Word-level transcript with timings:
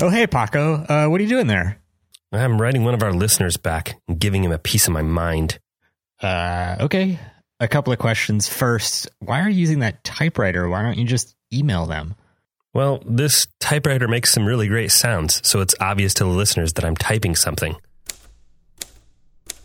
Oh, 0.00 0.08
hey, 0.08 0.26
Paco. 0.26 0.74
Uh, 0.74 1.06
what 1.06 1.20
are 1.20 1.22
you 1.22 1.28
doing 1.28 1.46
there? 1.46 1.80
I'm 2.32 2.60
writing 2.60 2.82
one 2.82 2.94
of 2.94 3.02
our 3.02 3.12
listeners 3.12 3.56
back 3.56 4.00
and 4.08 4.18
giving 4.18 4.42
him 4.42 4.50
a 4.50 4.58
piece 4.58 4.88
of 4.88 4.92
my 4.92 5.02
mind. 5.02 5.60
Uh, 6.20 6.76
okay. 6.80 7.18
A 7.60 7.68
couple 7.68 7.92
of 7.92 8.00
questions. 8.00 8.48
First, 8.48 9.08
why 9.20 9.40
are 9.40 9.48
you 9.48 9.60
using 9.60 9.78
that 9.80 10.02
typewriter? 10.02 10.68
Why 10.68 10.82
don't 10.82 10.98
you 10.98 11.04
just 11.04 11.36
email 11.52 11.86
them? 11.86 12.16
Well, 12.72 13.04
this 13.06 13.46
typewriter 13.60 14.08
makes 14.08 14.32
some 14.32 14.44
really 14.44 14.66
great 14.66 14.90
sounds, 14.90 15.40
so 15.48 15.60
it's 15.60 15.76
obvious 15.80 16.12
to 16.14 16.24
the 16.24 16.30
listeners 16.30 16.72
that 16.72 16.84
I'm 16.84 16.96
typing 16.96 17.36
something. 17.36 17.76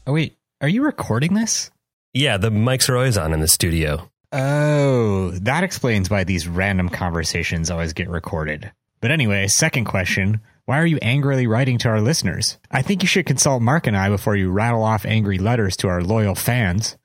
Oh, 0.05 0.13
wait. 0.13 0.37
Are 0.61 0.67
you 0.69 0.83
recording 0.83 1.33
this? 1.33 1.71
Yeah, 2.13 2.37
the 2.37 2.51
mics 2.51 2.87
are 2.87 2.95
always 2.95 3.17
on 3.17 3.33
in 3.33 3.39
the 3.39 3.47
studio. 3.47 4.11
Oh, 4.31 5.31
that 5.31 5.63
explains 5.63 6.11
why 6.11 6.23
these 6.23 6.47
random 6.47 6.89
conversations 6.89 7.71
always 7.71 7.93
get 7.93 8.09
recorded. 8.09 8.71
But 9.01 9.11
anyway, 9.11 9.47
second 9.47 9.85
question. 9.85 10.41
Why 10.65 10.79
are 10.79 10.85
you 10.85 10.99
angrily 11.01 11.47
writing 11.47 11.77
to 11.79 11.89
our 11.89 12.01
listeners? 12.01 12.57
I 12.69 12.81
think 12.81 13.01
you 13.01 13.07
should 13.07 13.25
consult 13.25 13.61
Mark 13.61 13.87
and 13.87 13.97
I 13.97 14.09
before 14.09 14.35
you 14.35 14.51
rattle 14.51 14.83
off 14.83 15.05
angry 15.05 15.39
letters 15.39 15.75
to 15.77 15.87
our 15.87 16.03
loyal 16.03 16.35
fans. 16.35 16.97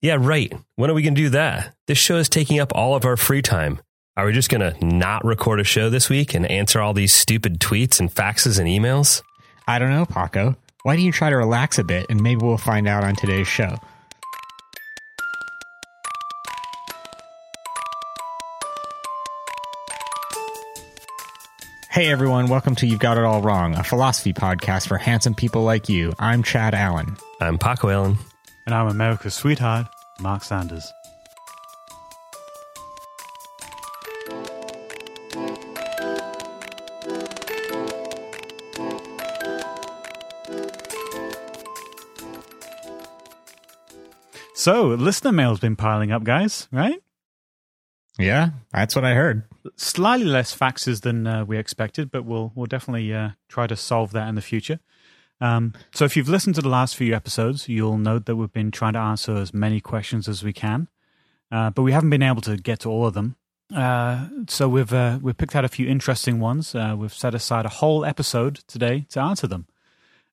Yeah, 0.00 0.16
right. 0.18 0.52
When 0.76 0.90
are 0.90 0.94
we 0.94 1.02
going 1.02 1.14
to 1.14 1.20
do 1.20 1.28
that? 1.30 1.74
This 1.86 1.98
show 1.98 2.16
is 2.16 2.28
taking 2.30 2.58
up 2.58 2.72
all 2.74 2.94
of 2.94 3.04
our 3.04 3.18
free 3.18 3.42
time. 3.42 3.80
Are 4.16 4.24
we 4.24 4.32
just 4.32 4.48
going 4.48 4.60
to 4.60 4.84
not 4.84 5.24
record 5.24 5.60
a 5.60 5.64
show 5.64 5.90
this 5.90 6.08
week 6.08 6.34
and 6.34 6.50
answer 6.50 6.80
all 6.80 6.94
these 6.94 7.14
stupid 7.14 7.60
tweets 7.60 8.00
and 8.00 8.12
faxes 8.12 8.58
and 8.58 8.66
emails? 8.68 9.22
I 9.68 9.78
don't 9.78 9.90
know, 9.90 10.06
Paco. 10.06 10.56
Why 10.82 10.96
don't 10.96 11.04
you 11.04 11.12
try 11.12 11.28
to 11.28 11.36
relax 11.36 11.78
a 11.78 11.84
bit 11.84 12.06
and 12.08 12.22
maybe 12.22 12.44
we'll 12.44 12.56
find 12.56 12.88
out 12.88 13.04
on 13.04 13.16
today's 13.16 13.48
show? 13.48 13.76
Hey 21.92 22.06
everyone, 22.08 22.46
welcome 22.46 22.76
to 22.76 22.86
You've 22.86 23.00
Got 23.00 23.18
It 23.18 23.24
All 23.24 23.42
Wrong, 23.42 23.74
a 23.74 23.82
philosophy 23.82 24.32
podcast 24.32 24.86
for 24.86 24.96
handsome 24.96 25.34
people 25.34 25.64
like 25.64 25.88
you. 25.88 26.12
I'm 26.20 26.44
Chad 26.44 26.72
Allen. 26.72 27.16
I'm 27.40 27.58
Paco 27.58 27.88
Allen. 27.88 28.16
And 28.64 28.76
I'm 28.76 28.86
America's 28.86 29.34
sweetheart, 29.34 29.88
Mark 30.20 30.44
Sanders. 30.44 30.88
So, 44.54 44.90
listener 44.90 45.32
mail's 45.32 45.58
been 45.58 45.74
piling 45.74 46.12
up, 46.12 46.22
guys, 46.22 46.68
right? 46.70 47.02
Yeah, 48.20 48.50
that's 48.72 48.94
what 48.94 49.04
I 49.04 49.14
heard. 49.14 49.44
Slightly 49.76 50.26
less 50.26 50.56
faxes 50.56 51.02
than 51.02 51.26
uh, 51.26 51.44
we 51.44 51.58
expected, 51.58 52.10
but 52.10 52.24
we'll 52.24 52.52
we'll 52.54 52.66
definitely 52.66 53.12
uh, 53.12 53.30
try 53.48 53.66
to 53.66 53.76
solve 53.76 54.12
that 54.12 54.28
in 54.28 54.34
the 54.34 54.42
future. 54.42 54.80
Um, 55.40 55.72
so, 55.92 56.04
if 56.04 56.16
you've 56.16 56.28
listened 56.28 56.54
to 56.56 56.62
the 56.62 56.68
last 56.68 56.96
few 56.96 57.14
episodes, 57.14 57.68
you'll 57.68 57.98
note 57.98 58.26
that 58.26 58.36
we've 58.36 58.52
been 58.52 58.70
trying 58.70 58.92
to 58.92 58.98
answer 58.98 59.36
as 59.36 59.54
many 59.54 59.80
questions 59.80 60.28
as 60.28 60.42
we 60.42 60.52
can, 60.52 60.88
uh, 61.50 61.70
but 61.70 61.82
we 61.82 61.92
haven't 61.92 62.10
been 62.10 62.22
able 62.22 62.42
to 62.42 62.56
get 62.56 62.80
to 62.80 62.90
all 62.90 63.06
of 63.06 63.14
them. 63.14 63.36
Uh, 63.74 64.28
so 64.48 64.68
we've 64.68 64.92
uh, 64.92 65.18
we've 65.22 65.36
picked 65.36 65.54
out 65.54 65.64
a 65.64 65.68
few 65.68 65.88
interesting 65.88 66.40
ones. 66.40 66.74
Uh, 66.74 66.94
we've 66.98 67.14
set 67.14 67.34
aside 67.34 67.64
a 67.64 67.70
whole 67.70 68.04
episode 68.04 68.56
today 68.66 69.06
to 69.10 69.20
answer 69.20 69.46
them. 69.46 69.66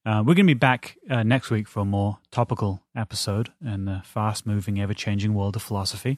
Uh, 0.06 0.20
we're 0.26 0.34
going 0.34 0.48
to 0.48 0.54
be 0.54 0.54
back 0.54 0.98
uh, 1.10 1.22
next 1.22 1.50
week 1.50 1.68
for 1.68 1.82
a 1.82 1.86
more 1.86 2.20
topical 2.32 2.82
episode 2.96 3.52
in 3.64 3.86
the 3.86 4.02
fast 4.06 4.46
moving, 4.46 4.80
ever 4.80 4.94
changing 4.94 5.34
world 5.34 5.56
of 5.56 5.62
philosophy. 5.62 6.18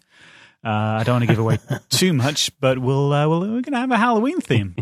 Uh, 0.63 0.99
I 0.99 1.03
don't 1.03 1.15
want 1.15 1.23
to 1.23 1.27
give 1.27 1.39
away 1.39 1.57
too 1.89 2.11
much, 2.11 2.51
but 2.59 2.79
we'll, 2.79 3.13
uh, 3.13 3.27
we'll 3.29 3.39
we're 3.39 3.61
going 3.61 3.71
to 3.71 3.77
have 3.77 3.91
a 3.91 3.97
Halloween 3.97 4.41
theme. 4.41 4.75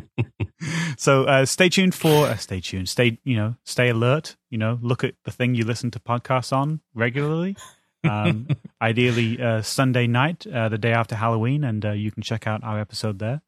so 0.98 1.26
uh, 1.26 1.46
stay 1.46 1.70
tuned 1.70 1.94
for 1.94 2.26
uh, 2.26 2.36
stay 2.36 2.60
tuned. 2.60 2.90
Stay 2.90 3.20
you 3.24 3.36
know 3.36 3.56
stay 3.64 3.90
alert. 3.90 4.38
You 4.50 4.58
know 4.58 4.80
look 4.82 5.04
at 5.04 5.14
the 5.24 5.32
thing 5.32 5.54
you 5.54 5.66
listen 5.66 5.92
to 5.92 6.00
podcasts 6.00 6.52
on 6.52 6.82
regularly. 6.96 7.56
Um, 8.04 8.48
ideally 8.82 9.38
Sunday 9.62 10.08
night, 10.08 10.40
the 10.40 10.78
day 10.80 10.94
after 10.94 11.16
Halloween, 11.16 11.64
and 11.64 11.84
you 11.84 12.12
can 12.12 12.24
check 12.24 12.48
out 12.48 12.64
our 12.64 12.80
episode 12.80 13.20
there. 13.20 13.42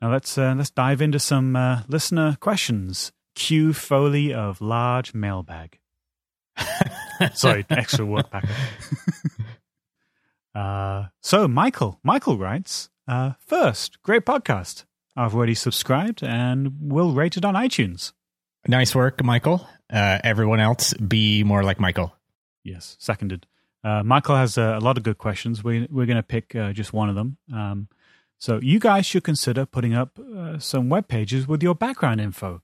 Now 0.00 0.10
let's 0.12 0.38
let's 0.38 0.70
dive 0.70 1.02
into 1.02 1.18
some 1.18 1.52
listener 1.88 2.38
questions. 2.40 3.12
Q 3.34 3.74
Foley 3.74 4.32
of 4.32 4.62
large 4.62 5.12
mailbag. 5.12 5.78
Sorry, 7.34 7.66
extra 7.68 8.06
work 8.06 8.30
back. 8.30 8.46
Uh, 10.54 11.06
so, 11.22 11.46
Michael, 11.46 12.00
Michael 12.02 12.38
writes, 12.38 12.90
uh, 13.06 13.32
first, 13.38 14.02
great 14.02 14.24
podcast. 14.24 14.84
I've 15.16 15.34
already 15.34 15.54
subscribed 15.54 16.22
and 16.22 16.72
will 16.80 17.12
rate 17.12 17.36
it 17.36 17.44
on 17.44 17.54
iTunes. 17.54 18.12
Nice 18.66 18.94
work, 18.94 19.22
Michael. 19.24 19.66
Uh, 19.92 20.18
everyone 20.22 20.60
else, 20.60 20.94
be 20.94 21.42
more 21.44 21.62
like 21.62 21.80
Michael. 21.80 22.14
Yes, 22.62 22.96
seconded. 22.98 23.46
Uh, 23.82 24.02
Michael 24.02 24.36
has 24.36 24.58
a, 24.58 24.78
a, 24.78 24.80
lot 24.80 24.96
of 24.96 25.04
good 25.04 25.18
questions. 25.18 25.64
We, 25.64 25.86
we're 25.90 26.06
going 26.06 26.16
to 26.16 26.22
pick 26.22 26.54
uh, 26.54 26.72
just 26.72 26.92
one 26.92 27.08
of 27.08 27.14
them. 27.14 27.38
Um, 27.52 27.88
so, 28.38 28.60
you 28.60 28.78
guys 28.78 29.06
should 29.06 29.24
consider 29.24 29.66
putting 29.66 29.94
up 29.94 30.18
uh, 30.18 30.58
some 30.58 30.88
web 30.88 31.08
pages 31.08 31.48
with 31.48 31.62
your 31.62 31.74
background 31.74 32.20
info. 32.20 32.62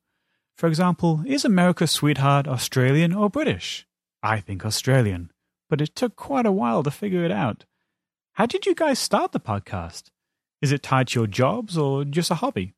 For 0.56 0.68
example, 0.68 1.22
is 1.26 1.44
America's 1.44 1.90
sweetheart 1.90 2.46
Australian 2.46 3.12
or 3.12 3.28
British? 3.28 3.86
I 4.22 4.40
think 4.40 4.64
Australian, 4.64 5.32
but 5.68 5.80
it 5.80 5.96
took 5.96 6.16
quite 6.16 6.46
a 6.46 6.52
while 6.52 6.82
to 6.82 6.90
figure 6.90 7.24
it 7.24 7.32
out. 7.32 7.64
How 8.34 8.46
did 8.46 8.66
you 8.66 8.74
guys 8.74 8.98
start 8.98 9.30
the 9.30 9.40
podcast? 9.40 10.10
Is 10.60 10.72
it 10.72 10.82
tied 10.82 11.08
to 11.08 11.20
your 11.20 11.26
jobs 11.28 11.78
or 11.78 12.04
just 12.04 12.30
a 12.32 12.34
hobby? 12.34 12.74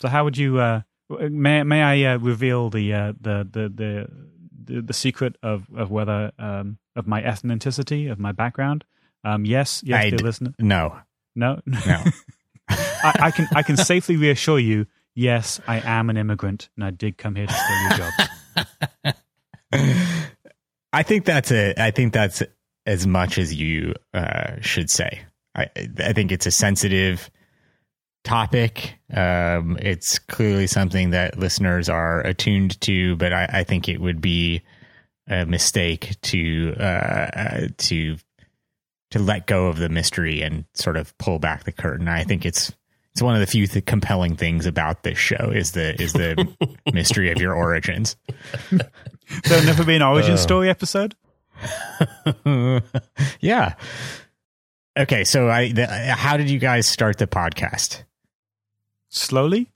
So 0.00 0.08
how 0.08 0.24
would 0.24 0.38
you 0.38 0.58
uh, 0.58 0.82
may 1.10 1.62
may 1.62 1.82
I 1.82 2.14
uh, 2.14 2.18
reveal 2.18 2.70
the, 2.70 2.92
uh, 2.92 3.12
the, 3.20 3.46
the 3.50 3.68
the 3.68 4.08
the 4.64 4.82
the 4.82 4.92
secret 4.94 5.36
of 5.42 5.66
of 5.76 5.90
whether 5.90 6.32
um, 6.38 6.78
of 6.96 7.06
my 7.06 7.20
ethnicity 7.22 8.10
of 8.10 8.18
my 8.18 8.32
background? 8.32 8.84
Um, 9.22 9.44
yes, 9.44 9.82
yes, 9.84 10.04
dear 10.04 10.18
d- 10.18 10.24
listener. 10.24 10.54
No, 10.58 10.98
no, 11.34 11.60
no. 11.66 11.76
I, 12.68 13.12
I 13.20 13.30
can 13.30 13.48
I 13.54 13.62
can 13.62 13.76
safely 13.76 14.16
reassure 14.16 14.58
you 14.58 14.86
yes, 15.14 15.60
I 15.66 15.80
am 15.80 16.08
an 16.08 16.16
immigrant 16.16 16.70
and 16.74 16.84
I 16.84 16.90
did 16.90 17.18
come 17.18 17.34
here 17.34 17.46
to 17.46 17.52
steal 17.52 17.80
your 17.82 17.98
jobs. 17.98 19.16
I 20.92 21.02
think 21.02 21.26
that's 21.26 21.50
it. 21.50 21.78
I 21.78 21.90
think 21.90 22.14
that's 22.14 22.42
as 22.86 23.06
much 23.06 23.38
as 23.38 23.54
you 23.54 23.94
uh, 24.12 24.60
should 24.60 24.90
say. 24.90 25.22
I, 25.54 25.68
I 25.98 26.12
think 26.12 26.32
it's 26.32 26.46
a 26.46 26.50
sensitive 26.50 27.30
topic. 28.24 28.98
Um, 29.12 29.78
it's 29.80 30.18
clearly 30.18 30.66
something 30.66 31.10
that 31.10 31.38
listeners 31.38 31.88
are 31.88 32.20
attuned 32.20 32.80
to, 32.82 33.16
but 33.16 33.32
I, 33.32 33.48
I 33.52 33.64
think 33.64 33.88
it 33.88 34.00
would 34.00 34.20
be 34.20 34.62
a 35.28 35.46
mistake 35.46 36.16
to 36.22 36.74
uh, 36.74 37.68
to 37.78 38.16
to 39.10 39.18
let 39.18 39.46
go 39.46 39.68
of 39.68 39.78
the 39.78 39.88
mystery 39.88 40.42
and 40.42 40.64
sort 40.74 40.96
of 40.96 41.16
pull 41.18 41.38
back 41.38 41.64
the 41.64 41.72
curtain. 41.72 42.08
I 42.08 42.24
think 42.24 42.44
it's 42.44 42.72
it's 43.12 43.22
one 43.22 43.34
of 43.34 43.40
the 43.40 43.46
few 43.46 43.66
th- 43.66 43.86
compelling 43.86 44.34
things 44.34 44.66
about 44.66 45.04
this 45.04 45.16
show 45.16 45.52
is 45.54 45.72
the 45.72 46.00
is 46.02 46.12
the 46.14 46.48
mystery 46.92 47.30
of 47.30 47.40
your 47.40 47.54
origins. 47.54 48.16
There'll 49.44 49.64
never 49.64 49.84
be 49.84 49.94
an 49.94 50.02
origin 50.02 50.34
uh, 50.34 50.38
story 50.38 50.68
episode. 50.68 51.14
yeah. 53.40 53.74
Okay, 54.96 55.24
so 55.24 55.48
I 55.48 55.72
the, 55.72 55.86
how 55.86 56.36
did 56.36 56.50
you 56.50 56.58
guys 56.58 56.86
start 56.86 57.18
the 57.18 57.26
podcast? 57.26 58.04
Slowly. 59.08 59.70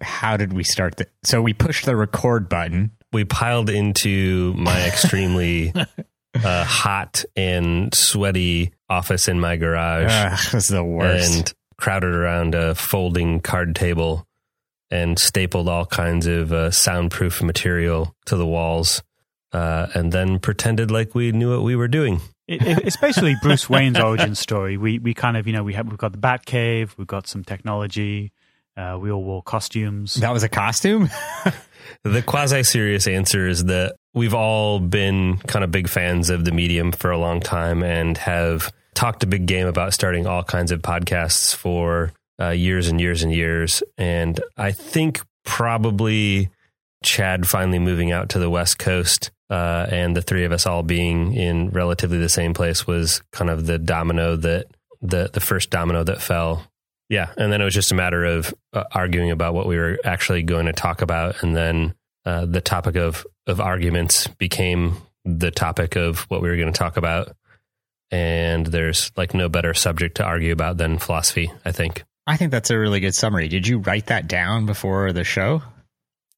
How 0.00 0.36
did 0.36 0.52
we 0.52 0.64
start 0.64 0.96
the? 0.96 1.06
So 1.24 1.42
we 1.42 1.52
pushed 1.52 1.84
the 1.84 1.96
record 1.96 2.48
button. 2.48 2.92
We 3.12 3.24
piled 3.24 3.70
into 3.70 4.54
my 4.54 4.86
extremely 4.86 5.72
uh, 6.34 6.64
hot 6.64 7.24
and 7.36 7.94
sweaty 7.94 8.72
office 8.88 9.28
in 9.28 9.40
my 9.40 9.56
garage. 9.56 10.52
Was 10.52 10.68
the 10.68 10.84
worst. 10.84 11.36
And 11.36 11.54
crowded 11.76 12.12
around 12.12 12.54
a 12.54 12.74
folding 12.74 13.40
card 13.40 13.74
table 13.74 14.26
and 14.90 15.18
stapled 15.18 15.68
all 15.68 15.86
kinds 15.86 16.26
of 16.26 16.52
uh, 16.52 16.70
soundproof 16.70 17.42
material 17.42 18.14
to 18.26 18.36
the 18.36 18.46
walls, 18.46 19.02
uh, 19.52 19.88
and 19.94 20.12
then 20.12 20.38
pretended 20.38 20.90
like 20.90 21.14
we 21.14 21.32
knew 21.32 21.50
what 21.50 21.62
we 21.62 21.76
were 21.76 21.88
doing. 21.88 22.20
It, 22.46 22.62
it, 22.62 22.78
it's 22.86 22.96
basically 22.96 23.36
Bruce 23.42 23.68
Wayne's 23.68 23.98
origin 23.98 24.34
story. 24.34 24.76
We 24.76 24.98
we 24.98 25.14
kind 25.14 25.36
of 25.36 25.46
you 25.46 25.52
know 25.52 25.64
we 25.64 25.74
have 25.74 25.88
we've 25.88 25.98
got 25.98 26.12
the 26.12 26.18
Bat 26.18 26.46
Cave, 26.46 26.94
we've 26.96 27.06
got 27.06 27.26
some 27.26 27.44
technology, 27.44 28.32
uh, 28.78 28.96
we 29.00 29.10
all 29.10 29.24
wore 29.24 29.42
costumes. 29.42 30.14
That 30.14 30.32
was 30.32 30.44
a 30.44 30.48
costume. 30.48 31.10
the 32.04 32.22
quasi 32.22 32.62
serious 32.62 33.06
answer 33.06 33.48
is 33.48 33.64
that 33.64 33.96
we've 34.14 34.34
all 34.34 34.78
been 34.78 35.38
kind 35.38 35.64
of 35.64 35.72
big 35.72 35.88
fans 35.88 36.30
of 36.30 36.44
the 36.44 36.52
medium 36.52 36.92
for 36.92 37.10
a 37.10 37.18
long 37.18 37.40
time 37.40 37.82
and 37.82 38.16
have 38.18 38.72
talked 38.94 39.22
a 39.24 39.26
big 39.26 39.46
game 39.46 39.66
about 39.66 39.94
starting 39.94 40.26
all 40.26 40.44
kinds 40.44 40.70
of 40.70 40.80
podcasts 40.80 41.54
for 41.54 42.12
uh, 42.40 42.50
years 42.50 42.88
and 42.88 43.00
years 43.00 43.22
and 43.22 43.32
years. 43.32 43.82
And 43.96 44.40
I 44.56 44.70
think 44.70 45.22
probably 45.44 46.50
Chad 47.02 47.46
finally 47.46 47.78
moving 47.78 48.12
out 48.12 48.28
to 48.30 48.38
the 48.38 48.50
West 48.50 48.78
Coast 48.78 49.32
uh, 49.50 49.86
and 49.90 50.16
the 50.16 50.22
three 50.22 50.44
of 50.44 50.52
us 50.52 50.66
all 50.66 50.82
being 50.82 51.32
in 51.34 51.70
relatively 51.70 52.18
the 52.18 52.28
same 52.28 52.54
place 52.54 52.86
was 52.86 53.22
kind 53.32 53.50
of 53.50 53.66
the 53.66 53.78
domino 53.78 54.36
that 54.36 54.66
the 55.00 55.30
the 55.32 55.40
first 55.40 55.70
domino 55.70 56.02
that 56.04 56.20
fell 56.20 56.66
Yeah, 57.08 57.32
and 57.36 57.52
then 57.52 57.60
it 57.60 57.64
was 57.64 57.74
just 57.74 57.92
a 57.92 57.94
matter 57.94 58.24
of 58.24 58.54
uh, 58.72 58.84
arguing 58.92 59.30
about 59.30 59.54
what 59.54 59.66
we 59.66 59.76
were 59.76 59.98
actually 60.04 60.42
going 60.42 60.66
to 60.66 60.72
talk 60.72 61.00
about, 61.00 61.42
and 61.42 61.56
then 61.56 61.94
uh, 62.26 62.44
the 62.46 62.60
topic 62.60 62.96
of 62.96 63.26
of 63.46 63.60
arguments 63.60 64.26
became 64.26 64.96
the 65.24 65.50
topic 65.50 65.96
of 65.96 66.20
what 66.28 66.42
we 66.42 66.48
were 66.48 66.56
going 66.56 66.72
to 66.72 66.78
talk 66.78 66.96
about. 66.96 67.34
And 68.10 68.66
there's 68.66 69.12
like 69.16 69.34
no 69.34 69.48
better 69.48 69.74
subject 69.74 70.16
to 70.16 70.24
argue 70.24 70.52
about 70.52 70.76
than 70.78 70.98
philosophy. 70.98 71.50
I 71.64 71.72
think. 71.72 72.04
I 72.26 72.36
think 72.36 72.50
that's 72.50 72.70
a 72.70 72.78
really 72.78 73.00
good 73.00 73.14
summary. 73.14 73.48
Did 73.48 73.66
you 73.66 73.78
write 73.78 74.06
that 74.06 74.28
down 74.28 74.66
before 74.66 75.12
the 75.12 75.24
show? 75.24 75.62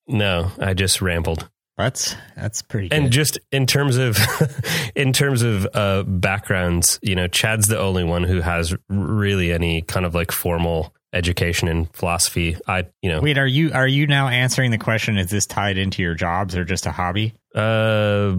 No, 0.06 0.52
I 0.60 0.74
just 0.74 1.02
rambled. 1.02 1.48
That's 1.76 2.14
that's 2.36 2.62
pretty. 2.62 2.88
Good. 2.88 2.98
And 2.98 3.10
just 3.10 3.38
in 3.52 3.66
terms 3.66 3.96
of 3.96 4.18
in 4.94 5.12
terms 5.12 5.42
of 5.42 5.66
uh, 5.72 6.02
backgrounds, 6.02 6.98
you 7.02 7.14
know, 7.14 7.26
Chad's 7.26 7.68
the 7.68 7.78
only 7.78 8.04
one 8.04 8.24
who 8.24 8.40
has 8.40 8.74
really 8.88 9.52
any 9.52 9.82
kind 9.82 10.04
of 10.04 10.14
like 10.14 10.30
formal 10.30 10.94
education 11.12 11.68
in 11.68 11.86
philosophy. 11.86 12.56
I, 12.66 12.86
you 13.02 13.10
know, 13.10 13.20
wait, 13.20 13.38
are 13.38 13.46
you 13.46 13.72
are 13.72 13.86
you 13.86 14.06
now 14.06 14.28
answering 14.28 14.70
the 14.70 14.78
question? 14.78 15.18
Is 15.18 15.30
this 15.30 15.46
tied 15.46 15.78
into 15.78 16.02
your 16.02 16.14
jobs 16.14 16.56
or 16.56 16.64
just 16.64 16.86
a 16.86 16.92
hobby? 16.92 17.34
Uh, 17.54 18.36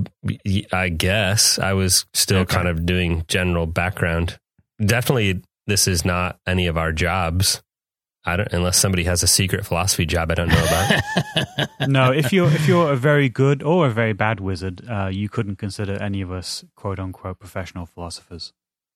I 0.72 0.90
guess 0.90 1.60
I 1.60 1.74
was 1.74 2.06
still 2.14 2.40
okay. 2.40 2.56
kind 2.56 2.68
of 2.68 2.86
doing 2.86 3.26
general 3.28 3.66
background. 3.66 4.38
Definitely, 4.84 5.42
this 5.68 5.88
is 5.88 6.06
not 6.06 6.40
any 6.48 6.68
of 6.68 6.78
our 6.78 6.92
jobs. 6.92 7.62
I 8.24 8.38
don't 8.38 8.54
unless 8.54 8.78
somebody 8.78 9.04
has 9.06 9.24
a 9.24 9.28
secret 9.28 9.66
philosophy 9.66 10.06
job 10.06 10.32
I 10.32 10.36
don't 10.36 10.50
know 10.50 10.64
about. 10.64 11.80
no, 11.88 12.12
if 12.12 12.32
you're 12.32 12.52
if 12.52 12.68
you're 12.68 12.92
a 12.92 12.96
very 12.96 13.30
good 13.30 13.64
or 13.64 13.88
a 13.88 13.90
very 13.90 14.14
bad 14.14 14.40
wizard, 14.40 14.88
uh, 14.90 15.08
you 15.08 15.28
couldn't 15.28 15.56
consider 15.56 15.94
any 16.02 16.22
of 16.22 16.32
us 16.32 16.64
quote 16.76 17.00
unquote 17.00 17.40
professional 17.40 17.86
philosophers. 17.86 18.54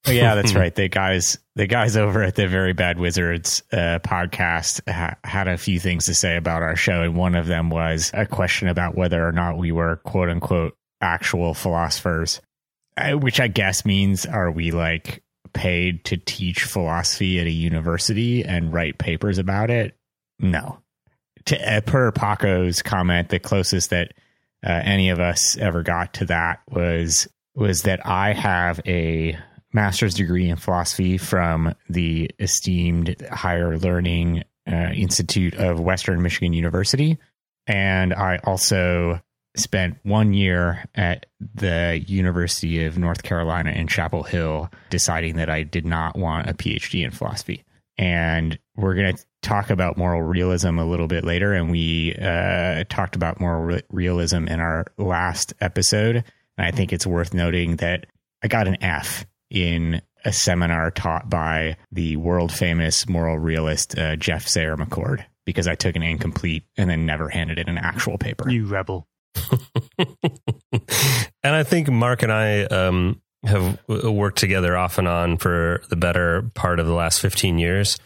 Oh, 0.08 0.12
yeah, 0.12 0.36
that's 0.36 0.54
right. 0.56 0.74
The 0.74 0.88
guys, 0.88 1.40
the 1.56 1.68
guys 1.68 1.98
over 1.98 2.22
at 2.22 2.36
the 2.36 2.48
Very 2.48 2.74
Bad 2.74 3.00
Wizards 3.00 3.64
uh, 3.72 4.00
podcast 4.04 4.82
ha- 4.88 5.16
had 5.24 5.48
a 5.48 5.58
few 5.58 5.80
things 5.80 6.06
to 6.06 6.14
say 6.14 6.38
about 6.38 6.62
our 6.62 6.76
show, 6.76 7.02
and 7.02 7.16
one 7.16 7.36
of 7.36 7.48
them 7.48 7.70
was 7.70 8.12
a 8.14 8.26
question 8.26 8.68
about 8.68 8.96
whether 8.96 9.28
or 9.28 9.32
not 9.32 9.58
we 9.58 9.72
were 9.72 9.98
quote 9.98 10.30
unquote 10.30 10.78
actual 11.02 11.54
philosophers, 11.54 12.42
uh, 12.98 13.14
which 13.14 13.40
I 13.40 13.48
guess 13.48 13.86
means 13.86 14.26
are 14.26 14.52
we 14.52 14.72
like 14.72 15.24
paid 15.56 16.04
to 16.06 16.18
teach 16.18 16.64
philosophy 16.64 17.40
at 17.40 17.48
a 17.48 17.52
university 17.52 18.44
and 18.44 18.72
write 18.72 19.00
papers 19.00 19.40
about 19.40 19.72
it? 19.72 19.98
No. 20.38 20.78
To, 21.46 21.78
uh, 21.78 21.82
per 21.82 22.12
Paco's 22.12 22.84
comment, 22.84 23.30
the 23.30 23.40
closest 23.40 23.90
that 23.90 24.14
uh, 24.64 24.82
any 24.84 25.10
of 25.10 25.20
us 25.20 25.58
ever 25.58 25.82
got 25.82 26.14
to 26.16 26.26
that 26.26 26.62
was 26.70 27.28
was 27.56 27.84
that 27.84 28.06
I 28.06 28.34
have 28.34 28.82
a 28.86 29.38
master's 29.72 30.14
degree 30.14 30.50
in 30.50 30.58
philosophy 30.58 31.18
from 31.18 31.74
the 31.90 32.30
esteemed 32.40 33.16
Higher 33.32 33.78
Learning 33.78 34.44
uh, 34.70 34.92
Institute 34.94 35.56
of 35.56 35.80
Western 35.80 36.22
Michigan 36.22 36.54
University, 36.54 37.18
and 37.66 38.14
I 38.14 38.40
also 38.44 39.22
spent 39.60 39.98
one 40.04 40.34
year 40.34 40.86
at 40.96 41.26
the 41.54 42.04
University 42.08 42.86
of 42.86 42.98
North 42.98 43.24
Carolina 43.24 43.72
in 43.72 43.88
Chapel 43.88 44.24
Hill 44.24 44.70
deciding 44.90 45.36
that 45.38 45.50
I 45.50 45.64
did 45.64 45.86
not 45.86 46.18
want 46.18 46.50
a 46.50 46.54
PhD 46.54 47.04
in 47.04 47.12
philosophy. 47.12 47.64
And 47.98 48.60
we're 48.76 48.96
going 48.96 49.16
to 49.16 49.26
talk 49.42 49.70
about 49.70 49.98
moral 49.98 50.22
realism 50.22 50.80
a 50.80 50.86
little 50.86 51.08
bit 51.08 51.24
later. 51.24 51.54
And 51.54 51.72
we 51.72 52.16
uh, 52.16 52.84
talked 52.90 53.16
about 53.16 53.40
moral 53.40 53.64
re- 53.64 53.82
realism 53.90 54.48
in 54.48 54.60
our 54.60 54.86
last 54.98 55.54
episode. 55.62 56.18
And 56.58 56.68
I 56.68 56.72
think 56.72 56.92
it's 56.92 57.08
worth 57.08 57.34
noting 57.34 57.78
that 57.78 58.08
I 58.44 58.48
got 58.48 58.68
an 58.68 58.84
F 58.84 59.26
in 59.50 60.02
a 60.26 60.34
seminar 60.34 60.92
taught 60.92 61.30
by 61.30 61.78
the 61.92 62.18
world 62.18 62.52
famous 62.52 63.08
moral 63.08 63.38
realist 63.38 63.98
uh, 63.98 64.16
Geoff 64.16 64.48
Sayre-McCord 64.48 65.24
because 65.46 65.68
I 65.68 65.76
took 65.76 65.96
an 65.96 66.04
incomplete 66.04 66.64
and 66.76 66.90
then 66.90 67.06
never 67.06 67.30
handed 67.30 67.60
in 67.60 67.70
an 67.70 67.78
actual 67.78 68.18
paper. 68.18 68.50
You 68.50 68.66
rebel. 68.66 69.08
and 71.44 71.56
I 71.56 71.64
think 71.64 71.90
Mark 71.90 72.24
and 72.24 72.32
I 72.32 72.64
um, 72.64 73.22
have 73.46 73.80
worked 73.88 74.40
together 74.40 74.76
off 74.76 74.98
and 74.98 75.08
on 75.08 75.38
for 75.38 75.82
the 75.90 75.96
better 75.96 76.50
part 76.56 76.80
of 76.80 76.88
the 76.88 76.94
last 76.94 77.22
15 77.22 77.58
years. 77.58 77.98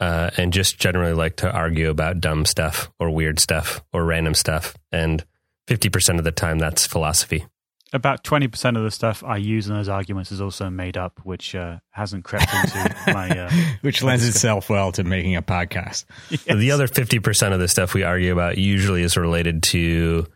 Uh, 0.00 0.28
and 0.36 0.52
just 0.52 0.78
generally 0.78 1.14
like 1.14 1.36
to 1.36 1.50
argue 1.50 1.88
about 1.88 2.20
dumb 2.20 2.44
stuff 2.44 2.90
or 2.98 3.10
weird 3.10 3.38
stuff 3.38 3.82
or 3.92 4.04
random 4.04 4.34
stuff. 4.34 4.76
And 4.90 5.24
50% 5.68 6.18
of 6.18 6.24
the 6.24 6.32
time, 6.32 6.58
that's 6.58 6.86
philosophy. 6.86 7.46
About 7.92 8.24
20% 8.24 8.76
of 8.76 8.82
the 8.82 8.90
stuff 8.90 9.22
I 9.22 9.36
use 9.36 9.68
in 9.68 9.74
those 9.74 9.88
arguments 9.88 10.32
is 10.32 10.40
also 10.40 10.68
made 10.68 10.96
up, 10.96 11.20
which 11.22 11.54
uh, 11.54 11.78
hasn't 11.90 12.24
crept 12.24 12.52
into 12.52 12.96
my. 13.14 13.30
Uh, 13.30 13.50
which 13.82 14.02
lends 14.02 14.26
itself 14.26 14.68
well 14.68 14.90
to 14.92 15.04
making 15.04 15.36
a 15.36 15.42
podcast. 15.42 16.04
Yes. 16.30 16.58
The 16.58 16.72
other 16.72 16.88
50% 16.88 17.52
of 17.52 17.60
the 17.60 17.68
stuff 17.68 17.94
we 17.94 18.02
argue 18.02 18.32
about 18.32 18.58
usually 18.58 19.02
is 19.02 19.16
related 19.16 19.62
to 19.64 20.26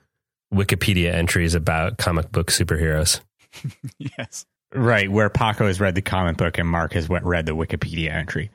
Wikipedia 0.53 1.13
entries 1.13 1.55
about 1.55 1.99
comic 1.99 2.33
book 2.33 2.51
superheroes. 2.51 3.21
yes. 3.99 4.47
Right, 4.75 5.11
where 5.11 5.31
Paco 5.31 5.67
has 5.67 5.81
read 5.81 5.95
the 5.95 6.03
comic 6.03 6.37
book 6.37 6.59
and 6.59 6.69
Mark 6.69 6.93
has 6.93 7.09
read 7.09 7.47
the 7.47 7.57
Wikipedia 7.57 8.13
entry. 8.13 8.51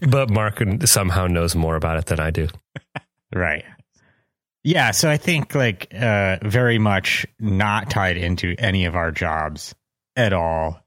but 0.08 0.30
Mark 0.30 0.62
somehow 0.86 1.26
knows 1.26 1.54
more 1.54 1.76
about 1.76 1.98
it 1.98 2.06
than 2.06 2.20
I 2.20 2.30
do. 2.30 2.48
right. 3.34 3.64
Yeah, 4.62 4.92
so 4.92 5.10
I 5.10 5.18
think 5.18 5.54
like 5.54 5.92
uh, 5.94 6.38
very 6.42 6.78
much 6.78 7.26
not 7.38 7.90
tied 7.90 8.16
into 8.16 8.54
any 8.58 8.86
of 8.86 8.96
our 8.96 9.10
jobs 9.10 9.74
at 10.16 10.32
all. 10.32 10.80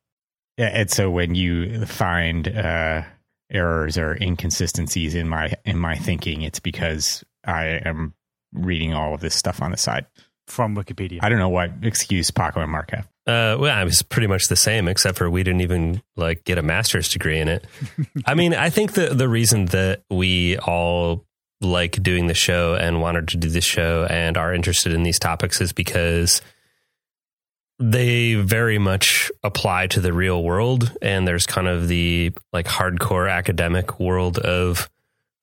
And 0.57 0.89
so 0.89 1.11
when 1.11 1.35
you 1.35 1.85
find 1.85 2.47
uh, 2.47 3.03
errors 3.51 3.99
or 3.99 4.15
inconsistencies 4.19 5.13
in 5.13 5.29
my 5.29 5.53
in 5.63 5.77
my 5.77 5.95
thinking, 5.95 6.41
it's 6.41 6.59
because 6.59 7.23
I 7.45 7.81
am 7.85 8.15
reading 8.53 8.93
all 8.93 9.13
of 9.13 9.21
this 9.21 9.35
stuff 9.35 9.61
on 9.61 9.71
the 9.71 9.77
side 9.77 10.05
from 10.47 10.75
Wikipedia. 10.75 11.19
I 11.21 11.29
don't 11.29 11.39
know 11.39 11.49
what 11.49 11.71
excuse 11.81 12.31
Paco 12.31 12.61
and 12.61 12.71
Mark 12.71 12.91
have. 12.91 13.07
Uh, 13.27 13.57
well, 13.59 13.75
I 13.75 13.83
was 13.83 14.01
pretty 14.01 14.27
much 14.27 14.47
the 14.47 14.55
same, 14.55 14.87
except 14.87 15.17
for 15.17 15.29
we 15.29 15.43
didn't 15.43 15.61
even 15.61 16.01
like 16.15 16.45
get 16.45 16.57
a 16.57 16.61
master's 16.61 17.09
degree 17.09 17.39
in 17.39 17.49
it. 17.49 17.67
I 18.25 18.33
mean, 18.33 18.53
I 18.53 18.69
think 18.69 18.93
the 18.93 19.09
the 19.09 19.27
reason 19.27 19.65
that 19.67 20.03
we 20.09 20.57
all 20.57 21.25
like 21.59 22.01
doing 22.01 22.27
the 22.27 22.33
show 22.33 22.75
and 22.75 23.01
wanted 23.01 23.27
to 23.29 23.37
do 23.37 23.49
the 23.49 23.61
show 23.61 24.07
and 24.09 24.37
are 24.37 24.53
interested 24.53 24.93
in 24.93 25.03
these 25.03 25.19
topics 25.19 25.59
is 25.59 25.73
because 25.73 26.41
they 27.79 28.35
very 28.35 28.79
much 28.79 29.31
apply 29.43 29.87
to 29.87 29.99
the 29.99 30.13
real 30.13 30.43
world 30.43 30.95
and 31.01 31.27
there's 31.27 31.45
kind 31.45 31.67
of 31.67 31.87
the 31.87 32.31
like 32.53 32.65
hardcore 32.65 33.31
academic 33.31 33.99
world 33.99 34.39
of 34.39 34.89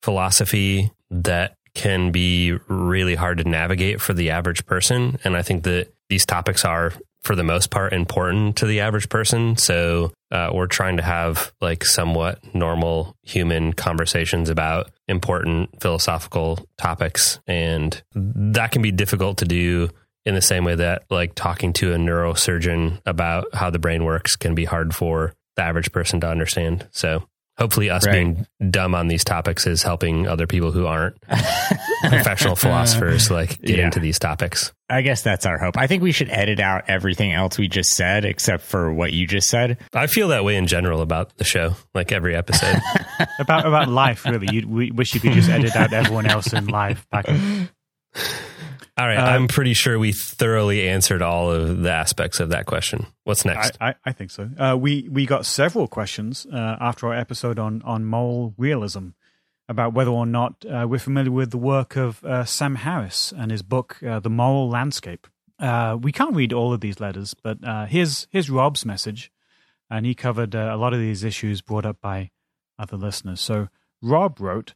philosophy 0.01 0.91
that 1.11 1.55
can 1.75 2.11
be 2.11 2.57
really 2.67 3.15
hard 3.15 3.37
to 3.37 3.43
navigate 3.43 4.01
for 4.01 4.13
the 4.13 4.31
average 4.31 4.65
person. 4.65 5.19
And 5.23 5.37
I 5.37 5.43
think 5.43 5.63
that 5.65 5.93
these 6.09 6.25
topics 6.25 6.65
are, 6.65 6.93
for 7.21 7.35
the 7.35 7.43
most 7.43 7.69
part, 7.69 7.93
important 7.93 8.55
to 8.57 8.65
the 8.65 8.79
average 8.79 9.09
person. 9.09 9.57
So 9.57 10.13
uh, 10.31 10.51
we're 10.53 10.67
trying 10.67 10.97
to 10.97 11.03
have 11.03 11.53
like 11.61 11.83
somewhat 11.85 12.39
normal 12.55 13.15
human 13.23 13.73
conversations 13.73 14.49
about 14.49 14.89
important 15.07 15.81
philosophical 15.81 16.65
topics. 16.77 17.39
And 17.45 18.01
that 18.15 18.71
can 18.71 18.81
be 18.81 18.91
difficult 18.91 19.37
to 19.39 19.45
do 19.45 19.89
in 20.25 20.33
the 20.33 20.41
same 20.41 20.63
way 20.63 20.75
that 20.75 21.03
like 21.09 21.35
talking 21.35 21.73
to 21.73 21.93
a 21.93 21.97
neurosurgeon 21.97 23.01
about 23.05 23.53
how 23.53 23.69
the 23.69 23.79
brain 23.79 24.03
works 24.03 24.35
can 24.35 24.55
be 24.55 24.65
hard 24.65 24.95
for 24.95 25.35
the 25.55 25.61
average 25.61 25.91
person 25.91 26.19
to 26.21 26.29
understand. 26.29 26.87
So 26.91 27.27
hopefully 27.57 27.89
us 27.89 28.05
right. 28.05 28.13
being 28.13 28.47
dumb 28.69 28.93
on 28.95 29.07
these 29.07 29.23
topics 29.23 29.65
is 29.65 29.81
helping 29.81 30.27
other 30.27 30.47
people 30.47 30.71
who 30.71 30.85
aren't 30.85 31.19
professional 32.01 32.55
philosophers 32.55 33.31
like 33.31 33.61
get 33.61 33.77
yeah. 33.77 33.85
into 33.85 33.99
these 33.99 34.19
topics. 34.19 34.73
I 34.89 35.01
guess 35.01 35.21
that's 35.23 35.45
our 35.45 35.57
hope. 35.57 35.77
I 35.77 35.87
think 35.87 36.03
we 36.03 36.11
should 36.11 36.29
edit 36.29 36.59
out 36.59 36.83
everything 36.89 37.33
else 37.33 37.57
we 37.57 37.67
just 37.67 37.91
said 37.91 38.25
except 38.25 38.63
for 38.63 38.93
what 38.93 39.13
you 39.13 39.25
just 39.25 39.49
said. 39.49 39.77
I 39.93 40.07
feel 40.07 40.27
that 40.29 40.43
way 40.43 40.57
in 40.57 40.67
general 40.67 41.01
about 41.01 41.37
the 41.37 41.43
show 41.43 41.75
like 41.93 42.11
every 42.11 42.35
episode. 42.35 42.79
About 43.39 43.65
about 43.65 43.87
life 43.87 44.25
really. 44.25 44.47
You 44.51 44.67
we 44.67 44.91
wish 44.91 45.13
you 45.13 45.19
could 45.19 45.33
just 45.33 45.49
edit 45.49 45.75
out 45.75 45.93
everyone 45.93 46.25
else 46.25 46.51
in 46.53 46.67
life. 46.67 47.05
back 47.09 47.25
all 48.97 49.07
right, 49.07 49.17
uh, 49.17 49.23
I'm 49.23 49.47
pretty 49.47 49.73
sure 49.73 49.99
we 49.99 50.13
thoroughly 50.13 50.87
answered 50.87 51.21
all 51.21 51.51
of 51.51 51.81
the 51.81 51.91
aspects 51.91 52.39
of 52.39 52.49
that 52.49 52.65
question. 52.65 53.07
What's 53.25 53.43
next? 53.43 53.77
I, 53.81 53.89
I, 53.89 53.95
I 54.05 54.11
think 54.13 54.31
so. 54.31 54.49
Uh, 54.57 54.77
we 54.79 55.09
we 55.09 55.25
got 55.25 55.45
several 55.45 55.87
questions 55.87 56.45
uh, 56.51 56.77
after 56.79 57.07
our 57.07 57.13
episode 57.13 57.59
on 57.59 57.81
on 57.81 58.05
moral 58.05 58.53
realism 58.57 59.09
about 59.67 59.93
whether 59.93 60.11
or 60.11 60.25
not 60.25 60.63
uh, 60.65 60.85
we're 60.87 60.99
familiar 60.99 61.31
with 61.31 61.51
the 61.51 61.57
work 61.57 61.97
of 61.97 62.23
uh, 62.23 62.45
Sam 62.45 62.75
Harris 62.75 63.33
and 63.35 63.51
his 63.51 63.63
book 63.63 64.01
uh, 64.03 64.19
The 64.19 64.29
Moral 64.29 64.69
Landscape. 64.69 65.27
we 65.59 66.11
can't 66.11 66.35
read 66.35 66.53
all 66.53 66.71
of 66.71 66.81
these 66.81 66.99
letters, 66.99 67.33
but 67.33 67.57
here's 67.89 68.27
here's 68.29 68.49
Rob's 68.49 68.85
message, 68.85 69.31
and 69.89 70.05
he 70.05 70.15
covered 70.15 70.55
a 70.55 70.77
lot 70.77 70.93
of 70.93 70.99
these 70.99 71.23
issues 71.23 71.61
brought 71.61 71.85
up 71.85 71.99
by 71.99 72.31
other 72.79 72.95
listeners. 72.95 73.41
So 73.41 73.67
Rob 74.01 74.39
wrote. 74.39 74.73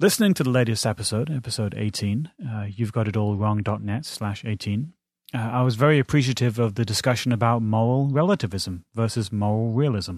Listening 0.00 0.32
to 0.32 0.42
the 0.42 0.48
latest 0.48 0.86
episode, 0.86 1.30
episode 1.30 1.74
18, 1.76 2.30
uh, 2.50 2.64
you've 2.74 2.90
got 2.90 3.06
it 3.06 3.18
all 3.18 3.36
wrong.net 3.36 4.06
slash 4.06 4.46
18, 4.46 4.94
uh, 5.34 5.36
I 5.36 5.60
was 5.60 5.74
very 5.74 5.98
appreciative 5.98 6.58
of 6.58 6.76
the 6.76 6.86
discussion 6.86 7.32
about 7.32 7.60
moral 7.60 8.08
relativism 8.08 8.86
versus 8.94 9.30
moral 9.30 9.72
realism. 9.72 10.16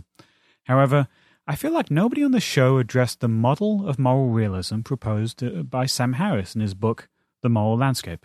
However, 0.67 1.09
I 1.49 1.57
feel 1.57 1.73
like 1.73 1.91
nobody 1.91 2.23
on 2.23 2.31
the 2.31 2.39
show 2.39 2.79
addressed 2.79 3.19
the 3.19 3.27
model 3.27 3.89
of 3.89 3.99
moral 3.99 4.29
realism 4.29 4.83
proposed 4.83 5.43
uh, 5.43 5.65
by 5.65 5.87
Sam 5.87 6.13
Harris 6.13 6.55
in 6.55 6.61
his 6.61 6.75
book, 6.75 7.09
The 7.43 7.49
Moral 7.49 7.77
Landscape. 7.77 8.25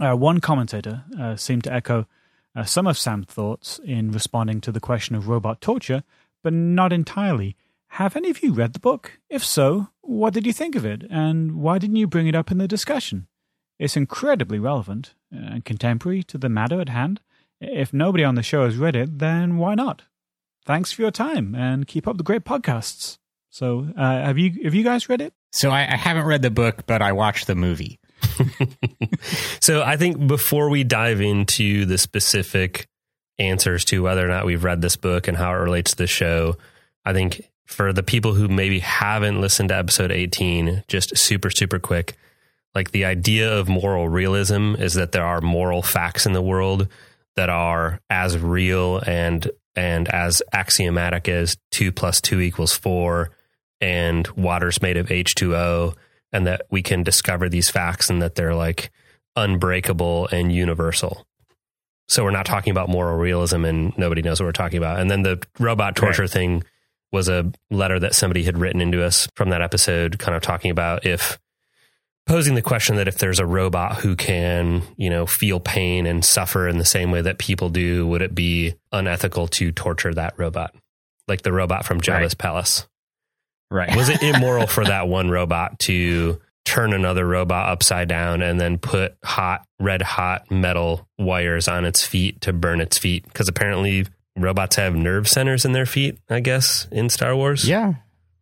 Uh, 0.00 0.16
one 0.16 0.40
commentator 0.40 1.04
uh, 1.16 1.36
seemed 1.36 1.62
to 1.62 1.72
echo 1.72 2.08
uh, 2.56 2.64
some 2.64 2.88
of 2.88 2.98
Sam's 2.98 3.26
thoughts 3.26 3.78
in 3.84 4.10
responding 4.10 4.60
to 4.62 4.72
the 4.72 4.80
question 4.80 5.14
of 5.14 5.28
robot 5.28 5.60
torture, 5.60 6.02
but 6.42 6.52
not 6.52 6.92
entirely. 6.92 7.56
Have 7.94 8.16
any 8.16 8.30
of 8.30 8.42
you 8.42 8.52
read 8.52 8.72
the 8.72 8.78
book? 8.78 9.18
If 9.28 9.44
so, 9.44 9.88
what 10.00 10.32
did 10.32 10.46
you 10.46 10.52
think 10.52 10.76
of 10.76 10.84
it, 10.84 11.02
and 11.10 11.56
why 11.56 11.78
didn't 11.78 11.96
you 11.96 12.06
bring 12.06 12.28
it 12.28 12.34
up 12.36 12.50
in 12.50 12.58
the 12.58 12.68
discussion? 12.68 13.26
It's 13.80 13.96
incredibly 13.96 14.58
relevant 14.58 15.14
and 15.32 15.64
contemporary 15.64 16.22
to 16.24 16.38
the 16.38 16.48
matter 16.48 16.80
at 16.80 16.88
hand. 16.88 17.20
If 17.60 17.92
nobody 17.92 18.22
on 18.22 18.36
the 18.36 18.42
show 18.42 18.64
has 18.64 18.76
read 18.76 18.94
it, 18.94 19.18
then 19.18 19.56
why 19.56 19.74
not? 19.74 20.02
Thanks 20.64 20.92
for 20.92 21.02
your 21.02 21.10
time 21.10 21.54
and 21.54 21.86
keep 21.86 22.06
up 22.06 22.16
the 22.16 22.22
great 22.22 22.44
podcasts. 22.44 23.18
So, 23.50 23.88
uh, 23.96 24.24
have 24.24 24.38
you 24.38 24.62
have 24.64 24.74
you 24.74 24.84
guys 24.84 25.08
read 25.08 25.20
it? 25.20 25.34
So 25.52 25.70
I, 25.70 25.80
I 25.80 25.96
haven't 25.96 26.26
read 26.26 26.42
the 26.42 26.50
book, 26.50 26.86
but 26.86 27.02
I 27.02 27.10
watched 27.10 27.48
the 27.48 27.56
movie. 27.56 27.98
so 29.60 29.82
I 29.82 29.96
think 29.96 30.28
before 30.28 30.68
we 30.70 30.84
dive 30.84 31.20
into 31.20 31.86
the 31.86 31.98
specific 31.98 32.86
answers 33.40 33.84
to 33.86 34.02
whether 34.02 34.24
or 34.24 34.28
not 34.28 34.46
we've 34.46 34.62
read 34.62 34.80
this 34.80 34.94
book 34.96 35.26
and 35.26 35.36
how 35.36 35.50
it 35.50 35.56
relates 35.56 35.90
to 35.92 35.96
the 35.96 36.06
show, 36.06 36.56
I 37.04 37.12
think 37.12 37.50
for 37.70 37.92
the 37.92 38.02
people 38.02 38.34
who 38.34 38.48
maybe 38.48 38.80
haven't 38.80 39.40
listened 39.40 39.68
to 39.68 39.76
episode 39.76 40.10
18, 40.10 40.84
just 40.88 41.16
super, 41.16 41.50
super 41.50 41.78
quick, 41.78 42.16
like 42.74 42.90
the 42.90 43.04
idea 43.04 43.56
of 43.56 43.68
moral 43.68 44.08
realism 44.08 44.74
is 44.74 44.94
that 44.94 45.12
there 45.12 45.24
are 45.24 45.40
moral 45.40 45.80
facts 45.80 46.26
in 46.26 46.32
the 46.32 46.42
world 46.42 46.88
that 47.36 47.48
are 47.48 48.00
as 48.10 48.36
real 48.36 48.98
and 49.06 49.48
and 49.76 50.08
as 50.08 50.42
axiomatic 50.52 51.28
as 51.28 51.56
two 51.70 51.92
plus 51.92 52.20
two 52.20 52.40
equals 52.40 52.74
four 52.74 53.30
and 53.80 54.26
water's 54.28 54.82
made 54.82 54.96
of 54.96 55.06
H2O 55.06 55.94
and 56.32 56.46
that 56.48 56.62
we 56.70 56.82
can 56.82 57.04
discover 57.04 57.48
these 57.48 57.70
facts 57.70 58.10
and 58.10 58.20
that 58.20 58.34
they're 58.34 58.54
like 58.54 58.90
unbreakable 59.36 60.26
and 60.32 60.52
universal. 60.52 61.24
So 62.08 62.24
we're 62.24 62.32
not 62.32 62.46
talking 62.46 62.72
about 62.72 62.88
moral 62.88 63.16
realism 63.16 63.64
and 63.64 63.96
nobody 63.96 64.22
knows 64.22 64.40
what 64.40 64.46
we're 64.46 64.52
talking 64.52 64.78
about. 64.78 64.98
And 64.98 65.08
then 65.08 65.22
the 65.22 65.40
robot 65.60 65.94
torture 65.94 66.22
right. 66.22 66.30
thing 66.30 66.64
was 67.12 67.28
a 67.28 67.50
letter 67.70 67.98
that 67.98 68.14
somebody 68.14 68.44
had 68.44 68.58
written 68.58 68.80
into 68.80 69.04
us 69.04 69.28
from 69.34 69.50
that 69.50 69.62
episode, 69.62 70.18
kind 70.18 70.36
of 70.36 70.42
talking 70.42 70.70
about 70.70 71.04
if 71.04 71.38
posing 72.26 72.54
the 72.54 72.62
question 72.62 72.96
that 72.96 73.08
if 73.08 73.18
there's 73.18 73.40
a 73.40 73.46
robot 73.46 73.96
who 73.96 74.14
can, 74.14 74.82
you 74.96 75.10
know, 75.10 75.26
feel 75.26 75.58
pain 75.58 76.06
and 76.06 76.24
suffer 76.24 76.68
in 76.68 76.78
the 76.78 76.84
same 76.84 77.10
way 77.10 77.20
that 77.20 77.38
people 77.38 77.68
do, 77.68 78.06
would 78.06 78.22
it 78.22 78.34
be 78.34 78.74
unethical 78.92 79.48
to 79.48 79.72
torture 79.72 80.14
that 80.14 80.38
robot? 80.38 80.74
Like 81.26 81.42
the 81.42 81.52
robot 81.52 81.84
from 81.84 82.00
Jabba's 82.00 82.32
right. 82.32 82.38
palace. 82.38 82.86
Right. 83.70 83.94
Was 83.96 84.08
it 84.08 84.22
immoral 84.22 84.66
for 84.66 84.84
that 84.84 85.08
one 85.08 85.28
robot 85.28 85.78
to 85.80 86.40
turn 86.64 86.92
another 86.92 87.26
robot 87.26 87.68
upside 87.68 88.08
down 88.08 88.42
and 88.42 88.60
then 88.60 88.78
put 88.78 89.16
hot, 89.24 89.66
red 89.80 90.02
hot 90.02 90.50
metal 90.50 91.08
wires 91.18 91.66
on 91.66 91.84
its 91.84 92.06
feet 92.06 92.40
to 92.42 92.52
burn 92.52 92.80
its 92.80 92.96
feet? 92.96 93.24
Because 93.24 93.48
apparently 93.48 94.06
robots 94.42 94.76
have 94.76 94.94
nerve 94.94 95.28
centers 95.28 95.64
in 95.64 95.72
their 95.72 95.86
feet, 95.86 96.18
I 96.28 96.40
guess, 96.40 96.86
in 96.90 97.08
Star 97.08 97.34
Wars. 97.36 97.68
Yeah. 97.68 97.94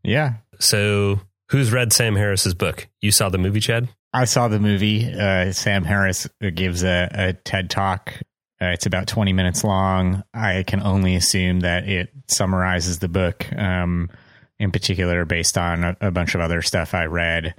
Yeah. 0.02 0.34
So 0.58 1.20
who's 1.50 1.72
read 1.72 1.92
Sam 1.92 2.16
Harris's 2.16 2.54
book? 2.54 2.88
You 3.00 3.10
saw 3.10 3.28
the 3.28 3.38
movie, 3.38 3.60
Chad? 3.60 3.88
I 4.12 4.24
saw 4.24 4.48
the 4.48 4.58
movie. 4.58 5.12
Uh, 5.12 5.52
Sam 5.52 5.84
Harris 5.84 6.28
gives 6.54 6.82
a, 6.82 7.08
a 7.12 7.32
TED 7.32 7.70
talk. 7.70 8.14
Uh, 8.60 8.66
it's 8.66 8.86
about 8.86 9.06
20 9.06 9.32
minutes 9.32 9.62
long. 9.62 10.24
I 10.34 10.64
can 10.64 10.82
only 10.82 11.14
assume 11.14 11.60
that 11.60 11.88
it 11.88 12.10
summarizes 12.26 12.98
the 12.98 13.08
book. 13.08 13.46
Um, 13.56 14.10
in 14.58 14.72
particular 14.72 15.24
based 15.24 15.56
on 15.56 15.84
a, 15.84 15.96
a 16.00 16.10
bunch 16.10 16.34
of 16.34 16.40
other 16.40 16.62
stuff 16.62 16.94
I 16.94 17.04
read 17.06 17.54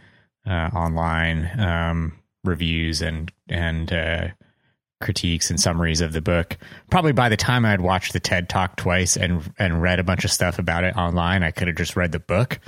uh, 0.46 0.70
online, 0.74 1.50
um, 1.60 2.14
reviews 2.44 3.02
and 3.02 3.32
and 3.48 3.92
uh, 3.92 4.28
critiques 5.02 5.50
and 5.50 5.60
summaries 5.60 6.02
of 6.02 6.14
the 6.14 6.22
book. 6.22 6.58
Probably 6.90 7.12
by 7.12 7.30
the 7.30 7.38
time 7.38 7.66
I 7.66 7.72
had 7.72 7.82
watched 7.82 8.14
the 8.14 8.20
TED 8.20 8.50
Talk 8.50 8.76
twice 8.76 9.16
and 9.16 9.52
and 9.58 9.82
read 9.82 10.00
a 10.00 10.04
bunch 10.04 10.26
of 10.26 10.32
stuff 10.32 10.60
about 10.60 10.84
it 10.84 10.96
online, 10.96 11.44
I 11.44 11.52
could 11.52 11.68
have 11.68 11.78
just 11.78 11.96
read 11.96 12.12
the 12.12 12.20
book. 12.20 12.60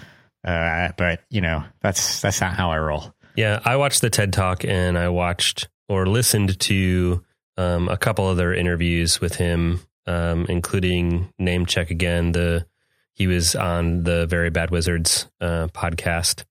Uh, 0.44 0.90
but 0.98 1.22
you 1.30 1.42
know, 1.42 1.64
that's 1.82 2.22
that's 2.22 2.42
not 2.42 2.54
how 2.54 2.72
I 2.72 2.80
roll. 2.80 3.14
Yeah, 3.36 3.60
I 3.64 3.76
watched 3.78 4.02
the 4.02 4.10
TED 4.10 4.34
Talk 4.34 4.66
and 4.66 4.98
I 4.98 5.10
watched 5.10 5.70
or 5.88 6.06
listened 6.06 6.60
to 6.60 7.24
um, 7.58 7.90
a 7.90 7.98
couple 7.98 8.26
other 8.26 8.54
interviews 8.54 9.22
with 9.22 9.36
him, 9.36 9.82
um, 10.08 10.46
including 10.50 11.34
name 11.38 11.66
check 11.66 11.92
again 11.92 12.32
the 12.32 12.66
he 13.14 13.28
was 13.28 13.56
on 13.56 14.04
the 14.04 14.26
Very 14.26 14.50
Bad 14.50 14.72
Wizards 14.72 15.28
uh, 15.40 15.68
podcast. 15.68 16.46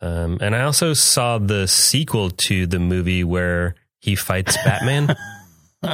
Um, 0.00 0.38
and 0.40 0.54
I 0.54 0.62
also 0.62 0.94
saw 0.94 1.38
the 1.38 1.66
sequel 1.66 2.30
to 2.30 2.66
the 2.66 2.78
movie 2.78 3.24
where 3.24 3.74
he 4.00 4.14
fights 4.14 4.56
Batman. 4.64 5.14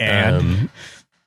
and 0.00 0.36
um, 0.36 0.70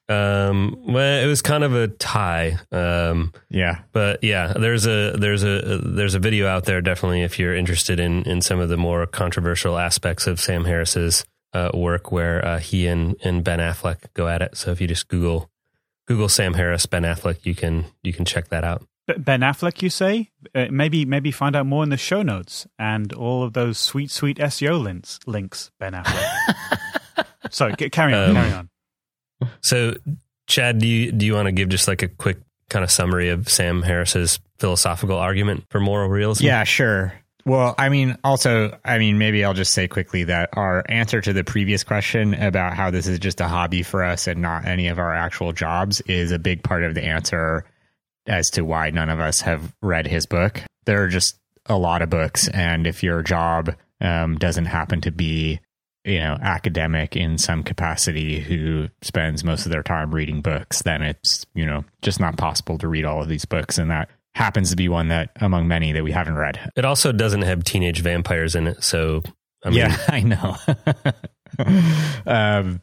um, 0.09 0.77
well, 0.85 1.23
it 1.23 1.27
was 1.27 1.41
kind 1.41 1.63
of 1.63 1.73
a 1.73 1.87
tie. 1.87 2.57
Um, 2.71 3.33
yeah, 3.49 3.79
but 3.91 4.23
yeah, 4.23 4.53
there's 4.53 4.85
a 4.85 5.15
there's 5.17 5.43
a 5.43 5.79
there's 5.83 6.15
a 6.15 6.19
video 6.19 6.47
out 6.47 6.65
there 6.65 6.81
definitely 6.81 7.21
if 7.21 7.39
you're 7.39 7.55
interested 7.55 7.99
in 7.99 8.23
in 8.23 8.41
some 8.41 8.59
of 8.59 8.69
the 8.69 8.77
more 8.77 9.05
controversial 9.07 9.77
aspects 9.77 10.27
of 10.27 10.39
Sam 10.39 10.65
Harris's 10.65 11.23
uh, 11.53 11.71
work 11.73 12.11
where 12.11 12.45
uh, 12.45 12.59
he 12.59 12.87
and 12.87 13.15
and 13.23 13.43
Ben 13.43 13.59
Affleck 13.59 14.13
go 14.13 14.27
at 14.27 14.41
it. 14.41 14.57
So 14.57 14.71
if 14.71 14.81
you 14.81 14.87
just 14.87 15.07
Google 15.07 15.49
Google 16.07 16.29
Sam 16.29 16.55
Harris, 16.55 16.85
Ben 16.85 17.03
Affleck. 17.03 17.45
You 17.45 17.55
can 17.55 17.85
you 18.03 18.11
can 18.11 18.25
check 18.25 18.49
that 18.49 18.63
out. 18.63 18.85
Ben 19.17 19.41
Affleck, 19.41 19.81
you 19.81 19.89
say? 19.89 20.29
Uh, 20.53 20.67
maybe 20.69 21.05
maybe 21.05 21.31
find 21.31 21.55
out 21.55 21.65
more 21.65 21.83
in 21.83 21.89
the 21.89 21.97
show 21.97 22.21
notes 22.21 22.67
and 22.77 23.13
all 23.13 23.43
of 23.43 23.53
those 23.53 23.77
sweet 23.77 24.11
sweet 24.11 24.37
SEO 24.37 24.81
links. 24.81 25.19
Links, 25.25 25.71
Ben 25.79 25.93
Affleck. 25.93 27.25
Sorry, 27.51 27.75
carry 27.75 28.13
on, 28.13 28.29
um, 28.29 28.35
carry 28.35 28.53
on. 28.53 28.69
So, 29.61 29.95
Chad, 30.47 30.79
do 30.79 30.87
you 30.87 31.11
do 31.11 31.25
you 31.25 31.33
want 31.33 31.47
to 31.47 31.51
give 31.51 31.69
just 31.69 31.87
like 31.87 32.01
a 32.01 32.07
quick 32.07 32.37
kind 32.69 32.83
of 32.83 32.91
summary 32.91 33.29
of 33.29 33.49
Sam 33.49 33.81
Harris's 33.81 34.39
philosophical 34.59 35.17
argument 35.17 35.65
for 35.69 35.79
moral 35.79 36.09
realism? 36.09 36.45
Yeah, 36.45 36.63
sure. 36.63 37.13
Well, 37.45 37.73
I 37.77 37.89
mean, 37.89 38.17
also, 38.23 38.77
I 38.85 38.99
mean, 38.99 39.17
maybe 39.17 39.43
I'll 39.43 39.53
just 39.53 39.73
say 39.73 39.87
quickly 39.87 40.25
that 40.25 40.49
our 40.53 40.83
answer 40.89 41.21
to 41.21 41.33
the 41.33 41.43
previous 41.43 41.83
question 41.83 42.35
about 42.35 42.75
how 42.75 42.91
this 42.91 43.07
is 43.07 43.19
just 43.19 43.41
a 43.41 43.47
hobby 43.47 43.83
for 43.83 44.03
us 44.03 44.27
and 44.27 44.41
not 44.41 44.65
any 44.65 44.87
of 44.87 44.99
our 44.99 45.13
actual 45.13 45.51
jobs 45.51 46.01
is 46.01 46.31
a 46.31 46.39
big 46.39 46.63
part 46.63 46.83
of 46.83 46.93
the 46.93 47.03
answer 47.03 47.65
as 48.27 48.49
to 48.51 48.63
why 48.63 48.89
none 48.89 49.09
of 49.09 49.19
us 49.19 49.41
have 49.41 49.73
read 49.81 50.07
his 50.07 50.25
book. 50.25 50.61
There 50.85 51.03
are 51.03 51.07
just 51.07 51.37
a 51.65 51.77
lot 51.77 52.01
of 52.01 52.09
books, 52.09 52.47
and 52.49 52.87
if 52.87 53.03
your 53.03 53.21
job 53.21 53.75
um, 53.99 54.37
doesn't 54.37 54.65
happen 54.65 55.01
to 55.01 55.11
be, 55.11 55.59
you 56.03 56.19
know, 56.19 56.37
academic 56.41 57.15
in 57.15 57.37
some 57.37 57.63
capacity 57.63 58.39
who 58.39 58.89
spends 59.01 59.43
most 59.43 59.65
of 59.65 59.71
their 59.71 59.83
time 59.83 60.13
reading 60.13 60.41
books, 60.41 60.81
then 60.81 61.01
it's, 61.01 61.45
you 61.53 61.65
know, 61.65 61.85
just 62.01 62.19
not 62.19 62.37
possible 62.37 62.77
to 62.79 62.87
read 62.87 63.05
all 63.05 63.21
of 63.21 63.29
these 63.29 63.45
books. 63.45 63.77
And 63.77 63.91
that 63.91 64.09
happens 64.33 64.69
to 64.71 64.75
be 64.75 64.89
one 64.89 65.09
that 65.09 65.31
among 65.39 65.67
many 65.67 65.91
that 65.91 66.03
we 66.03 66.11
haven't 66.11 66.35
read. 66.35 66.71
It 66.75 66.85
also 66.85 67.11
doesn't 67.11 67.43
have 67.43 67.63
teenage 67.63 68.01
vampires 68.01 68.55
in 68.55 68.67
it, 68.67 68.83
so 68.83 69.21
I 69.63 69.69
mean, 69.69 69.77
yeah, 69.77 69.97
I 70.07 70.21
know. 70.21 70.57
um, 72.25 72.81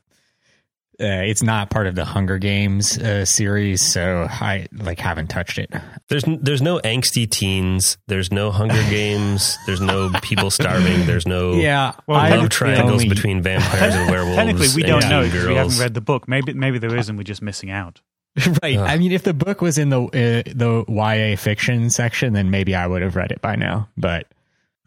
uh, 1.01 1.23
it's 1.23 1.45
not 1.45 1.71
part 1.71 1.87
of 1.87 1.95
the 1.95 2.05
Hunger 2.05 2.39
Games 2.39 2.99
uh, 2.99 3.25
series, 3.25 3.83
so 3.83 4.27
I 4.29 4.67
like 4.73 4.99
haven't 4.99 5.29
touched 5.29 5.59
it. 5.59 5.73
There's 6.09 6.25
there's 6.27 6.61
no 6.61 6.81
angsty 6.81 7.31
teens. 7.31 7.99
There's 8.09 8.33
no 8.33 8.51
Hunger 8.51 8.83
Games. 8.91 9.57
there's 9.67 9.81
no 9.81 10.11
people 10.23 10.51
starving. 10.51 11.07
There's 11.07 11.27
no 11.27 11.53
yeah 11.53 11.93
well, 12.09 12.29
love 12.37 12.49
triangles 12.49 13.03
only, 13.03 13.09
between 13.09 13.43
vampires 13.43 13.95
and 13.95 14.11
werewolves. 14.11 14.37
Technically, 14.37 14.69
we 14.75 14.83
don't 14.83 15.09
know 15.09 15.23
because 15.23 15.47
we 15.47 15.55
haven't 15.55 15.79
read 15.79 15.95
the 15.95 16.01
book. 16.01 16.27
Maybe 16.27 16.53
maybe 16.53 16.79
there 16.79 16.97
is, 16.97 17.09
and 17.09 17.17
we're 17.17 17.25
just 17.25 17.43
missing 17.43 17.71
out. 17.71 18.01
right. 18.63 18.79
I 18.79 18.99
mean, 18.99 19.13
if 19.13 19.23
the 19.23 19.35
book 19.35 19.61
was 19.61 19.79
in 19.79 19.91
the 19.91 20.03
uh, 20.03 20.43
the 20.53 20.85
YA 20.89 21.37
fiction 21.37 21.91
section, 21.91 22.33
then 22.33 22.51
maybe 22.51 22.75
I 22.75 22.87
would 22.87 23.03
have 23.03 23.15
read 23.15 23.31
it 23.31 23.41
by 23.41 23.55
now, 23.55 23.89
but 23.97 24.27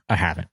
I 0.09 0.15
haven't. 0.15 0.49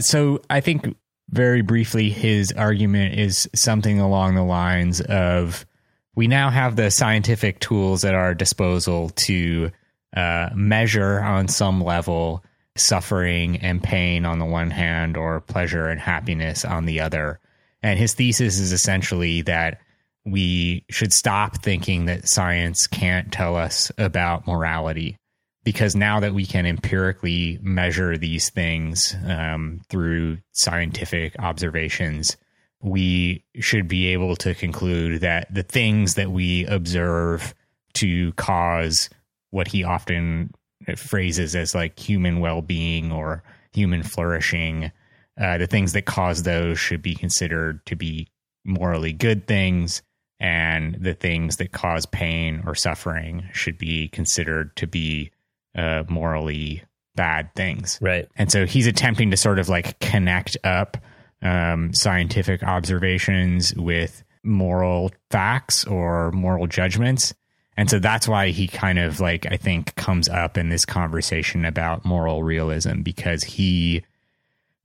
So 0.00 0.40
I 0.48 0.60
think 0.60 0.96
very 1.34 1.62
briefly, 1.62 2.10
his 2.10 2.52
argument 2.52 3.18
is 3.18 3.48
something 3.54 4.00
along 4.00 4.34
the 4.34 4.44
lines 4.44 5.00
of 5.00 5.66
we 6.14 6.28
now 6.28 6.48
have 6.48 6.76
the 6.76 6.90
scientific 6.90 7.58
tools 7.58 8.04
at 8.04 8.14
our 8.14 8.34
disposal 8.34 9.10
to 9.10 9.70
uh, 10.16 10.50
measure 10.54 11.20
on 11.20 11.48
some 11.48 11.82
level 11.82 12.44
suffering 12.76 13.56
and 13.58 13.82
pain 13.82 14.24
on 14.24 14.38
the 14.38 14.44
one 14.44 14.70
hand, 14.70 15.16
or 15.16 15.40
pleasure 15.40 15.88
and 15.88 16.00
happiness 16.00 16.64
on 16.64 16.86
the 16.86 17.00
other. 17.00 17.40
And 17.82 17.98
his 17.98 18.14
thesis 18.14 18.58
is 18.58 18.72
essentially 18.72 19.42
that 19.42 19.80
we 20.24 20.84
should 20.88 21.12
stop 21.12 21.62
thinking 21.62 22.06
that 22.06 22.28
science 22.28 22.86
can't 22.86 23.32
tell 23.32 23.56
us 23.56 23.92
about 23.98 24.46
morality 24.46 25.18
because 25.64 25.96
now 25.96 26.20
that 26.20 26.34
we 26.34 26.46
can 26.46 26.66
empirically 26.66 27.58
measure 27.62 28.16
these 28.16 28.50
things 28.50 29.16
um, 29.26 29.80
through 29.88 30.38
scientific 30.52 31.34
observations, 31.38 32.36
we 32.82 33.42
should 33.56 33.88
be 33.88 34.08
able 34.08 34.36
to 34.36 34.54
conclude 34.54 35.22
that 35.22 35.52
the 35.52 35.62
things 35.62 36.14
that 36.14 36.30
we 36.30 36.66
observe 36.66 37.54
to 37.94 38.32
cause 38.34 39.08
what 39.50 39.68
he 39.68 39.82
often 39.82 40.52
phrases 40.96 41.56
as 41.56 41.74
like 41.74 41.98
human 41.98 42.40
well-being 42.40 43.10
or 43.10 43.42
human 43.72 44.02
flourishing 44.02 44.92
uh, 45.40 45.58
the 45.58 45.66
things 45.66 45.92
that 45.94 46.04
cause 46.04 46.42
those 46.42 46.78
should 46.78 47.02
be 47.02 47.14
considered 47.14 47.84
to 47.86 47.96
be 47.96 48.28
morally 48.64 49.12
good 49.12 49.46
things 49.46 50.02
and 50.38 50.96
the 51.00 51.14
things 51.14 51.56
that 51.56 51.72
cause 51.72 52.06
pain 52.06 52.62
or 52.66 52.74
suffering 52.74 53.48
should 53.52 53.78
be 53.78 54.08
considered 54.08 54.74
to 54.76 54.86
be 54.86 55.30
uh, 55.74 56.04
morally 56.08 56.82
bad 57.16 57.54
things 57.54 57.98
Right. 58.02 58.28
and 58.36 58.50
so 58.50 58.66
he's 58.66 58.86
attempting 58.86 59.30
to 59.30 59.36
sort 59.36 59.58
of 59.58 59.68
like 59.68 59.98
connect 60.00 60.56
up 60.64 60.96
um, 61.42 61.92
scientific 61.92 62.62
observations 62.62 63.74
with 63.74 64.24
moral 64.42 65.12
facts 65.30 65.84
or 65.84 66.32
moral 66.32 66.66
judgments. 66.66 67.34
And 67.76 67.90
so 67.90 67.98
that's 67.98 68.26
why 68.28 68.50
he 68.50 68.66
kind 68.68 68.98
of 68.98 69.20
like, 69.20 69.46
I 69.50 69.56
think, 69.56 69.94
comes 69.96 70.28
up 70.28 70.56
in 70.56 70.68
this 70.68 70.84
conversation 70.84 71.64
about 71.64 72.04
moral 72.04 72.42
realism 72.42 73.02
because 73.02 73.42
he 73.42 74.04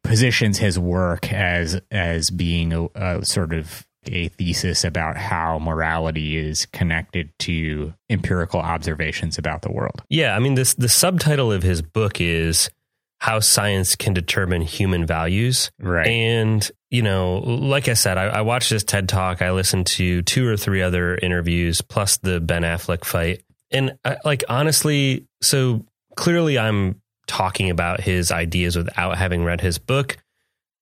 positions 0.04 0.58
his 0.58 0.80
work 0.80 1.32
as 1.32 1.80
as 1.92 2.30
being 2.30 2.74
a, 2.74 2.86
a 2.96 3.26
sort 3.26 3.54
of 3.54 3.86
a 4.10 4.30
thesis 4.30 4.84
about 4.84 5.18
how 5.18 5.60
morality 5.60 6.38
is 6.38 6.66
connected 6.68 7.32
to 7.40 7.94
empirical 8.10 8.60
observations 8.60 9.38
about 9.38 9.62
the 9.62 9.72
world. 9.72 10.02
Yeah, 10.10 10.36
I 10.36 10.40
mean 10.40 10.56
this 10.56 10.74
the 10.74 10.90
subtitle 10.90 11.52
of 11.52 11.64
his 11.64 11.82
book 11.82 12.20
is 12.20 12.70
How 13.20 13.40
Science 13.40 13.96
Can 13.96 14.14
Determine 14.14 14.62
Human 14.62 15.06
Values. 15.06 15.72
Right. 15.80 16.08
And, 16.08 16.70
you 16.90 17.02
know, 17.02 17.38
like 17.40 17.88
I 17.88 17.94
said, 17.94 18.18
I, 18.18 18.26
I 18.26 18.42
watched 18.42 18.70
this 18.70 18.84
TED 18.84 19.10
talk. 19.10 19.42
I 19.42 19.52
listened 19.52 19.88
to 19.88 20.22
two 20.24 20.48
or 20.48 20.58
three 20.58 20.82
other 20.82 21.16
interviews 21.16 21.82
plus 21.82 22.18
the 22.18 22.40
Ben 22.40 22.64
Affleck 22.64 23.06
fight. 23.06 23.44
And 23.72 23.98
I, 24.04 24.18
like 24.26 24.44
honestly, 24.50 25.28
so 25.42 25.86
clearly 26.16 26.58
I'm 26.58 27.02
talking 27.28 27.70
about 27.70 28.02
his 28.02 28.32
ideas 28.32 28.76
without 28.76 29.18
having 29.18 29.44
read 29.44 29.62
his 29.62 29.78
book. 29.78 30.18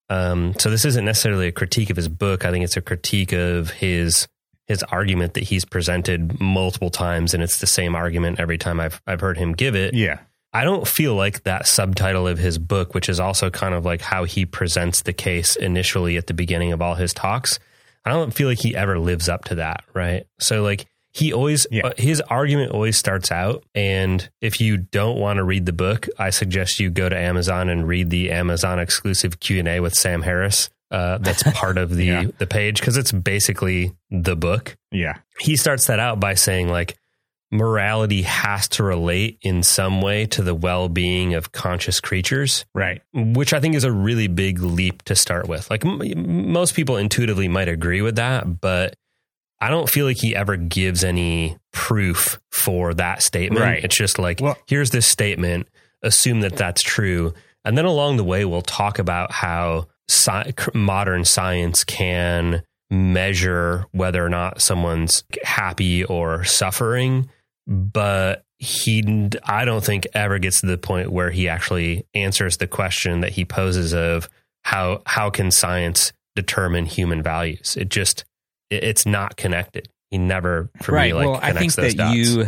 Um, 0.09 0.53
so 0.57 0.69
this 0.69 0.85
isn't 0.85 1.03
necessarily 1.05 1.47
a 1.47 1.51
critique 1.51 1.89
of 1.89 1.97
his 1.97 2.07
book. 2.07 2.45
I 2.45 2.51
think 2.51 2.63
it's 2.63 2.77
a 2.77 2.81
critique 2.81 3.33
of 3.33 3.71
his 3.71 4.27
his 4.67 4.83
argument 4.83 5.33
that 5.35 5.43
he's 5.43 5.63
presented 5.63 6.41
multiple 6.41 6.89
times, 6.89 7.33
and 7.33 7.41
it's 7.41 7.59
the 7.59 7.67
same 7.67 7.95
argument 7.95 8.39
every 8.39 8.57
time 8.57 8.79
I've 8.79 9.01
I've 9.07 9.21
heard 9.21 9.37
him 9.37 9.53
give 9.53 9.75
it. 9.75 9.93
yeah. 9.93 10.19
I 10.53 10.63
don't 10.63 10.87
feel 10.87 11.13
like 11.13 11.43
that 11.43 11.67
subtitle 11.67 12.27
of 12.27 12.39
his 12.39 12.57
book, 12.57 12.95
which 12.95 13.09
is 13.09 13.19
also 13.19 13.49
kind 13.49 13.75
of 13.75 13.85
like 13.85 14.01
how 14.01 14.23
he 14.23 14.45
presents 14.45 15.01
the 15.01 15.13
case 15.13 15.55
initially 15.55 16.17
at 16.17 16.27
the 16.27 16.33
beginning 16.33 16.71
of 16.71 16.81
all 16.81 16.95
his 16.95 17.13
talks. 17.13 17.59
I 18.05 18.11
don't 18.11 18.33
feel 18.33 18.47
like 18.47 18.59
he 18.59 18.75
ever 18.75 18.97
lives 18.97 19.27
up 19.27 19.43
to 19.45 19.55
that, 19.55 19.83
right? 19.93 20.25
So 20.39 20.63
like 20.63 20.87
he 21.17 21.33
always 21.33 21.65
Yeah. 21.71 21.87
uh, 21.87 21.91
his 21.97 22.21
argument 22.21 22.71
always 22.71 22.97
starts 22.97 23.31
out 23.31 23.63
and 23.75 24.29
if 24.41 24.61
you 24.61 24.77
don't 24.77 25.17
want 25.19 25.37
to 25.37 25.43
read 25.43 25.65
the 25.65 25.73
book, 25.73 26.07
I 26.19 26.29
suggest 26.29 26.79
you 26.79 26.89
go 26.89 27.09
to 27.09 27.17
Amazon 27.17 27.69
and 27.69 27.87
read 27.87 28.09
the 28.09 28.31
Amazon 28.31 28.79
exclusive 28.79 29.39
Q&A 29.39 29.79
with 29.79 29.93
Sam 29.95 30.21
Harris. 30.21 30.69
Uh, 30.91 31.17
that's 31.17 31.43
part 31.53 31.77
of 31.77 31.95
the 31.95 32.05
Yeah. 32.05 32.23
the 32.37 32.47
page 32.47 32.79
because 32.79 32.95
it's 32.97 33.11
basically 33.11 33.91
the 34.09 34.35
book 34.35 34.75
Yeah. 34.91 35.15
he 35.39 35.55
starts 35.57 35.87
that 35.87 35.99
out 35.99 36.19
by 36.19 36.35
saying 36.35 36.69
like 36.69 36.97
morality 37.51 38.23
has 38.23 38.67
to 38.67 38.83
relate 38.83 39.37
in 39.41 39.63
some 39.63 40.01
way 40.01 40.25
to 40.25 40.41
the 40.43 40.53
well-being 40.53 41.33
of 41.33 41.51
conscious 41.53 42.01
creatures 42.01 42.65
Right. 42.73 43.01
which 43.13 43.53
i 43.53 43.59
think 43.61 43.73
is 43.75 43.85
a 43.85 43.91
really 43.91 44.27
big 44.27 44.59
leap 44.59 45.03
to 45.03 45.15
start 45.15 45.47
with 45.47 45.69
like 45.71 45.85
m- 45.85 46.51
most 46.51 46.75
people 46.75 46.97
intuitively 46.97 47.47
might 47.47 47.69
agree 47.69 48.01
with 48.01 48.17
that 48.17 48.59
but 48.59 48.95
i 49.59 49.69
don't 49.69 49.89
feel 49.89 50.05
like 50.05 50.17
he 50.17 50.35
ever 50.35 50.55
gives 50.57 51.03
any 51.03 51.57
proof 51.73 52.39
for 52.51 52.93
that 52.95 53.21
statement. 53.21 53.63
Right. 53.63 53.83
it's 53.83 53.95
just 53.97 54.17
like 54.19 54.39
Well- 54.41 54.57
here's 54.67 54.89
this 54.89 55.07
statement 55.07 55.67
assume 56.03 56.41
that 56.41 56.55
that's 56.55 56.81
true. 56.83 57.33
And 57.65 57.77
then 57.77 57.85
along 57.85 58.17
the 58.17 58.23
way 58.23 58.45
we'll 58.45 58.61
talk 58.61 58.99
about 58.99 59.31
how 59.31 59.87
sci- 60.09 60.53
modern 60.73 61.25
science 61.25 61.83
can 61.83 62.63
measure 62.89 63.85
whether 63.91 64.23
or 64.25 64.29
not 64.29 64.61
someone's 64.61 65.23
happy 65.43 66.03
or 66.05 66.43
suffering. 66.43 67.29
But 67.67 68.43
he 68.59 69.03
i 69.43 69.65
don't 69.65 69.83
think 69.83 70.07
ever 70.15 70.39
gets 70.39 70.61
to 70.61 70.65
the 70.67 70.79
point 70.79 71.11
where 71.11 71.29
he 71.29 71.47
actually 71.47 72.07
answers 72.15 72.57
the 72.57 72.65
question 72.65 73.19
that 73.21 73.33
he 73.33 73.45
poses 73.45 73.93
of 73.93 74.27
how 74.63 74.99
how 75.05 75.29
can 75.29 75.51
science 75.51 76.11
determine 76.35 76.85
human 76.85 77.21
values? 77.21 77.75
It 77.79 77.89
just 77.89 78.23
it's 78.69 79.05
not 79.05 79.37
connected 79.37 79.89
he 80.09 80.17
never 80.17 80.69
for 80.81 80.93
me 80.93 81.13
like 81.13 81.27
well, 81.27 81.39
I 81.41 81.53
think 81.53 81.73
that 81.75 81.95
dots. 81.95 82.15
you, 82.15 82.45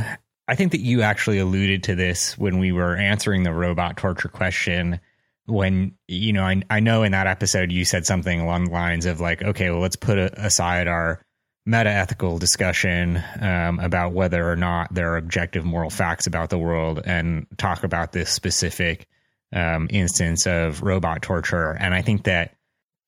I 0.48 0.56
think 0.56 0.72
that 0.72 0.82
you 0.82 1.02
actually 1.02 1.40
alluded 1.40 1.84
to 1.84 1.96
this 1.96 2.38
when 2.38 2.60
we 2.60 2.72
were 2.72 2.96
answering 2.96 3.44
the 3.44 3.54
robot 3.54 3.98
torture 3.98 4.30
question. 4.30 5.00
When 5.46 5.96
you 6.08 6.32
know, 6.32 6.44
I, 6.44 6.62
I 6.70 6.80
know 6.80 7.04
in 7.04 7.12
that 7.12 7.28
episode 7.28 7.72
you 7.72 7.84
said 7.84 8.06
something 8.06 8.40
along 8.40 8.66
the 8.66 8.72
lines 8.72 9.06
of 9.06 9.20
like, 9.20 9.42
okay, 9.42 9.70
well, 9.72 9.80
let's 9.80 9.96
put 9.96 10.18
a, 10.18 10.46
aside 10.46 10.88
our 10.88 11.22
meta 11.66 11.90
ethical 11.90 12.38
discussion 12.38 13.22
um, 13.42 13.80
about 13.80 14.14
whether 14.14 14.50
or 14.50 14.56
not 14.56 14.94
there 14.94 15.14
are 15.14 15.18
objective 15.18 15.66
moral 15.66 15.90
facts 15.90 16.28
about 16.28 16.50
the 16.50 16.58
world 16.58 17.02
and 17.04 17.46
talk 17.58 17.84
about 17.84 18.12
this 18.12 18.32
specific 18.32 19.08
um, 19.54 19.88
instance 19.92 20.48
of 20.48 20.82
robot 20.82 21.22
torture. 21.22 21.72
And 21.72 21.94
I 21.94 22.04
think 22.04 22.24
that 22.24 22.56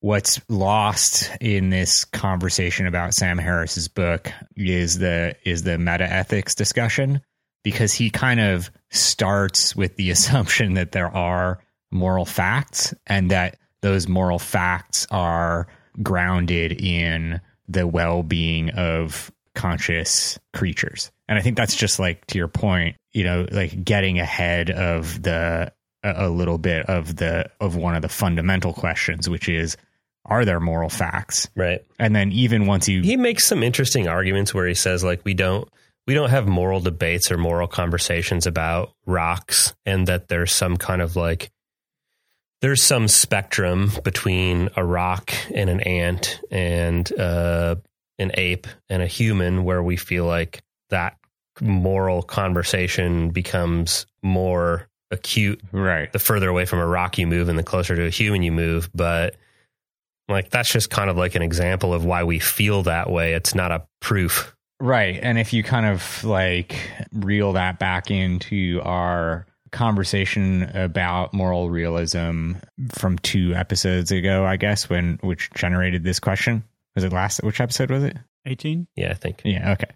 what's 0.01 0.41
lost 0.49 1.31
in 1.39 1.69
this 1.69 2.03
conversation 2.05 2.87
about 2.87 3.13
Sam 3.13 3.37
Harris's 3.37 3.87
book 3.87 4.31
is 4.55 4.97
the 4.97 5.35
is 5.45 5.63
the 5.63 5.77
meta 5.77 6.11
ethics 6.11 6.55
discussion 6.55 7.21
because 7.63 7.93
he 7.93 8.09
kind 8.09 8.39
of 8.39 8.71
starts 8.89 9.75
with 9.75 9.95
the 9.95 10.09
assumption 10.11 10.73
that 10.73 10.91
there 10.91 11.15
are 11.15 11.63
moral 11.91 12.25
facts 12.25 12.93
and 13.07 13.31
that 13.31 13.57
those 13.81 14.07
moral 14.07 14.39
facts 14.39 15.07
are 15.11 15.67
grounded 16.01 16.71
in 16.71 17.39
the 17.67 17.87
well-being 17.87 18.69
of 18.71 19.31
conscious 19.55 20.39
creatures. 20.53 21.11
And 21.27 21.37
I 21.37 21.41
think 21.41 21.57
that's 21.57 21.75
just 21.75 21.99
like 21.99 22.25
to 22.27 22.37
your 22.37 22.47
point, 22.47 22.95
you 23.11 23.23
know, 23.23 23.45
like 23.51 23.83
getting 23.83 24.19
ahead 24.19 24.69
of 24.69 25.21
the 25.21 25.71
a 26.03 26.27
a 26.27 26.29
little 26.29 26.57
bit 26.57 26.87
of 26.87 27.17
the 27.17 27.49
of 27.59 27.75
one 27.75 27.95
of 27.95 28.01
the 28.01 28.09
fundamental 28.09 28.73
questions 28.73 29.29
which 29.29 29.47
is 29.47 29.77
are 30.25 30.45
there 30.45 30.59
moral 30.59 30.89
facts? 30.89 31.49
right 31.55 31.85
And 31.99 32.15
then 32.15 32.31
even 32.31 32.65
once 32.65 32.87
you 32.87 33.01
he 33.01 33.17
makes 33.17 33.45
some 33.45 33.63
interesting 33.63 34.07
arguments 34.07 34.53
where 34.53 34.67
he 34.67 34.73
says 34.73 35.03
like 35.03 35.23
we 35.25 35.33
don't 35.33 35.67
we 36.07 36.13
don't 36.13 36.29
have 36.29 36.47
moral 36.47 36.79
debates 36.79 37.31
or 37.31 37.37
moral 37.37 37.67
conversations 37.67 38.47
about 38.47 38.93
rocks 39.05 39.73
and 39.85 40.07
that 40.07 40.27
there's 40.27 40.51
some 40.51 40.77
kind 40.77 41.01
of 41.01 41.15
like 41.15 41.51
there's 42.61 42.83
some 42.83 43.07
spectrum 43.07 43.91
between 44.03 44.69
a 44.75 44.85
rock 44.85 45.33
and 45.53 45.69
an 45.69 45.81
ant 45.81 46.39
and 46.51 47.11
uh, 47.19 47.75
an 48.19 48.31
ape 48.35 48.67
and 48.87 49.01
a 49.01 49.07
human 49.07 49.63
where 49.63 49.81
we 49.81 49.97
feel 49.97 50.25
like 50.25 50.63
that 50.89 51.17
moral 51.59 52.21
conversation 52.21 53.29
becomes 53.31 54.05
more 54.21 54.87
acute 55.09 55.61
right. 55.71 56.11
the 56.13 56.19
further 56.19 56.49
away 56.49 56.65
from 56.65 56.79
a 56.79 56.85
rock 56.85 57.17
you 57.17 57.27
move 57.27 57.49
and 57.49 57.59
the 57.59 57.63
closer 57.63 57.95
to 57.95 58.05
a 58.05 58.09
human 58.09 58.43
you 58.43 58.51
move. 58.51 58.89
But 58.93 59.35
like 60.31 60.49
that's 60.49 60.71
just 60.71 60.89
kind 60.89 61.09
of 61.09 61.17
like 61.17 61.35
an 61.35 61.41
example 61.41 61.93
of 61.93 62.05
why 62.05 62.23
we 62.23 62.39
feel 62.39 62.83
that 62.83 63.09
way. 63.09 63.33
It's 63.33 63.55
not 63.55 63.71
a 63.71 63.85
proof. 63.99 64.55
Right. 64.79 65.19
And 65.21 65.37
if 65.37 65.53
you 65.53 65.63
kind 65.63 65.85
of 65.85 66.23
like 66.23 66.75
reel 67.13 67.53
that 67.53 67.77
back 67.77 68.09
into 68.09 68.81
our 68.83 69.45
conversation 69.71 70.63
about 70.75 71.33
moral 71.33 71.69
realism 71.69 72.53
from 72.89 73.17
two 73.19 73.53
episodes 73.55 74.11
ago, 74.11 74.45
I 74.45 74.57
guess, 74.57 74.89
when 74.89 75.17
which 75.21 75.49
generated 75.53 76.03
this 76.03 76.19
question. 76.19 76.63
Was 76.95 77.03
it 77.03 77.13
last 77.13 77.43
which 77.43 77.61
episode 77.61 77.89
was 77.89 78.03
it? 78.03 78.17
18? 78.45 78.87
Yeah, 78.95 79.11
I 79.11 79.13
think. 79.13 79.41
Yeah, 79.45 79.73
okay. 79.73 79.91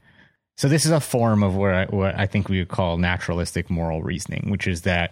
So 0.58 0.70
this 0.70 0.86
is 0.86 0.92
a 0.92 1.02
form 1.02 1.44
of 1.44 1.56
what 1.56 1.74
I, 1.74 1.86
what 1.86 2.18
I 2.18 2.28
think 2.28 2.48
we 2.48 2.60
would 2.60 2.70
call 2.70 2.98
naturalistic 2.98 3.70
moral 3.70 4.02
reasoning, 4.02 4.50
which 4.50 4.68
is 4.68 4.84
that 4.84 5.12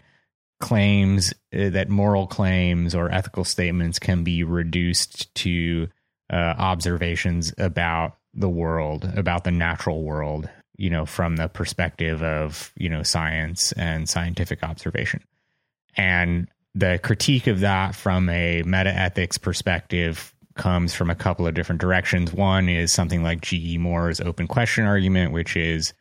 claims 0.63 1.33
uh, 1.53 1.69
that 1.69 1.89
moral 1.89 2.25
claims 2.25 2.95
or 2.95 3.11
ethical 3.11 3.43
statements 3.43 3.99
can 3.99 4.23
be 4.23 4.45
reduced 4.45 5.33
to 5.35 5.89
uh, 6.31 6.35
observations 6.57 7.53
about 7.57 8.15
the 8.33 8.47
world, 8.47 9.11
about 9.17 9.43
the 9.43 9.51
natural 9.51 10.03
world, 10.03 10.49
you 10.77 10.89
know, 10.89 11.05
from 11.05 11.35
the 11.35 11.49
perspective 11.49 12.23
of, 12.23 12.71
you 12.77 12.87
know, 12.87 13.03
science 13.03 13.73
and 13.73 14.07
scientific 14.07 14.63
observation. 14.63 15.21
And 15.97 16.47
the 16.73 16.97
critique 17.03 17.47
of 17.47 17.59
that 17.59 17.93
from 17.93 18.29
a 18.29 18.63
meta 18.63 18.97
ethics 18.97 19.37
perspective 19.37 20.33
comes 20.55 20.93
from 20.93 21.09
a 21.09 21.15
couple 21.15 21.45
of 21.45 21.55
different 21.55 21.81
directions. 21.81 22.31
One 22.31 22.69
is 22.69 22.93
something 22.93 23.21
like 23.21 23.41
G.E. 23.41 23.77
Moore's 23.79 24.21
open 24.21 24.47
question 24.47 24.85
argument, 24.85 25.33
which 25.33 25.57
is 25.57 25.93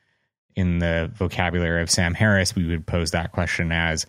in 0.55 0.79
the 0.79 1.11
vocabulary 1.15 1.83
of 1.83 1.91
Sam 1.91 2.15
Harris, 2.15 2.55
we 2.55 2.69
would 2.69 2.87
pose 2.87 3.11
that 3.11 3.33
question 3.33 3.73
as 3.73 4.07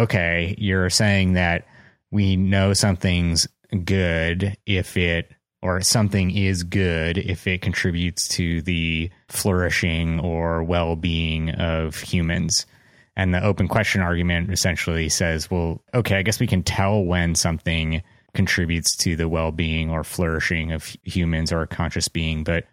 okay, 0.00 0.54
you're 0.58 0.90
saying 0.90 1.34
that 1.34 1.66
we 2.10 2.36
know 2.36 2.72
something's 2.72 3.46
good 3.84 4.56
if 4.66 4.96
it 4.96 5.30
or 5.62 5.82
something 5.82 6.34
is 6.34 6.62
good 6.62 7.18
if 7.18 7.46
it 7.46 7.60
contributes 7.60 8.26
to 8.26 8.62
the 8.62 9.10
flourishing 9.28 10.18
or 10.20 10.62
well 10.62 10.96
being 10.96 11.50
of 11.50 11.96
humans. 11.96 12.66
And 13.14 13.34
the 13.34 13.44
open 13.44 13.68
question 13.68 14.00
argument 14.00 14.50
essentially 14.50 15.10
says, 15.10 15.50
well, 15.50 15.82
okay, 15.92 16.16
I 16.16 16.22
guess 16.22 16.40
we 16.40 16.46
can 16.46 16.62
tell 16.62 17.04
when 17.04 17.34
something 17.34 18.02
contributes 18.32 18.96
to 18.98 19.16
the 19.16 19.28
well 19.28 19.52
being 19.52 19.90
or 19.90 20.02
flourishing 20.02 20.72
of 20.72 20.96
humans 21.02 21.52
or 21.52 21.60
a 21.60 21.66
conscious 21.66 22.08
being, 22.08 22.42
but 22.42 22.64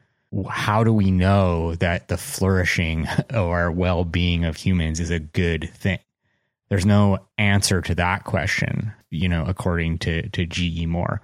how 0.50 0.84
do 0.84 0.94
we 0.94 1.12
know 1.12 1.76
that 1.76 2.08
the 2.08 2.18
flourishing 2.18 3.08
or 3.34 3.70
well 3.70 4.06
being 4.06 4.46
of 4.46 4.56
humans 4.56 5.02
is 5.02 5.10
a 5.10 5.20
good 5.20 5.70
thing? 5.74 6.00
There's 6.70 6.86
no 6.86 7.20
answer 7.38 7.82
to 7.82 7.96
that 7.96 8.24
question, 8.26 8.92
you 9.10 9.30
know, 9.30 9.46
according 9.48 10.00
to, 10.00 10.30
to 10.30 10.46
G.E. 10.46 10.86
Moore. 10.86 11.22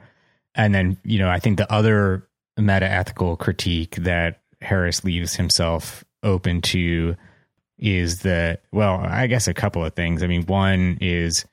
And 0.56 0.74
then, 0.74 0.98
you 1.04 1.20
know, 1.20 1.30
I 1.30 1.40
think 1.40 1.58
the 1.58 1.72
other 1.72 2.28
meta 2.58 2.90
ethical 2.90 3.36
critique 3.36 3.96
that 3.98 4.42
Harris 4.62 5.04
leaves 5.04 5.36
himself 5.36 6.04
open 6.22 6.62
to 6.62 7.16
is 7.78 8.20
that, 8.20 8.62
well, 8.72 8.96
I 9.04 9.28
guess 9.28 9.48
a 9.48 9.54
couple 9.54 9.84
of 9.84 9.94
things. 9.94 10.24
I 10.24 10.28
mean, 10.28 10.46
one 10.46 10.98
is 11.02 11.46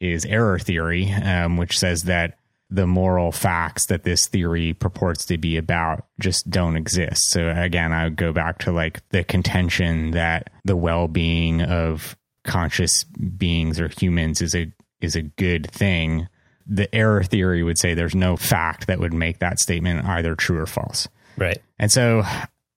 is 0.00 0.24
error 0.24 0.58
theory, 0.58 1.12
um, 1.12 1.56
which 1.56 1.78
says 1.78 2.02
that 2.02 2.36
the 2.70 2.86
moral 2.86 3.30
facts 3.30 3.86
that 3.86 4.02
this 4.02 4.26
theory 4.26 4.72
purports 4.72 5.26
to 5.26 5.38
be 5.38 5.56
about 5.56 6.06
just 6.18 6.48
don't 6.50 6.76
exist. 6.76 7.30
So 7.30 7.50
again, 7.50 7.92
I 7.92 8.04
would 8.04 8.16
go 8.16 8.32
back 8.32 8.58
to 8.60 8.72
like 8.72 9.06
the 9.10 9.22
contention 9.22 10.12
that 10.12 10.50
the 10.64 10.76
well-being 10.76 11.62
of 11.62 12.16
conscious 12.44 13.04
beings 13.04 13.78
or 13.80 13.88
humans 13.88 14.42
is 14.42 14.54
a 14.54 14.72
is 15.00 15.16
a 15.16 15.22
good 15.22 15.70
thing 15.70 16.28
the 16.66 16.92
error 16.94 17.22
theory 17.22 17.62
would 17.62 17.78
say 17.78 17.94
there's 17.94 18.14
no 18.14 18.36
fact 18.36 18.86
that 18.86 19.00
would 19.00 19.12
make 19.12 19.40
that 19.40 19.58
statement 19.58 20.06
either 20.06 20.34
true 20.34 20.58
or 20.58 20.66
false. 20.66 21.08
Right. 21.36 21.58
And 21.78 21.90
so 21.90 22.22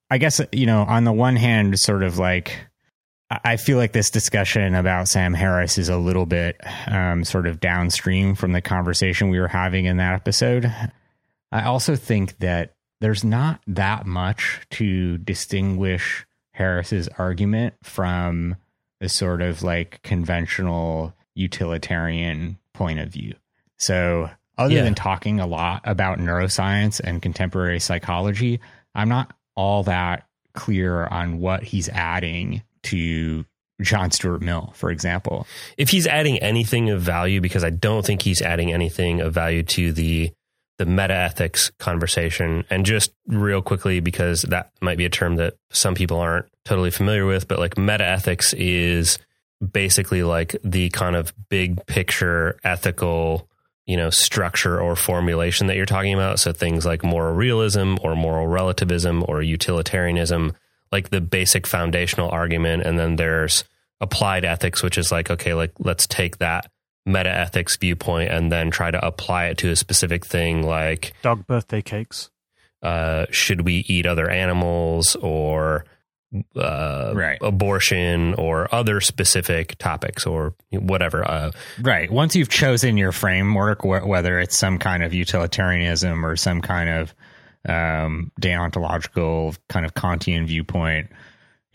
I 0.09 0.17
guess, 0.17 0.41
you 0.51 0.65
know, 0.65 0.81
on 0.83 1.03
the 1.03 1.13
one 1.13 1.35
hand, 1.35 1.77
sort 1.79 2.03
of 2.03 2.17
like, 2.17 2.67
I 3.29 3.57
feel 3.57 3.77
like 3.77 3.91
this 3.91 4.11
discussion 4.11 4.75
about 4.75 5.07
Sam 5.07 5.33
Harris 5.33 5.77
is 5.77 5.89
a 5.89 5.97
little 5.97 6.27
bit 6.27 6.59
um, 6.87 7.23
sort 7.23 7.47
of 7.47 7.59
downstream 7.59 8.35
from 8.35 8.51
the 8.51 8.61
conversation 8.61 9.29
we 9.29 9.39
were 9.39 9.47
having 9.47 9.85
in 9.85 9.97
that 9.97 10.13
episode. 10.13 10.71
I 11.51 11.63
also 11.63 11.95
think 11.95 12.37
that 12.39 12.75
there's 13.01 13.23
not 13.23 13.61
that 13.67 14.05
much 14.05 14.61
to 14.71 15.17
distinguish 15.17 16.25
Harris's 16.51 17.09
argument 17.17 17.73
from 17.83 18.55
the 18.99 19.09
sort 19.09 19.41
of 19.41 19.63
like 19.63 20.01
conventional 20.03 21.13
utilitarian 21.33 22.57
point 22.73 22.99
of 22.99 23.09
view. 23.09 23.33
So, 23.77 24.29
other 24.57 24.75
yeah. 24.75 24.83
than 24.83 24.95
talking 24.95 25.39
a 25.39 25.47
lot 25.47 25.81
about 25.83 26.17
neuroscience 26.17 27.01
and 27.01 27.21
contemporary 27.21 27.79
psychology, 27.79 28.61
I'm 28.93 29.09
not 29.09 29.33
all 29.55 29.83
that 29.83 30.27
clear 30.53 31.05
on 31.07 31.39
what 31.39 31.63
he's 31.63 31.89
adding 31.89 32.63
to 32.83 33.45
John 33.81 34.11
Stuart 34.11 34.41
Mill, 34.41 34.71
for 34.75 34.89
example. 34.89 35.45
If 35.77 35.89
he's 35.89 36.07
adding 36.07 36.39
anything 36.39 36.89
of 36.89 37.01
value, 37.01 37.41
because 37.41 37.63
I 37.63 37.69
don't 37.69 38.05
think 38.05 38.21
he's 38.21 38.41
adding 38.41 38.71
anything 38.71 39.19
of 39.19 39.33
value 39.33 39.63
to 39.63 39.91
the 39.91 40.31
the 40.77 40.85
meta 40.85 41.13
ethics 41.13 41.71
conversation. 41.79 42.65
And 42.69 42.85
just 42.85 43.13
real 43.27 43.61
quickly, 43.61 43.99
because 43.99 44.43
that 44.43 44.71
might 44.81 44.97
be 44.97 45.05
a 45.05 45.09
term 45.09 45.35
that 45.37 45.55
some 45.71 45.95
people 45.95 46.17
aren't 46.17 46.47
totally 46.65 46.91
familiar 46.91 47.25
with, 47.25 47.47
but 47.47 47.59
like 47.59 47.77
meta 47.77 48.05
ethics 48.05 48.53
is 48.53 49.17
basically 49.71 50.23
like 50.23 50.55
the 50.63 50.89
kind 50.89 51.15
of 51.15 51.33
big 51.49 51.85
picture 51.85 52.57
ethical 52.63 53.47
you 53.85 53.95
know 53.95 54.09
structure 54.09 54.79
or 54.79 54.95
formulation 54.95 55.67
that 55.67 55.77
you're 55.77 55.85
talking 55.85 56.13
about 56.13 56.39
so 56.39 56.51
things 56.51 56.85
like 56.85 57.03
moral 57.03 57.33
realism 57.33 57.95
or 58.01 58.15
moral 58.15 58.47
relativism 58.47 59.23
or 59.27 59.41
utilitarianism 59.41 60.53
like 60.91 61.09
the 61.09 61.21
basic 61.21 61.65
foundational 61.65 62.29
argument 62.29 62.83
and 62.83 62.99
then 62.99 63.15
there's 63.15 63.63
applied 64.01 64.43
ethics 64.43 64.83
which 64.83 64.97
is 64.97 65.11
like 65.11 65.31
okay 65.31 65.53
like 65.53 65.71
let's 65.79 66.05
take 66.07 66.37
that 66.39 66.69
meta 67.05 67.29
ethics 67.29 67.77
viewpoint 67.77 68.31
and 68.31 68.51
then 68.51 68.71
try 68.71 68.89
to 68.89 69.05
apply 69.05 69.45
it 69.45 69.57
to 69.57 69.69
a 69.69 69.75
specific 69.75 70.25
thing 70.25 70.63
like 70.63 71.13
dog 71.21 71.45
birthday 71.45 71.81
cakes 71.81 72.31
uh, 72.81 73.25
should 73.31 73.61
we 73.61 73.85
eat 73.87 74.05
other 74.05 74.29
animals 74.29 75.15
or 75.17 75.85
uh, 76.55 77.11
right. 77.15 77.37
abortion 77.41 78.33
or 78.35 78.73
other 78.73 78.99
specific 78.99 79.77
topics 79.77 80.25
or 80.25 80.53
whatever. 80.71 81.27
Uh, 81.27 81.51
right. 81.81 82.11
Once 82.11 82.35
you've 82.35 82.49
chosen 82.49 82.97
your 82.97 83.11
framework, 83.11 83.81
wh- 83.81 84.05
whether 84.05 84.39
it's 84.39 84.57
some 84.57 84.77
kind 84.77 85.03
of 85.03 85.13
utilitarianism 85.13 86.25
or 86.25 86.35
some 86.35 86.61
kind 86.61 86.89
of 86.89 87.15
um, 87.67 88.31
deontological 88.41 89.57
kind 89.69 89.85
of 89.85 89.93
Kantian 89.93 90.45
viewpoint, 90.45 91.09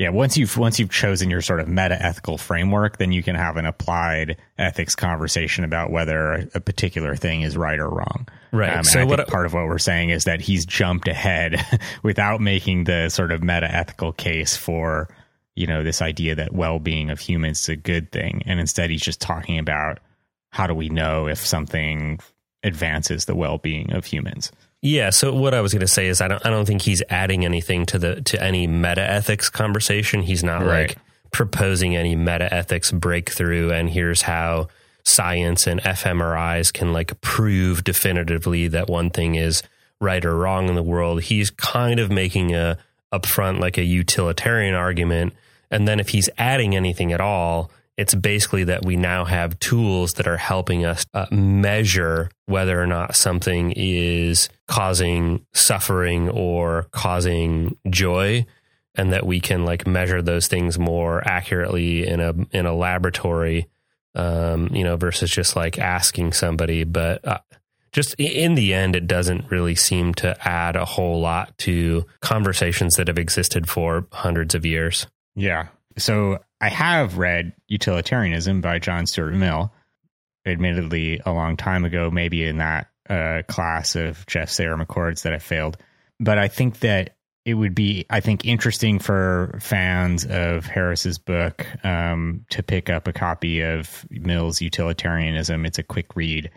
yeah, 0.01 0.09
once 0.09 0.39
you've 0.39 0.57
once 0.57 0.79
you've 0.79 0.89
chosen 0.89 1.29
your 1.29 1.43
sort 1.43 1.61
of 1.61 1.69
meta 1.69 2.03
ethical 2.03 2.39
framework, 2.39 2.97
then 2.97 3.13
you 3.13 3.23
can 3.23 3.37
have 3.37 3.59
an 3.59 3.67
applied 3.67 4.39
ethics 4.57 4.95
conversation 4.95 5.63
about 5.63 5.91
whether 5.91 6.49
a 6.55 6.61
particular 6.61 7.15
thing 7.15 7.43
is 7.43 7.55
right 7.55 7.79
or 7.79 7.91
wrong. 7.91 8.27
Right. 8.51 8.79
Um, 8.79 8.85
so 8.85 9.05
what 9.05 9.29
part 9.29 9.45
of 9.45 9.53
what 9.53 9.67
we're 9.67 9.77
saying 9.77 10.09
is 10.09 10.25
that 10.25 10.41
he's 10.41 10.65
jumped 10.65 11.07
ahead 11.07 11.63
without 12.03 12.41
making 12.41 12.85
the 12.85 13.11
sort 13.11 13.31
of 13.31 13.43
meta 13.43 13.71
ethical 13.71 14.13
case 14.15 14.57
for 14.57 15.15
you 15.55 15.67
know 15.67 15.85
this 15.85 16.01
idea 16.01 16.35
that 16.35 16.55
well 16.55 16.79
being 16.79 17.11
of 17.11 17.21
humans 17.21 17.61
is 17.61 17.69
a 17.69 17.77
good 17.77 18.11
thing, 18.11 18.43
and 18.47 18.59
instead 18.59 18.89
he's 18.89 19.03
just 19.03 19.21
talking 19.21 19.59
about 19.59 19.99
how 20.49 20.67
do 20.67 20.73
we 20.73 20.89
know 20.89 21.27
if 21.29 21.45
something 21.45 22.21
advances 22.63 23.27
the 23.27 23.35
well 23.35 23.59
being 23.59 23.93
of 23.93 24.07
humans. 24.07 24.51
Yeah. 24.83 25.11
So 25.11 25.35
what 25.35 25.55
I 25.55 25.61
was 25.61 25.73
going 25.73 25.81
to 25.81 25.89
say 25.89 26.07
is 26.07 26.21
I 26.21 26.29
don't 26.29 26.45
I 26.45 26.51
don't 26.51 26.67
think 26.67 26.83
he's 26.83 27.03
adding 27.11 27.45
anything 27.45 27.87
to 27.87 27.99
the 27.99 28.23
to 28.23 28.43
any 28.43 28.67
meta 28.67 29.03
ethics 29.03 29.49
conversation. 29.51 30.23
He's 30.23 30.43
not 30.43 30.63
right. 30.63 30.89
like 30.89 30.97
proposing 31.33 31.97
any 31.97 32.17
meta 32.17 32.53
ethics 32.53 32.91
breakthrough 32.91 33.71
and 33.71 33.91
here's 33.91 34.23
how 34.23 34.69
science 35.05 35.67
and 35.67 35.81
fMRIs 35.83 36.73
can 36.73 36.93
like 36.93 37.21
prove 37.21 37.85
definitively 37.85 38.69
that 38.69 38.89
one 38.89 39.11
thing 39.11 39.37
is 39.37 39.63
right 40.01 40.25
or 40.25 40.37
wrong 40.37 40.69
in 40.69 40.75
the 40.75 40.83
world. 40.83 41.23
He's 41.23 41.51
kind 41.51 42.01
of 42.01 42.11
making 42.11 42.55
a 42.55 42.79
upfront 43.13 43.61
like 43.61 43.77
a 43.77 43.85
utilitarian 43.85 44.75
argument 44.75 45.35
and 45.71 45.87
then 45.87 46.01
if 46.01 46.09
he's 46.09 46.29
adding 46.37 46.75
anything 46.75 47.13
at 47.13 47.21
all, 47.21 47.71
it's 48.01 48.15
basically 48.15 48.65
that 48.65 48.83
we 48.83 48.97
now 48.97 49.27
have 49.27 49.59
tools 49.59 50.15
that 50.15 50.27
are 50.27 50.39
helping 50.39 50.87
us 50.87 51.05
uh, 51.13 51.27
measure 51.31 52.31
whether 52.47 52.81
or 52.81 52.87
not 52.87 53.15
something 53.15 53.75
is 53.77 54.49
causing 54.67 55.45
suffering 55.53 56.31
or 56.31 56.87
causing 56.93 57.77
joy 57.91 58.47
and 58.95 59.13
that 59.13 59.27
we 59.27 59.39
can 59.39 59.67
like 59.67 59.87
measure 59.87 60.23
those 60.23 60.49
things 60.49 60.79
more 60.79 61.23
accurately 61.29 62.07
in 62.07 62.21
a 62.21 62.33
in 62.53 62.65
a 62.65 62.75
laboratory 62.75 63.69
um, 64.15 64.71
you 64.73 64.83
know 64.83 64.97
versus 64.97 65.31
just 65.31 65.55
like 65.55 65.79
asking 65.79 66.33
somebody. 66.33 66.85
But 66.85 67.23
uh, 67.29 67.41
just 67.93 68.15
in 68.15 68.55
the 68.55 68.73
end 68.73 68.97
it 68.97 69.09
doesn't 69.09 69.51
really 69.51 69.75
seem 69.75 70.15
to 70.15 70.35
add 70.49 70.75
a 70.75 70.87
whole 70.87 71.21
lot 71.21 71.53
to 71.59 72.07
conversations 72.21 72.97
that 72.97 73.09
have 73.09 73.19
existed 73.19 73.69
for 73.69 74.07
hundreds 74.11 74.55
of 74.55 74.65
years. 74.65 75.07
Yeah. 75.37 75.67
So 75.99 76.39
I 76.61 76.69
have 76.69 77.19
read 77.19 77.55
Utilitarianism 77.69 78.61
by 78.61 78.79
John 78.79 79.07
Stuart 79.07 79.33
Mill, 79.33 79.73
admittedly 80.47 81.21
a 81.25 81.33
long 81.33 81.57
time 81.57 81.85
ago, 81.85 82.11
maybe 82.11 82.45
in 82.45 82.59
that 82.59 82.89
uh, 83.09 83.43
class 83.49 83.97
of 83.97 84.27
Geoff 84.27 84.51
Sayre-McCord's 84.51 85.23
that 85.23 85.33
I 85.33 85.39
failed. 85.39 85.79
But 86.19 86.39
I 86.39 86.49
think 86.49 86.81
that 86.81 87.17
it 87.47 87.55
would 87.55 87.75
be, 87.75 88.05
I 88.11 88.21
think, 88.21 88.45
interesting 88.45 88.99
for 88.99 89.59
fans 89.63 90.27
of 90.27 90.67
Harris's 90.67 91.19
book 91.19 91.67
um, 91.83 92.45
to 92.51 92.63
pick 92.63 92.91
up 92.91 93.09
a 93.09 93.13
copy 93.13 93.63
of 93.63 94.07
Mill's 94.11 94.61
Utilitarianism. 94.61 95.65
It's 95.65 95.79
a 95.79 95.83
quick 95.83 96.15
read. 96.15 96.51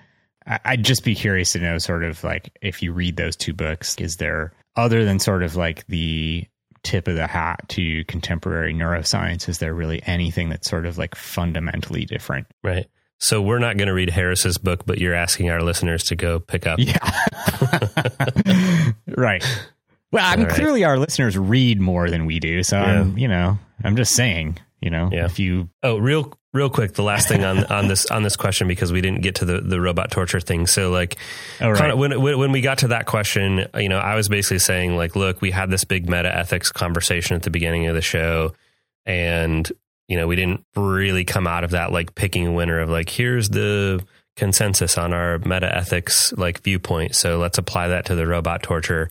I'd 0.46 0.84
just 0.84 1.06
be 1.06 1.16
curious 1.16 1.54
to 1.54 1.60
know, 1.60 1.78
sort 1.78 2.04
of 2.04 2.22
like, 2.26 2.58
if 2.62 2.84
you 2.84 2.92
read 2.92 3.16
those 3.16 3.38
two 3.38 3.54
books, 3.54 3.96
is 3.96 4.18
there, 4.18 4.54
other 4.76 5.06
than 5.06 5.20
sort 5.20 5.42
of 5.42 5.56
like 5.56 5.88
the 5.88 6.46
tip 6.84 7.08
of 7.08 7.16
the 7.16 7.28
hat 7.28 7.62
to 7.70 8.04
contemporary 8.06 8.74
neuroscience 8.74 9.48
is 9.48 9.60
there 9.60 9.74
really 9.74 10.02
anything 10.06 10.50
that's 10.50 10.70
sort 10.70 10.86
of 10.86 10.98
like 10.98 11.16
fundamentally 11.16 12.06
different 12.06 12.46
right 12.64 12.88
so 13.20 13.42
we're 13.42 13.60
not 13.60 13.78
going 13.78 13.88
to 13.88 13.94
read 13.94 14.10
harris's 14.10 14.58
book 14.58 14.86
but 14.86 15.00
you're 15.00 15.14
asking 15.14 15.50
our 15.50 15.62
listeners 15.62 16.04
to 16.04 16.16
go 16.16 16.40
pick 16.40 16.68
up 16.68 16.80
yeah 16.80 16.98
right 19.18 19.44
well 20.12 20.26
i 20.26 20.36
mean 20.36 20.46
right. 20.46 20.56
clearly 20.56 20.84
our 20.84 20.98
listeners 20.98 21.38
read 21.38 21.80
more 21.80 22.10
than 22.10 22.26
we 22.26 22.40
do 22.40 22.64
so 22.64 22.78
yeah. 22.78 23.00
i'm 23.02 23.18
you 23.18 23.28
know 23.28 23.58
i'm 23.84 23.96
just 23.96 24.14
saying 24.14 24.58
you 24.82 24.90
know 24.90 25.10
yeah. 25.12 25.26
if 25.26 25.40
you 25.40 25.70
oh 25.84 25.98
real 25.98 26.38
real 26.54 26.70
quick, 26.70 26.94
the 26.94 27.04
last 27.04 27.28
thing 27.28 27.44
on 27.44 27.64
on 27.72 27.88
this 27.88 28.06
on 28.08 28.24
this 28.24 28.36
question 28.36 28.68
because 28.68 28.92
we 28.92 29.02
didn't 29.02 29.22
get 29.22 29.36
to 29.36 29.46
the 29.46 29.60
the 29.60 29.82
robot 29.82 30.12
torture 30.12 30.40
thing. 30.40 30.68
So 30.68 30.90
like, 30.92 31.18
oh, 31.60 31.70
right. 31.70 31.78
kind 31.78 31.92
of 31.92 31.98
when 31.98 32.22
when 32.22 32.52
we 32.52 32.62
got 32.62 32.80
to 32.80 32.90
that 32.90 33.06
question, 33.06 33.66
you 33.76 33.90
know, 33.90 33.98
I 34.00 34.16
was 34.16 34.30
basically 34.30 34.60
saying 34.60 34.96
like, 34.96 35.16
look, 35.16 35.42
we 35.42 35.52
had 35.52 35.70
this 35.70 35.84
big 35.84 36.08
meta 36.10 36.34
ethics 36.36 36.72
conversation 36.72 37.36
at 37.36 37.44
the 37.44 37.50
beginning 37.52 37.88
of 37.88 37.96
the 37.96 38.02
show, 38.02 38.54
and 39.06 39.70
you 40.08 40.18
know, 40.18 40.28
we 40.28 40.36
didn't 40.36 40.64
really 40.76 41.26
come 41.26 41.48
out 41.48 41.64
of 41.64 41.72
that 41.72 41.92
like 41.92 42.14
picking 42.14 42.48
a 42.48 42.52
winner 42.52 42.80
of 42.80 42.90
like, 42.90 43.10
here's 43.10 43.50
the 43.50 44.04
consensus 44.36 44.98
on 44.98 45.14
our 45.14 45.40
meta 45.40 45.74
ethics 45.76 46.34
like 46.34 46.62
viewpoint. 46.62 47.16
So 47.16 47.38
let's 47.38 47.58
apply 47.58 47.90
that 47.90 48.06
to 48.06 48.16
the 48.16 48.28
robot 48.28 48.64
torture. 48.64 49.10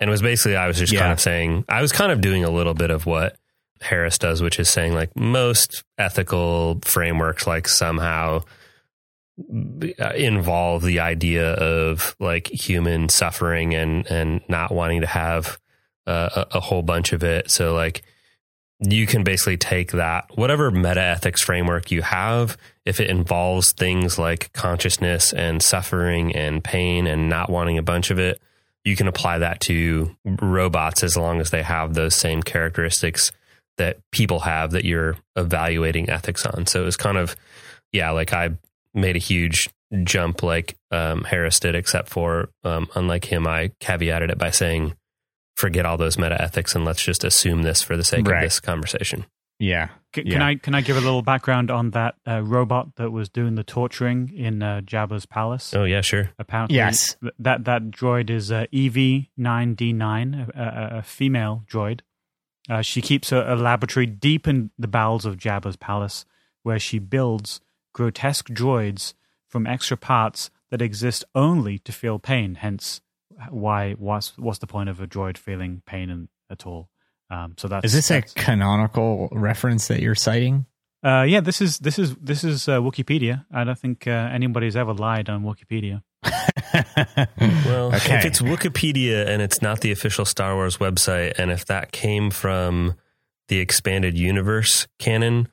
And 0.00 0.08
it 0.08 0.10
was 0.12 0.22
basically, 0.22 0.56
I 0.56 0.68
was 0.68 0.78
just 0.78 0.92
Yeah. 0.92 1.00
kind 1.00 1.12
of 1.12 1.20
saying, 1.20 1.64
I 1.68 1.82
was 1.82 1.90
kind 1.90 2.12
of 2.12 2.20
doing 2.20 2.44
a 2.44 2.50
little 2.50 2.74
bit 2.74 2.90
of 2.90 3.04
what 3.04 3.34
Harris 3.80 4.18
does, 4.18 4.42
which 4.42 4.58
is 4.58 4.68
saying 4.68 4.94
like 4.94 5.14
most 5.16 5.84
ethical 5.96 6.80
frameworks, 6.82 7.46
like 7.46 7.68
somehow 7.68 8.42
uh, 10.00 10.12
involve 10.16 10.82
the 10.82 11.00
idea 11.00 11.52
of 11.54 12.16
like 12.18 12.48
human 12.48 13.08
suffering 13.08 13.74
and, 13.74 14.06
and 14.10 14.40
not 14.48 14.72
wanting 14.72 15.00
to 15.02 15.06
have 15.06 15.58
uh, 16.06 16.44
a, 16.52 16.56
a 16.56 16.60
whole 16.60 16.82
bunch 16.82 17.12
of 17.12 17.22
it. 17.22 17.50
So 17.50 17.74
like, 17.74 18.02
you 18.80 19.06
can 19.06 19.24
basically 19.24 19.56
take 19.56 19.92
that 19.92 20.30
whatever 20.36 20.70
meta 20.70 21.00
ethics 21.00 21.42
framework 21.42 21.90
you 21.90 22.02
have 22.02 22.56
if 22.84 23.00
it 23.00 23.10
involves 23.10 23.72
things 23.72 24.18
like 24.18 24.52
consciousness 24.52 25.32
and 25.32 25.62
suffering 25.62 26.34
and 26.34 26.62
pain 26.62 27.06
and 27.06 27.28
not 27.28 27.50
wanting 27.50 27.76
a 27.76 27.82
bunch 27.82 28.10
of 28.10 28.18
it 28.18 28.40
you 28.84 28.96
can 28.96 29.08
apply 29.08 29.38
that 29.38 29.60
to 29.60 30.14
robots 30.24 31.02
as 31.02 31.16
long 31.16 31.40
as 31.40 31.50
they 31.50 31.62
have 31.62 31.94
those 31.94 32.14
same 32.14 32.42
characteristics 32.42 33.32
that 33.78 33.98
people 34.12 34.40
have 34.40 34.70
that 34.72 34.84
you're 34.84 35.16
evaluating 35.36 36.08
ethics 36.10 36.44
on 36.46 36.66
so 36.66 36.82
it 36.82 36.84
was 36.84 36.96
kind 36.96 37.16
of 37.16 37.34
yeah 37.92 38.10
like 38.10 38.32
i 38.32 38.50
made 38.94 39.16
a 39.16 39.20
huge 39.20 39.68
jump 40.04 40.42
like 40.42 40.76
um, 40.90 41.24
harris 41.24 41.58
did 41.58 41.74
except 41.74 42.08
for 42.10 42.50
um, 42.64 42.88
unlike 42.94 43.24
him 43.24 43.46
i 43.46 43.68
caveated 43.80 44.30
it 44.30 44.38
by 44.38 44.50
saying 44.50 44.94
forget 45.56 45.84
all 45.86 45.96
those 45.96 46.18
meta 46.18 46.40
ethics 46.40 46.74
and 46.76 46.84
let's 46.84 47.02
just 47.02 47.24
assume 47.24 47.62
this 47.62 47.82
for 47.82 47.96
the 47.96 48.04
sake 48.04 48.26
Right. 48.28 48.36
of 48.38 48.42
this 48.44 48.60
conversation. 48.60 49.26
Yeah. 49.58 49.88
C- 50.14 50.22
Yeah. 50.24 50.34
Can 50.34 50.42
I 50.42 50.54
can 50.54 50.74
I 50.76 50.82
give 50.82 50.96
a 50.96 51.00
little 51.00 51.20
background 51.22 51.68
on 51.68 51.90
that 51.90 52.14
uh, 52.28 52.42
robot 52.42 52.94
that 52.94 53.10
was 53.10 53.28
doing 53.28 53.56
the 53.56 53.64
torturing 53.64 54.32
in 54.36 54.62
uh, 54.62 54.82
Jabba's 54.84 55.26
palace? 55.26 55.74
Oh 55.74 55.82
yeah, 55.82 56.00
sure. 56.00 56.30
Apparently, 56.38 56.76
Yes. 56.76 57.16
th- 57.20 57.32
that 57.40 57.64
that 57.64 57.90
droid 57.90 58.30
is 58.30 58.52
uh, 58.52 58.66
EV9D9, 58.72 60.56
a, 60.56 60.60
a, 60.94 60.98
a 60.98 61.02
female 61.02 61.64
droid. 61.70 62.00
Uh, 62.68 62.82
she 62.82 63.00
keeps 63.00 63.32
a, 63.32 63.54
a 63.54 63.56
laboratory 63.56 64.06
deep 64.06 64.46
in 64.46 64.70
the 64.78 64.88
bowels 64.88 65.24
of 65.24 65.36
Jabba's 65.36 65.76
palace, 65.76 66.24
where 66.62 66.78
she 66.78 66.98
builds 66.98 67.60
grotesque 67.92 68.48
droids 68.48 69.14
from 69.46 69.66
extra 69.66 69.96
parts 69.96 70.50
that 70.70 70.82
exist 70.82 71.24
only 71.34 71.78
to 71.78 71.92
feel 71.92 72.18
pain. 72.18 72.56
Hence, 72.56 73.00
why 73.50 73.92
what's 73.92 74.36
what's 74.36 74.58
the 74.58 74.66
point 74.66 74.88
of 74.88 75.00
a 75.00 75.06
droid 75.06 75.38
feeling 75.38 75.82
pain 75.86 76.10
in, 76.10 76.28
at 76.50 76.66
all? 76.66 76.90
Um, 77.30 77.54
so 77.56 77.68
that's 77.68 77.84
Is 77.84 77.92
this 77.92 78.10
a 78.10 78.22
canonical 78.22 79.28
reference 79.32 79.88
that 79.88 80.00
you're 80.00 80.14
citing? 80.14 80.66
Uh, 81.04 81.22
yeah, 81.28 81.40
this 81.40 81.60
is 81.60 81.78
this 81.78 81.98
is 81.98 82.14
this 82.16 82.44
is 82.44 82.68
uh, 82.68 82.78
Wikipedia. 82.80 83.44
I 83.52 83.64
don't 83.64 83.78
think 83.78 84.06
uh, 84.06 84.10
anybody's 84.10 84.76
ever 84.76 84.92
lied 84.94 85.28
on 85.28 85.42
Wikipedia. 85.44 86.02
Well, 87.64 87.94
Okay. 87.94 88.18
if 88.18 88.24
it's 88.24 88.40
Wikipedia 88.42 89.26
and 89.26 89.40
it's 89.40 89.62
not 89.62 89.80
the 89.80 89.90
official 89.92 90.24
Star 90.24 90.54
Wars 90.54 90.76
website, 90.78 91.38
and 91.38 91.50
if 91.50 91.64
that 91.66 91.92
came 91.92 92.30
from 92.30 92.94
the 93.48 93.58
expanded 93.58 94.18
universe 94.18 94.86
canon, 94.98 95.48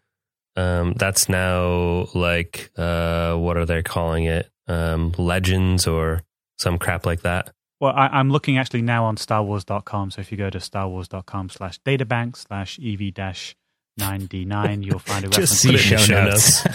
um, 0.55 0.93
that's 0.97 1.29
now 1.29 2.07
like 2.13 2.71
uh, 2.77 3.35
what 3.35 3.55
are 3.57 3.65
they 3.65 3.83
calling 3.83 4.25
it? 4.25 4.49
Um, 4.67 5.13
legends 5.17 5.87
or 5.87 6.23
some 6.57 6.77
crap 6.79 7.05
like 7.05 7.21
that. 7.21 7.51
Well, 7.79 7.93
I, 7.95 8.07
I'm 8.07 8.29
looking 8.31 8.57
actually 8.57 8.81
now 8.81 9.05
on 9.05 9.15
StarWars.com. 9.17 10.11
So 10.11 10.21
if 10.21 10.31
you 10.31 10.37
go 10.37 10.49
to 10.49 10.57
StarWars.com 10.57 11.49
slash 11.49 11.79
databank 11.81 12.35
slash 12.37 12.79
EV 12.83 13.13
dash 13.13 13.55
9D9, 13.99 14.85
you'll 14.85 14.99
find 14.99 15.25
a 15.25 15.27
reference. 15.29 15.49
Just 15.51 15.61
See 15.61 15.77
show 15.77 15.97
the 15.97 16.23
notes. 16.23 16.65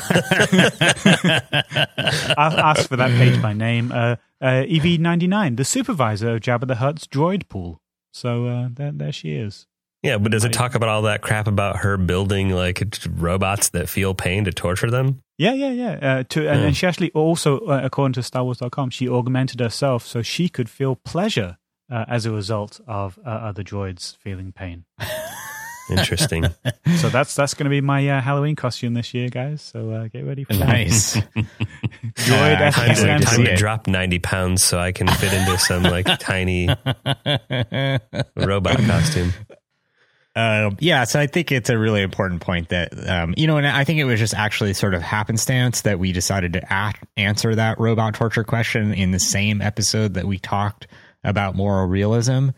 I'll 2.39 2.59
ask 2.59 2.89
for 2.89 2.97
that 2.97 3.11
page 3.11 3.41
by 3.43 3.53
name. 3.53 3.93
Uh, 3.93 4.17
uh, 4.41 4.65
EV99, 4.65 5.57
the 5.57 5.65
supervisor 5.65 6.35
of 6.37 6.41
Jabba 6.41 6.67
the 6.67 6.77
Hutt's 6.77 7.07
droid 7.07 7.49
pool. 7.49 7.81
So 8.13 8.47
uh, 8.47 8.69
there, 8.73 8.93
there 8.93 9.13
she 9.13 9.33
is. 9.35 9.67
Yeah, 10.03 10.17
but 10.17 10.33
does 10.33 10.45
it 10.47 10.53
talk 10.55 10.75
about 10.75 10.89
all 10.89 11.03
that 11.03 11.21
crap 11.21 11.47
about 11.47 11.77
her 11.81 11.99
building 11.99 12.49
like 12.51 12.83
robots 13.07 13.69
that 13.71 13.87
feel 13.91 14.15
pain 14.15 14.45
to 14.47 14.51
torture 14.53 14.91
them? 14.91 15.23
Yeah, 15.37 15.53
yeah, 15.53 15.71
yeah. 15.73 15.91
Uh, 16.01 16.23
to, 16.31 16.49
and, 16.49 16.61
Yeah. 16.61 16.67
and 16.69 16.77
she 16.77 16.87
actually 16.87 17.11
also, 17.11 17.59
uh, 17.61 17.81
according 17.85 18.15
to 18.15 18.21
StarWars.com, 18.21 18.89
she 18.91 19.09
augmented 19.11 19.61
herself 19.61 20.07
so 20.07 20.23
she 20.23 20.49
could 20.49 20.71
feel 20.71 20.97
pleasure 20.97 21.59
uh, 21.91 22.07
as 22.09 22.25
a 22.25 22.31
result 22.31 22.81
of 22.87 23.19
uh, 23.27 23.29
other 23.29 23.63
droids 23.63 24.17
feeling 24.17 24.53
pain. 24.53 24.85
Interesting. 25.91 26.47
So 26.97 27.09
that's 27.09 27.35
that's 27.35 27.55
going 27.55 27.65
to 27.65 27.71
be 27.71 27.81
my 27.81 28.07
uh, 28.09 28.21
Halloween 28.21 28.57
costume 28.57 28.95
this 28.95 29.15
year, 29.15 29.29
guys. 29.29 29.63
So 29.63 29.91
uh, 29.91 30.09
get 30.09 30.27
ready 30.27 30.45
for 30.45 30.55
that. 30.55 30.69
nice. 30.69 31.17
Droid 31.17 32.61
Uh, 32.61 32.71
time 32.73 32.95
to, 33.21 33.25
time 33.25 33.45
to 33.45 33.57
drop 33.57 33.87
90 33.87 34.19
pounds 34.19 34.63
so 34.63 34.79
I 34.79 34.93
can 34.93 35.07
fit 35.07 35.33
into 35.33 35.57
some 35.59 35.85
like 35.85 36.07
tiny 36.19 36.69
robot 38.37 38.79
costume. 38.79 39.33
Um, 40.37 40.77
yeah, 40.81 41.05
so 41.05 41.19
I 41.19 41.27
think 41.27 41.51
it's 41.51 41.71
a 41.71 41.79
really 41.79 42.03
important 42.03 42.41
point 42.41 42.69
that, 42.69 42.93
um, 43.09 43.35
you 43.37 43.47
know, 43.47 43.57
and 43.57 43.67
I 43.67 43.85
think 43.85 43.99
it 43.99 44.05
was 44.05 44.21
just 44.21 44.35
actually 44.35 44.75
sort 44.75 44.95
of 44.95 45.03
happenstance 45.03 45.83
that 45.83 45.99
we 45.99 46.13
decided 46.13 46.53
to 46.55 46.63
a- 46.73 46.95
answer 47.17 47.55
that 47.55 47.81
robot 47.81 48.15
torture 48.15 48.45
question 48.45 48.93
in 48.95 49.11
the 49.11 49.19
same 49.21 49.61
episode 49.61 50.15
that 50.15 50.27
we 50.27 50.39
talked 50.39 50.87
about 51.25 51.57
moral 51.57 51.87
realism. 51.87 52.51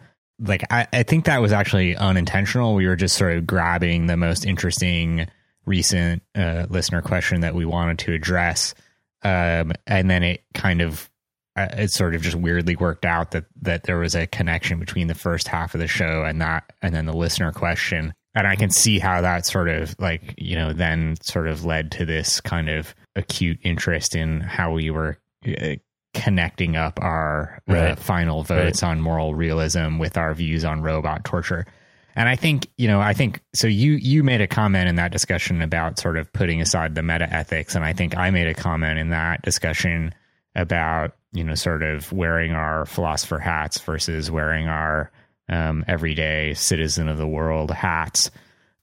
Like, 0.42 0.64
I, 0.70 0.86
I 0.92 1.02
think 1.04 1.26
that 1.26 1.40
was 1.40 1.52
actually 1.52 1.96
unintentional. 1.96 2.74
We 2.74 2.86
were 2.86 2.96
just 2.96 3.16
sort 3.16 3.36
of 3.36 3.46
grabbing 3.46 4.06
the 4.06 4.16
most 4.16 4.44
interesting 4.44 5.28
recent 5.64 6.22
uh, 6.34 6.66
listener 6.68 7.02
question 7.02 7.42
that 7.42 7.54
we 7.54 7.64
wanted 7.64 8.00
to 8.00 8.12
address. 8.12 8.74
Um, 9.22 9.72
and 9.86 10.10
then 10.10 10.22
it 10.22 10.44
kind 10.54 10.82
of 10.82 11.08
uh, 11.54 11.68
it 11.72 11.90
sort 11.90 12.14
of 12.14 12.22
just 12.22 12.36
weirdly 12.36 12.76
worked 12.76 13.04
out 13.04 13.32
that 13.32 13.44
that 13.60 13.82
there 13.82 13.98
was 13.98 14.14
a 14.14 14.26
connection 14.26 14.78
between 14.78 15.06
the 15.06 15.14
first 15.14 15.48
half 15.48 15.74
of 15.74 15.80
the 15.80 15.86
show 15.86 16.24
and 16.24 16.40
that 16.40 16.72
and 16.80 16.94
then 16.94 17.04
the 17.04 17.12
listener 17.12 17.52
question 17.52 18.14
and 18.34 18.46
i 18.46 18.56
can 18.56 18.70
see 18.70 18.98
how 18.98 19.20
that 19.20 19.44
sort 19.44 19.68
of 19.68 19.94
like 19.98 20.34
you 20.38 20.56
know 20.56 20.72
then 20.72 21.14
sort 21.20 21.46
of 21.46 21.66
led 21.66 21.92
to 21.92 22.06
this 22.06 22.40
kind 22.40 22.70
of 22.70 22.94
acute 23.16 23.58
interest 23.62 24.16
in 24.16 24.40
how 24.40 24.72
we 24.72 24.88
were 24.88 25.18
uh, 25.46 25.74
connecting 26.14 26.76
up 26.76 27.00
our 27.02 27.60
uh, 27.68 27.94
final 27.96 28.42
votes 28.42 28.82
on 28.82 29.00
moral 29.00 29.34
realism 29.34 29.98
with 29.98 30.16
our 30.16 30.34
views 30.34 30.64
on 30.64 30.82
robot 30.82 31.24
torture. 31.24 31.66
And 32.14 32.28
i 32.28 32.36
think 32.36 32.68
you 32.76 32.88
know 32.88 33.00
i 33.00 33.14
think 33.14 33.40
so 33.54 33.66
you 33.66 33.92
you 33.92 34.22
made 34.22 34.42
a 34.42 34.46
comment 34.46 34.86
in 34.86 34.96
that 34.96 35.12
discussion 35.12 35.62
about 35.62 35.98
sort 35.98 36.18
of 36.18 36.30
putting 36.34 36.60
aside 36.60 36.94
the 36.94 37.02
meta 37.02 37.26
ethics 37.32 37.74
and 37.74 37.86
i 37.86 37.94
think 37.94 38.14
i 38.18 38.28
made 38.28 38.46
a 38.46 38.52
comment 38.52 38.98
in 38.98 39.08
that 39.10 39.40
discussion 39.40 40.14
about 40.54 41.16
you 41.32 41.42
know 41.42 41.54
sort 41.54 41.82
of 41.82 42.12
wearing 42.12 42.52
our 42.52 42.84
philosopher 42.84 43.38
hats 43.38 43.78
versus 43.78 44.30
wearing 44.30 44.68
our 44.68 45.10
um, 45.48 45.86
everyday 45.88 46.52
citizen 46.52 47.08
of 47.08 47.16
the 47.16 47.26
world 47.26 47.70
hats 47.70 48.30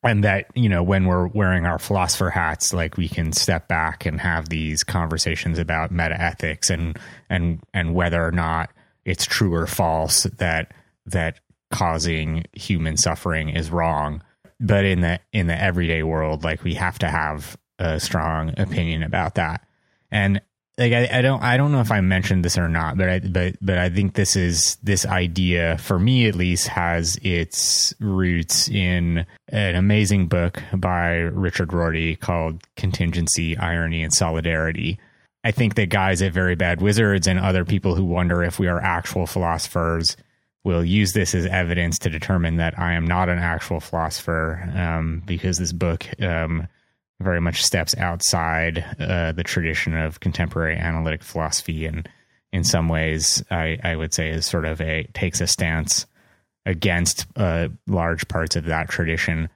and 0.03 0.23
that 0.23 0.45
you 0.55 0.69
know 0.69 0.83
when 0.83 1.05
we're 1.05 1.27
wearing 1.27 1.65
our 1.65 1.79
philosopher 1.79 2.29
hats 2.29 2.73
like 2.73 2.97
we 2.97 3.09
can 3.09 3.33
step 3.33 3.67
back 3.67 4.05
and 4.05 4.21
have 4.21 4.49
these 4.49 4.83
conversations 4.83 5.59
about 5.59 5.91
meta 5.91 6.19
ethics 6.19 6.69
and 6.69 6.97
and 7.29 7.61
and 7.73 7.93
whether 7.93 8.25
or 8.25 8.31
not 8.31 8.69
it's 9.05 9.25
true 9.25 9.53
or 9.53 9.67
false 9.67 10.23
that 10.23 10.73
that 11.05 11.39
causing 11.71 12.45
human 12.53 12.97
suffering 12.97 13.49
is 13.49 13.69
wrong. 13.69 14.23
But 14.59 14.85
in 14.85 15.01
the 15.01 15.19
in 15.31 15.47
the 15.47 15.61
everyday 15.61 16.03
world 16.03 16.43
like 16.43 16.63
we 16.63 16.75
have 16.75 16.99
to 16.99 17.07
have 17.07 17.57
a 17.77 17.99
strong 17.99 18.53
opinion 18.57 19.03
about 19.03 19.35
that. 19.35 19.65
And 20.11 20.41
like 20.79 20.93
I, 20.93 21.19
I 21.19 21.21
don't 21.21 21.43
I 21.43 21.57
don't 21.57 21.73
know 21.73 21.81
if 21.81 21.91
I 21.91 21.99
mentioned 21.99 22.45
this 22.45 22.57
or 22.57 22.69
not, 22.69 22.97
but 22.97 23.09
I 23.09 23.19
but 23.19 23.55
but 23.61 23.77
I 23.77 23.89
think 23.89 24.13
this 24.13 24.35
is 24.37 24.77
this 24.81 25.05
idea 25.05 25.77
for 25.77 25.99
me 25.99 26.27
at 26.27 26.35
least 26.35 26.67
has 26.69 27.17
its 27.21 27.93
roots 27.99 28.69
in 28.69 29.25
an 29.49 29.75
amazing 29.75 30.27
book 30.27 30.63
by 30.73 31.15
Richard 31.17 31.73
Rorty 31.73 32.15
called 32.15 32.63
Contingency, 32.77 33.57
Irony, 33.57 34.03
and 34.03 34.13
Solidarity. 34.13 34.97
I 35.43 35.51
think 35.51 35.75
that 35.75 35.89
guys 35.89 36.21
at 36.21 36.33
Very 36.33 36.55
Bad 36.55 36.81
Wizards 36.81 37.27
and 37.27 37.39
other 37.39 37.65
people 37.65 37.95
who 37.95 38.05
wonder 38.05 38.43
if 38.43 38.57
we 38.57 38.67
are 38.67 38.81
actual 38.81 39.25
philosophers 39.27 40.15
will 40.63 40.83
use 40.83 41.13
this 41.13 41.35
as 41.35 41.45
evidence 41.45 41.99
to 41.99 42.09
determine 42.09 42.57
that 42.57 42.77
I 42.77 42.93
am 42.93 43.05
not 43.05 43.29
an 43.29 43.39
actual 43.39 43.79
philosopher 43.79 44.69
um, 44.75 45.23
because 45.25 45.57
this 45.57 45.71
book 45.71 46.05
um, 46.21 46.67
very 47.21 47.41
much 47.41 47.63
steps 47.63 47.95
outside 47.97 48.83
uh, 48.99 49.31
the 49.33 49.43
tradition 49.43 49.93
of 49.93 50.19
contemporary 50.19 50.75
analytic 50.75 51.23
philosophy, 51.23 51.85
and 51.85 52.07
in 52.51 52.63
some 52.63 52.89
ways, 52.89 53.43
I, 53.51 53.77
I 53.83 53.95
would 53.95 54.13
say 54.13 54.29
is 54.29 54.45
sort 54.45 54.65
of 54.65 54.81
a 54.81 55.03
takes 55.13 55.41
a 55.41 55.47
stance 55.47 56.05
against 56.65 57.25
uh, 57.35 57.69
large 57.87 58.27
parts 58.27 58.55
of 58.55 58.65
that 58.65 58.89
tradition. 58.89 59.49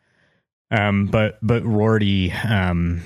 Um, 0.71 1.05
but 1.05 1.37
but 1.41 1.63
Rorty 1.63 2.31
um, 2.31 3.01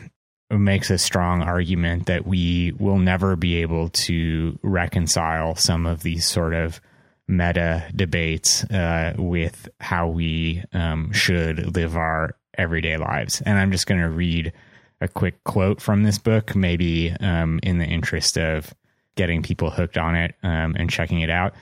makes 0.49 0.89
a 0.89 0.97
strong 0.97 1.41
argument 1.41 2.05
that 2.07 2.25
we 2.25 2.73
will 2.79 2.97
never 2.97 3.35
be 3.35 3.57
able 3.57 3.89
to 3.89 4.57
reconcile 4.63 5.55
some 5.55 5.85
of 5.85 6.03
these 6.03 6.25
sort 6.25 6.53
of 6.53 6.79
meta 7.27 7.85
debates 7.93 8.63
uh, 8.65 9.13
with 9.17 9.67
how 9.79 10.07
we 10.07 10.63
um, 10.71 11.11
should 11.11 11.75
live 11.75 11.97
our 11.97 12.35
everyday 12.57 12.97
lives. 12.97 13.41
And 13.41 13.57
I'm 13.57 13.71
just 13.71 13.87
going 13.87 14.01
to 14.01 14.09
read 14.09 14.53
a 15.01 15.07
quick 15.07 15.43
quote 15.43 15.81
from 15.81 16.03
this 16.03 16.17
book, 16.17 16.55
maybe 16.55 17.11
um, 17.19 17.59
in 17.63 17.77
the 17.77 17.85
interest 17.85 18.37
of 18.37 18.73
getting 19.15 19.43
people 19.43 19.69
hooked 19.69 19.97
on 19.97 20.15
it 20.15 20.35
um, 20.43 20.75
and 20.77 20.89
checking 20.89 21.21
it 21.21 21.29
out. 21.29 21.53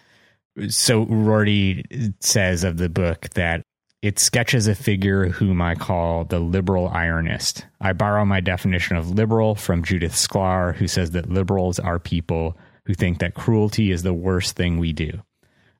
So 0.70 1.06
Rorty 1.06 2.14
says 2.22 2.64
of 2.64 2.78
the 2.78 2.90
book 2.90 3.30
that 3.36 3.62
it 4.02 4.20
sketches 4.20 4.68
a 4.68 4.76
figure 4.76 5.30
whom 5.30 5.62
I 5.62 5.76
call 5.76 6.26
the 6.26 6.40
liberal 6.40 6.90
ironist. 6.90 7.64
I 7.82 7.94
borrow 7.94 8.24
my 8.24 8.40
definition 8.40 8.96
of 8.96 9.10
liberal 9.10 9.56
from 9.56 9.84
Judith 9.84 10.14
Shklar, 10.14 10.76
who 10.76 10.88
says 10.88 11.12
that 11.12 11.30
liberals 11.30 11.80
are 11.80 11.98
people 11.98 12.56
who 12.86 12.94
think 12.94 13.20
that 13.20 13.34
cruelty 13.34 13.92
is 13.92 14.04
the 14.04 14.14
worst 14.14 14.56
thing 14.56 14.78
we 14.78 14.94
do. 14.94 15.22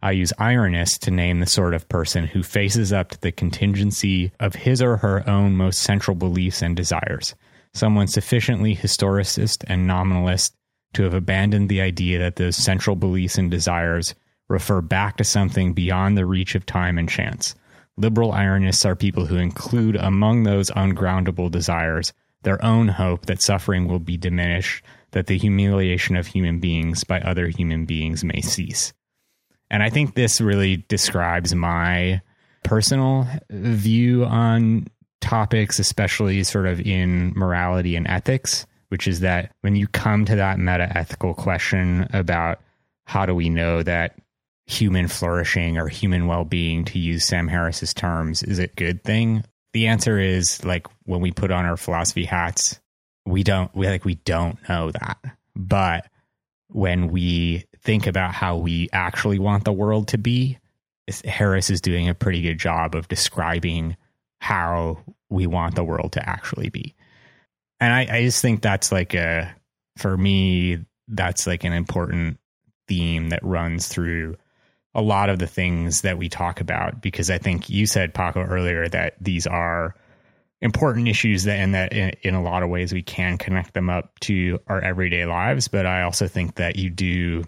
I 0.06 0.12
use 0.12 0.32
ironist 0.38 1.00
to 1.00 1.10
name 1.10 1.40
the 1.40 1.48
sort 1.48 1.74
of 1.74 1.90
person 1.90 2.28
who 2.28 2.44
faces 2.44 2.94
up 2.94 3.10
to 3.10 3.22
the 3.22 3.32
contingency 3.32 4.32
of 4.40 4.54
his 4.54 4.80
or 4.80 4.98
her 4.98 5.28
own 5.28 5.58
most 5.58 5.80
central 5.80 6.14
beliefs 6.14 6.62
and 6.62 6.76
desires. 6.76 7.34
Someone 7.74 8.06
sufficiently 8.06 8.76
historicist 8.76 9.64
and 9.66 9.88
nominalist 9.88 10.54
to 10.94 11.02
have 11.02 11.16
abandoned 11.16 11.70
the 11.70 11.82
idea 11.82 12.20
that 12.20 12.36
those 12.36 12.56
central 12.56 12.96
beliefs 12.96 13.40
and 13.40 13.50
desires 13.50 14.14
refer 14.48 14.80
back 14.80 15.18
to 15.18 15.24
something 15.24 15.74
beyond 15.74 16.16
the 16.16 16.28
reach 16.28 16.54
of 16.54 16.68
time 16.68 17.00
and 17.00 17.10
chance. 17.10 17.56
Liberal 17.98 18.32
ironists 18.32 18.86
are 18.86 18.96
people 18.96 19.26
who 19.26 19.38
include 19.38 19.96
among 19.96 20.44
those 20.44 20.70
ungroundable 20.70 21.50
desires 21.50 22.14
their 22.44 22.64
own 22.64 22.90
hope 22.90 23.26
that 23.26 23.42
suffering 23.42 23.88
will 23.88 23.98
be 23.98 24.18
diminished, 24.18 24.86
that 25.14 25.26
the 25.26 25.40
humiliation 25.40 26.16
of 26.16 26.28
human 26.28 26.60
beings 26.60 27.04
by 27.04 27.20
other 27.22 27.48
human 27.48 27.88
beings 27.88 28.24
may 28.24 28.42
cease. 28.42 28.94
And 29.70 29.84
I 29.84 29.90
think 29.90 30.16
this 30.16 30.40
really 30.40 30.78
describes 30.88 31.56
my 31.56 32.22
personal 32.64 33.28
view 33.50 34.26
on 34.26 34.88
topics, 35.22 35.80
especially 35.80 36.44
sort 36.44 36.68
of 36.68 36.80
in 36.82 37.34
morality 37.36 37.96
and 37.96 38.08
ethics, 38.08 38.66
which 38.90 39.08
is 39.08 39.22
that 39.22 39.52
when 39.62 39.76
you 39.76 39.88
come 39.88 40.26
to 40.26 40.36
that 40.36 40.60
meta 40.60 40.92
ethical 40.96 41.34
question 41.34 42.08
about 42.14 42.60
how 43.06 43.26
do 43.26 43.34
we 43.34 43.50
know 43.50 43.84
that 43.84 44.18
human 44.68 45.08
flourishing 45.08 45.78
or 45.78 45.88
human 45.88 46.28
well 46.28 46.44
being, 46.44 46.86
to 46.86 47.00
use 47.00 47.26
Sam 47.26 47.48
Harris's 47.48 47.94
terms, 47.94 48.44
is 48.44 48.60
a 48.60 48.68
good 48.68 49.04
thing? 49.04 49.44
The 49.74 49.88
answer 49.88 50.20
is 50.20 50.64
like 50.64 50.88
when 51.04 51.22
we 51.22 51.32
put 51.32 51.52
on 51.52 51.66
our 51.66 51.78
philosophy 51.78 52.26
hats, 52.26 52.80
we 53.26 53.44
don't 53.44 53.74
we 53.76 53.88
like 53.88 54.06
we 54.06 54.16
don't 54.16 54.58
know 54.70 54.92
that. 54.92 55.18
But 55.56 56.08
when 56.70 57.10
we 57.10 57.66
think 57.86 58.08
about 58.08 58.34
how 58.34 58.58
we 58.58 58.90
actually 58.92 59.40
want 59.40 59.64
the 59.64 59.72
world 59.72 60.10
to 60.10 60.18
be, 60.18 60.58
Harris 61.24 61.70
is 61.70 61.82
doing 61.82 62.10
a 62.10 62.16
pretty 62.16 62.42
good 62.42 62.58
job 62.58 62.96
of 62.96 63.08
describing 63.08 63.96
how 64.40 65.00
we 65.30 65.48
want 65.48 65.76
the 65.76 65.84
world 65.84 66.14
to 66.14 66.30
actually 66.30 66.70
be. 66.70 66.96
And 67.80 67.94
I, 67.94 68.18
I 68.18 68.24
just 68.24 68.42
think 68.42 68.62
that's 68.62 68.92
like 68.92 69.14
a 69.14 69.56
for 69.98 70.18
me, 70.18 70.80
that's 71.08 71.48
like 71.48 71.64
an 71.64 71.74
important 71.74 72.40
theme 72.88 73.30
that 73.30 73.44
runs 73.44 73.88
through 73.88 74.36
a 74.94 75.02
lot 75.02 75.30
of 75.30 75.40
the 75.40 75.48
things 75.48 76.02
that 76.02 76.18
we 76.18 76.30
talk 76.30 76.62
about 76.62 77.02
because 77.02 77.30
I 77.30 77.38
think 77.38 77.70
you 77.70 77.86
said 77.86 78.14
Paco 78.14 78.42
earlier 78.42 78.88
that 78.88 79.16
these 79.20 79.46
are 79.46 79.96
important 80.62 81.08
issues 81.08 81.44
that 81.44 81.60
and 81.60 81.76
that 81.76 81.92
in, 81.94 82.12
in, 82.22 82.34
a 82.34 82.42
lot 82.42 82.64
of 82.64 82.70
ways 82.70 82.94
we 82.94 83.04
can 83.04 83.38
connect 83.38 83.74
them 83.74 83.90
up 83.90 84.18
to 84.22 84.58
our 84.68 84.80
everyday 84.80 85.26
lives 85.26 85.68
but 85.68 85.86
I 85.86 86.04
also 86.04 86.28
think 86.28 86.56
that 86.56 86.78
you 86.78 86.90
do 86.90 87.44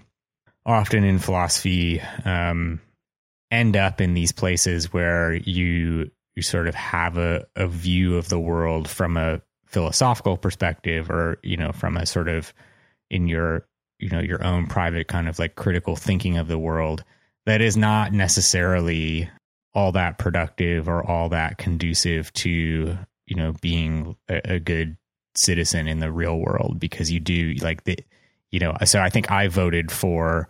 often 0.67 1.03
in 1.05 1.17
philosophy 1.17 2.01
um, 2.25 2.79
end 3.49 3.77
up 3.77 4.01
in 4.01 4.13
these 4.13 4.33
places 4.33 4.91
where 4.91 5.33
you 5.33 6.11
you 6.35 6.43
sort 6.43 6.67
of 6.67 6.75
have 6.75 7.17
a, 7.17 7.47
a 7.55 7.67
view 7.67 8.15
of 8.17 8.29
the 8.29 8.39
world 8.39 8.87
from 8.87 9.17
a 9.17 9.41
philosophical 9.65 10.37
perspective 10.37 11.09
or 11.09 11.39
you 11.41 11.57
know 11.57 11.71
from 11.71 11.97
a 11.97 12.05
sort 12.05 12.27
of 12.27 12.53
in 13.09 13.27
your 13.27 13.65
you 13.99 14.09
know 14.09 14.19
your 14.19 14.43
own 14.43 14.67
private 14.67 15.07
kind 15.07 15.27
of 15.27 15.39
like 15.39 15.55
critical 15.55 15.95
thinking 15.95 16.37
of 16.37 16.47
the 16.47 16.59
world 16.59 17.03
that 17.45 17.61
is 17.61 17.77
not 17.77 18.11
necessarily 18.11 19.29
all 19.73 19.91
that 19.91 20.17
productive 20.17 20.87
or 20.87 21.03
all 21.03 21.29
that 21.29 21.57
conducive 21.57 22.31
to 22.33 22.97
you 23.25 23.35
know 23.35 23.53
being 23.61 24.15
a, 24.29 24.55
a 24.55 24.59
good 24.59 24.97
citizen 25.35 25.87
in 25.87 25.99
the 25.99 26.11
real 26.11 26.37
world 26.39 26.77
because 26.79 27.11
you 27.11 27.19
do 27.19 27.53
like 27.61 27.83
the 27.83 27.97
you 28.51 28.59
know 28.59 28.75
so 28.85 29.01
i 29.01 29.09
think 29.09 29.31
i 29.31 29.47
voted 29.47 29.91
for 29.91 30.47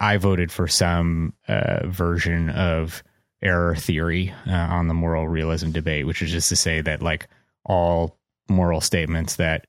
i 0.00 0.16
voted 0.16 0.50
for 0.50 0.66
some 0.68 1.32
uh, 1.48 1.86
version 1.86 2.50
of 2.50 3.02
error 3.42 3.74
theory 3.76 4.32
uh, 4.46 4.52
on 4.52 4.88
the 4.88 4.94
moral 4.94 5.28
realism 5.28 5.70
debate 5.70 6.06
which 6.06 6.22
is 6.22 6.30
just 6.30 6.48
to 6.48 6.56
say 6.56 6.80
that 6.80 7.02
like 7.02 7.28
all 7.64 8.18
moral 8.48 8.80
statements 8.80 9.36
that 9.36 9.66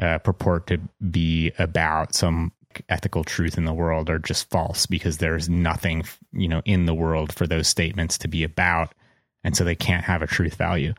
uh, 0.00 0.18
purport 0.18 0.66
to 0.66 0.78
be 1.10 1.52
about 1.58 2.14
some 2.14 2.52
ethical 2.88 3.24
truth 3.24 3.58
in 3.58 3.64
the 3.64 3.72
world 3.72 4.08
are 4.08 4.18
just 4.18 4.48
false 4.50 4.86
because 4.86 5.18
there's 5.18 5.48
nothing 5.48 6.04
you 6.32 6.48
know 6.48 6.62
in 6.64 6.86
the 6.86 6.94
world 6.94 7.32
for 7.32 7.46
those 7.46 7.68
statements 7.68 8.16
to 8.16 8.28
be 8.28 8.44
about 8.44 8.94
and 9.42 9.56
so 9.56 9.64
they 9.64 9.74
can't 9.74 10.04
have 10.04 10.20
a 10.22 10.26
truth 10.26 10.54
value. 10.54 10.94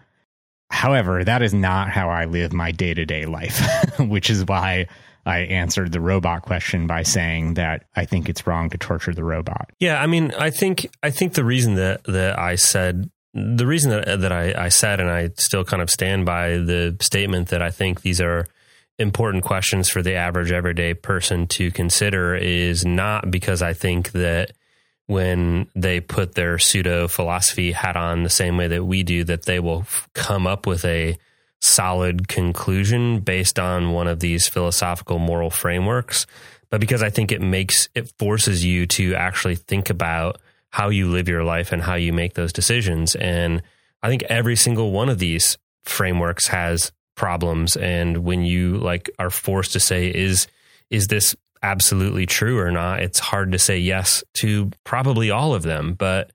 However 0.70 1.24
that 1.24 1.42
is 1.42 1.54
not 1.54 1.90
how 1.90 2.10
i 2.10 2.26
live 2.26 2.54
my 2.54 2.72
day-to-day 2.72 3.26
life 3.26 3.60
which 4.00 4.30
is 4.30 4.46
why 4.46 4.88
i 5.26 5.40
answered 5.40 5.92
the 5.92 6.02
robot 6.02 6.42
question 6.42 6.88
by 6.88 7.04
saying 7.04 7.56
that 7.56 7.86
i 7.96 8.06
think 8.06 8.30
it's 8.30 8.46
wrong 8.48 8.70
to 8.70 8.78
torture 8.78 9.14
the 9.14 9.24
robot. 9.24 9.70
Yeah 9.80 10.02
i 10.02 10.08
mean 10.08 10.32
i 10.38 10.50
think 10.50 10.88
i 11.04 11.10
think 11.10 11.34
the 11.34 11.44
reason 11.44 11.76
that 11.76 12.04
that 12.06 12.40
i 12.40 12.56
said 12.56 13.10
the 13.34 13.66
reason 13.66 13.92
that 13.92 14.22
that 14.22 14.32
I, 14.32 14.66
I 14.66 14.70
said 14.70 15.00
and 15.00 15.10
i 15.10 15.30
still 15.38 15.64
kind 15.64 15.82
of 15.82 15.90
stand 15.90 16.26
by 16.26 16.52
the 16.52 16.98
statement 17.02 17.50
that 17.50 17.62
i 17.62 17.72
think 17.72 18.02
these 18.02 18.22
are 18.22 18.48
important 19.02 19.44
questions 19.44 19.90
for 19.90 20.02
the 20.02 20.14
average 20.14 20.52
everyday 20.52 20.94
person 20.94 21.48
to 21.48 21.72
consider 21.72 22.36
is 22.36 22.86
not 22.86 23.32
because 23.32 23.62
I 23.62 23.74
think 23.74 24.12
that 24.12 24.52
when 25.08 25.68
they 25.76 26.00
put 26.00 26.36
their 26.36 26.58
pseudo 26.58 27.08
philosophy 27.08 27.74
hat 27.74 27.98
on 27.98 28.24
the 28.24 28.30
same 28.30 28.56
way 28.56 28.68
that 28.68 28.86
we 28.86 29.04
do, 29.04 29.24
that 29.26 29.44
they 29.44 29.60
will 29.60 29.86
come 30.14 30.48
up 30.48 30.66
with 30.66 30.86
a 30.86 31.18
solid 31.62 32.28
conclusion 32.28 33.20
based 33.20 33.60
on 33.60 33.92
one 33.92 34.08
of 34.08 34.20
these 34.20 34.48
philosophical 34.48 35.20
moral 35.20 35.50
frameworks, 35.50 36.26
but 36.70 36.82
because 36.82 37.04
I 37.04 37.10
think 37.10 37.32
it 37.32 37.42
makes 37.42 37.88
it 37.96 38.12
forces 38.18 38.66
you 38.66 38.88
to 38.88 39.16
actually 39.16 39.56
think 39.56 39.90
about 39.90 40.40
how 40.70 40.90
you 40.90 41.10
live 41.10 41.28
your 41.28 41.44
life 41.44 41.72
and 41.72 41.82
how 41.82 41.96
you 41.96 42.14
make 42.14 42.34
those 42.34 42.54
decisions. 42.54 43.16
And 43.16 43.62
I 44.02 44.10
think 44.10 44.24
every 44.24 44.56
single 44.56 44.92
one 44.92 45.10
of 45.10 45.20
these 45.20 45.58
frameworks 45.84 46.48
has 46.48 46.92
problems 47.16 47.76
and 47.76 48.24
when 48.24 48.44
you 48.44 48.78
like 48.78 49.10
are 49.20 49.30
forced 49.30 49.74
to 49.74 49.80
say 49.80 50.08
is 50.08 50.48
is 50.90 51.08
this 51.08 51.36
absolutely 51.62 52.26
true 52.26 52.58
or 52.58 52.72
not 52.72 53.02
it's 53.02 53.20
hard 53.20 53.52
to 53.52 53.60
say 53.60 53.78
yes 53.78 54.24
to 54.34 54.72
probably 54.86 55.30
all 55.30 55.54
of 55.54 55.62
them 55.62 55.94
but 55.94 56.32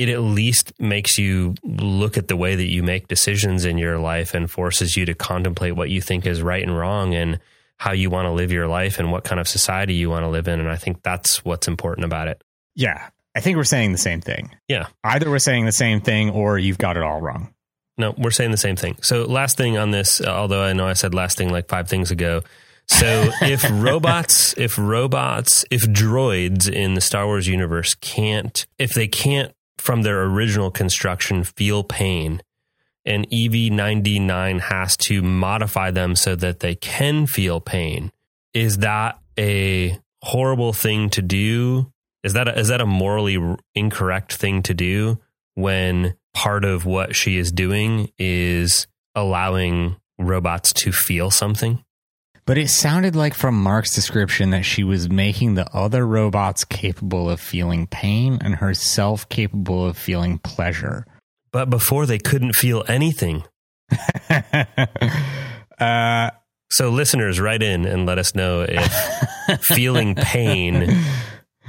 it 0.00 0.08
at 0.08 0.22
least 0.22 0.72
makes 0.80 1.18
you 1.18 1.54
look 1.62 2.16
at 2.16 2.26
the 2.28 2.36
way 2.36 2.54
that 2.54 2.70
you 2.70 2.82
make 2.82 3.06
decisions 3.06 3.66
in 3.66 3.76
your 3.76 3.98
life 3.98 4.32
and 4.32 4.50
forces 4.50 4.96
you 4.96 5.04
to 5.04 5.14
contemplate 5.14 5.76
what 5.76 5.90
you 5.90 6.00
think 6.00 6.24
is 6.24 6.40
right 6.40 6.62
and 6.62 6.74
wrong 6.76 7.14
and 7.14 7.38
how 7.76 7.92
you 7.92 8.08
want 8.08 8.24
to 8.24 8.30
live 8.30 8.50
your 8.50 8.66
life 8.66 8.98
and 8.98 9.12
what 9.12 9.24
kind 9.24 9.38
of 9.38 9.46
society 9.46 9.92
you 9.92 10.08
want 10.08 10.24
to 10.24 10.28
live 10.28 10.48
in 10.48 10.58
and 10.58 10.70
i 10.70 10.76
think 10.76 11.02
that's 11.02 11.44
what's 11.44 11.68
important 11.68 12.06
about 12.06 12.28
it 12.28 12.42
yeah 12.74 13.10
i 13.36 13.40
think 13.40 13.58
we're 13.58 13.62
saying 13.62 13.92
the 13.92 13.98
same 13.98 14.22
thing 14.22 14.50
yeah 14.68 14.86
either 15.04 15.28
we're 15.28 15.38
saying 15.38 15.66
the 15.66 15.72
same 15.72 16.00
thing 16.00 16.30
or 16.30 16.58
you've 16.58 16.78
got 16.78 16.96
it 16.96 17.02
all 17.02 17.20
wrong 17.20 17.52
no, 17.98 18.14
we're 18.16 18.30
saying 18.30 18.50
the 18.50 18.56
same 18.56 18.76
thing. 18.76 18.96
So, 19.02 19.24
last 19.24 19.58
thing 19.58 19.76
on 19.76 19.90
this, 19.90 20.22
uh, 20.22 20.28
although 20.28 20.62
I 20.62 20.72
know 20.72 20.86
I 20.86 20.94
said 20.94 21.12
last 21.12 21.36
thing 21.36 21.50
like 21.50 21.68
five 21.68 21.86
things 21.86 22.10
ago. 22.10 22.40
So, 22.86 23.30
if 23.42 23.62
robots, 23.70 24.54
if 24.56 24.78
robots, 24.78 25.66
if 25.70 25.82
droids 25.82 26.66
in 26.66 26.94
the 26.94 27.02
Star 27.02 27.26
Wars 27.26 27.46
universe 27.46 27.94
can't, 27.94 28.66
if 28.78 28.94
they 28.94 29.06
can't 29.06 29.52
from 29.80 30.02
their 30.02 30.22
original 30.22 30.70
construction 30.70 31.44
feel 31.44 31.82
pain, 31.82 32.42
and 33.04 33.28
EV99 33.30 34.60
has 34.60 34.96
to 34.98 35.22
modify 35.22 35.90
them 35.90 36.14
so 36.14 36.36
that 36.36 36.60
they 36.60 36.74
can 36.74 37.26
feel 37.26 37.60
pain, 37.60 38.12
is 38.52 38.78
that 38.78 39.18
a 39.38 39.98
horrible 40.22 40.72
thing 40.72 41.10
to 41.10 41.22
do? 41.22 41.92
Is 42.22 42.34
that 42.34 42.48
a, 42.48 42.58
is 42.58 42.68
that 42.68 42.80
a 42.80 42.86
morally 42.86 43.38
incorrect 43.74 44.34
thing 44.34 44.62
to 44.64 44.74
do 44.74 45.18
when 45.54 46.14
part 46.34 46.64
of 46.64 46.84
what 46.84 47.16
she 47.16 47.36
is 47.38 47.50
doing 47.50 48.10
is 48.18 48.86
allowing 49.14 49.96
robots 50.18 50.72
to 50.72 50.92
feel 50.92 51.30
something. 51.30 51.82
But 52.50 52.58
it 52.58 52.68
sounded 52.68 53.14
like 53.14 53.34
from 53.34 53.62
Mark's 53.62 53.94
description 53.94 54.50
that 54.50 54.64
she 54.64 54.82
was 54.82 55.08
making 55.08 55.54
the 55.54 55.72
other 55.72 56.04
robots 56.04 56.64
capable 56.64 57.30
of 57.30 57.40
feeling 57.40 57.86
pain 57.86 58.40
and 58.42 58.56
herself 58.56 59.28
capable 59.28 59.86
of 59.86 59.96
feeling 59.96 60.40
pleasure. 60.40 61.06
But 61.52 61.70
before 61.70 62.06
they 62.06 62.18
couldn't 62.18 62.54
feel 62.54 62.82
anything. 62.88 63.44
uh, 65.78 66.30
so, 66.72 66.90
listeners, 66.90 67.38
write 67.38 67.62
in 67.62 67.84
and 67.84 68.04
let 68.04 68.18
us 68.18 68.34
know 68.34 68.66
if 68.68 69.60
feeling 69.60 70.14
pain 70.16 71.04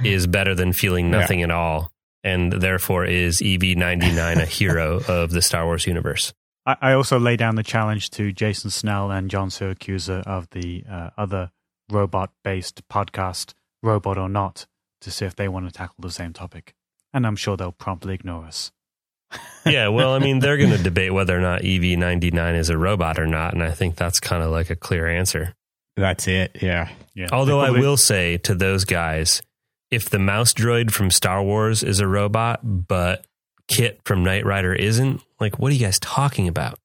is 0.02 0.26
better 0.26 0.56
than 0.56 0.72
feeling 0.72 1.12
nothing 1.12 1.38
yeah. 1.38 1.44
at 1.44 1.50
all 1.52 1.92
and 2.24 2.54
therefore 2.54 3.04
is 3.04 3.38
EV99 3.38 4.42
a 4.42 4.46
hero 4.46 5.00
of 5.06 5.30
the 5.30 5.42
Star 5.42 5.64
Wars 5.64 5.86
universe? 5.86 6.32
I, 6.66 6.76
I 6.80 6.92
also 6.92 7.18
lay 7.18 7.36
down 7.36 7.56
the 7.56 7.62
challenge 7.62 8.10
to 8.10 8.32
Jason 8.32 8.70
Snell 8.70 9.10
and 9.10 9.30
John 9.30 9.48
Siracusa 9.48 10.22
of 10.26 10.50
the 10.50 10.84
uh, 10.90 11.10
other 11.16 11.50
robot-based 11.90 12.88
podcast, 12.88 13.54
Robot 13.82 14.18
or 14.18 14.28
Not, 14.28 14.66
to 15.00 15.10
see 15.10 15.24
if 15.24 15.36
they 15.36 15.48
want 15.48 15.66
to 15.66 15.72
tackle 15.72 15.96
the 15.98 16.10
same 16.10 16.32
topic. 16.32 16.74
And 17.12 17.26
I'm 17.26 17.36
sure 17.36 17.56
they'll 17.56 17.72
promptly 17.72 18.14
ignore 18.14 18.44
us. 18.44 18.72
yeah, 19.66 19.88
well, 19.88 20.12
I 20.12 20.18
mean, 20.18 20.40
they're 20.40 20.58
going 20.58 20.76
to 20.76 20.82
debate 20.82 21.12
whether 21.12 21.36
or 21.36 21.40
not 21.40 21.62
EV99 21.62 22.58
is 22.58 22.68
a 22.68 22.78
robot 22.78 23.18
or 23.18 23.26
not, 23.26 23.54
and 23.54 23.62
I 23.62 23.70
think 23.70 23.96
that's 23.96 24.20
kind 24.20 24.42
of 24.42 24.50
like 24.50 24.70
a 24.70 24.76
clear 24.76 25.06
answer. 25.08 25.54
That's 25.96 26.26
it. 26.28 26.58
Yeah. 26.62 26.90
Yeah. 27.14 27.28
Although 27.32 27.60
I 27.60 27.70
will 27.70 27.96
say 27.96 28.38
to 28.38 28.54
those 28.54 28.84
guys, 28.84 29.42
if 29.90 30.08
the 30.08 30.18
mouse 30.18 30.54
droid 30.54 30.90
from 30.90 31.10
Star 31.10 31.42
Wars 31.42 31.82
is 31.82 32.00
a 32.00 32.06
robot, 32.06 32.60
but 32.62 33.26
KITT 33.68 34.00
from 34.04 34.24
Knight 34.24 34.44
Rider 34.44 34.72
isn't, 34.72 35.22
like, 35.40 35.58
what 35.58 35.70
are 35.70 35.74
you 35.74 35.84
guys 35.84 35.98
talking 35.98 36.48
about? 36.48 36.78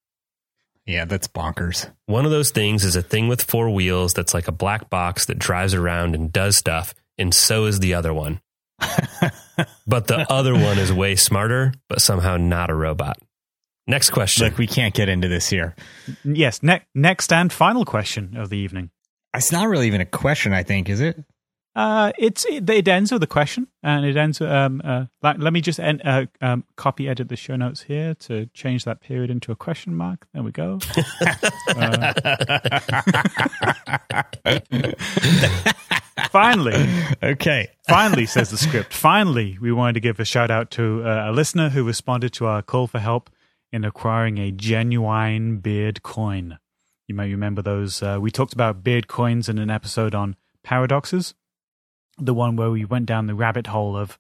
Yeah, 0.86 1.06
that's 1.06 1.28
bonkers. 1.28 1.92
One 2.06 2.24
of 2.24 2.32
those 2.32 2.52
things 2.52 2.86
is 2.86 2.96
a 2.96 3.02
thing 3.02 3.28
with 3.28 3.42
four 3.42 3.70
wheels 3.70 4.14
that's 4.14 4.34
like 4.34 4.48
a 4.48 4.54
black 4.54 4.90
box 4.90 5.26
that 5.26 5.38
drives 5.38 5.74
around 5.74 6.16
and 6.16 6.32
does 6.32 6.58
stuff, 6.58 6.94
and 7.18 7.34
so 7.34 7.66
is 7.66 7.80
the 7.80 7.94
other 7.94 8.14
one. 8.14 8.40
but 9.88 10.08
the 10.08 10.26
other 10.30 10.54
one 10.54 10.78
is 10.78 10.94
way 10.94 11.16
smarter, 11.16 11.74
but 11.90 12.02
somehow 12.02 12.38
not 12.38 12.70
a 12.70 12.76
robot. 12.76 13.18
Next 13.88 14.12
question. 14.12 14.46
Look, 14.46 14.58
we 14.58 14.68
can't 14.68 14.94
get 14.94 15.10
into 15.10 15.28
this 15.28 15.50
here. 15.50 15.76
Yes. 16.24 16.62
Ne- 16.62 16.86
next 16.94 17.32
and 17.32 17.52
final 17.52 17.86
question 17.86 18.36
of 18.38 18.50
the 18.50 18.58
evening. 18.58 18.92
It's 19.34 19.52
not 19.52 19.68
really 19.68 19.88
even 19.88 20.02
a 20.02 20.06
question, 20.06 20.54
I 20.54 20.64
think, 20.64 20.90
is 20.90 21.00
it? 21.00 21.24
Uh, 21.78 22.12
it's 22.18 22.44
it, 22.46 22.68
it 22.68 22.88
ends 22.88 23.12
with 23.12 23.22
a 23.22 23.28
question, 23.28 23.68
and 23.84 24.04
it 24.04 24.18
ends. 24.18 24.40
with, 24.40 24.50
Um, 24.50 24.82
uh, 24.84 25.06
like, 25.22 25.38
let 25.38 25.54
me 25.54 25.62
just 25.62 25.80
en- 25.80 26.02
uh, 26.02 26.26
um, 26.42 26.64
copy 26.76 27.08
edit 27.08 27.30
the 27.30 27.36
show 27.36 27.56
notes 27.56 27.84
here 27.84 28.16
to 28.16 28.48
change 28.48 28.84
that 28.86 29.00
period 29.00 29.30
into 29.30 29.52
a 29.52 29.56
question 29.56 29.94
mark. 29.94 30.26
There 30.34 30.42
we 30.42 30.52
go. 30.52 30.80
Finally, 36.32 36.88
okay. 37.24 37.68
finally, 37.88 38.26
says 38.26 38.50
the 38.50 38.58
script. 38.58 38.94
Finally, 38.94 39.58
we 39.62 39.72
wanted 39.72 39.94
to 39.94 40.00
give 40.00 40.20
a 40.20 40.26
shout 40.26 40.52
out 40.52 40.72
to 40.72 41.04
uh, 41.06 41.30
a 41.30 41.32
listener 41.32 41.70
who 41.70 41.84
responded 41.84 42.34
to 42.34 42.46
our 42.46 42.62
call 42.62 42.88
for 42.88 43.00
help 43.00 43.30
in 43.72 43.86
acquiring 43.86 44.38
a 44.38 44.52
genuine 44.52 45.58
beard 45.60 46.02
coin. 46.04 46.58
You 47.08 47.16
may 47.16 47.30
remember 47.32 47.62
those. 47.62 48.02
Uh, 48.04 48.18
we 48.20 48.32
talked 48.32 48.54
about 48.54 48.84
beard 48.84 49.08
coins 49.08 49.48
in 49.48 49.58
an 49.58 49.70
episode 49.70 50.14
on 50.16 50.36
paradoxes, 50.64 51.34
the 52.18 52.34
one 52.34 52.56
where 52.56 52.70
we 52.70 52.86
went 52.86 53.06
down 53.06 53.28
the 53.28 53.36
rabbit 53.36 53.68
hole 53.68 53.96
of 53.98 54.18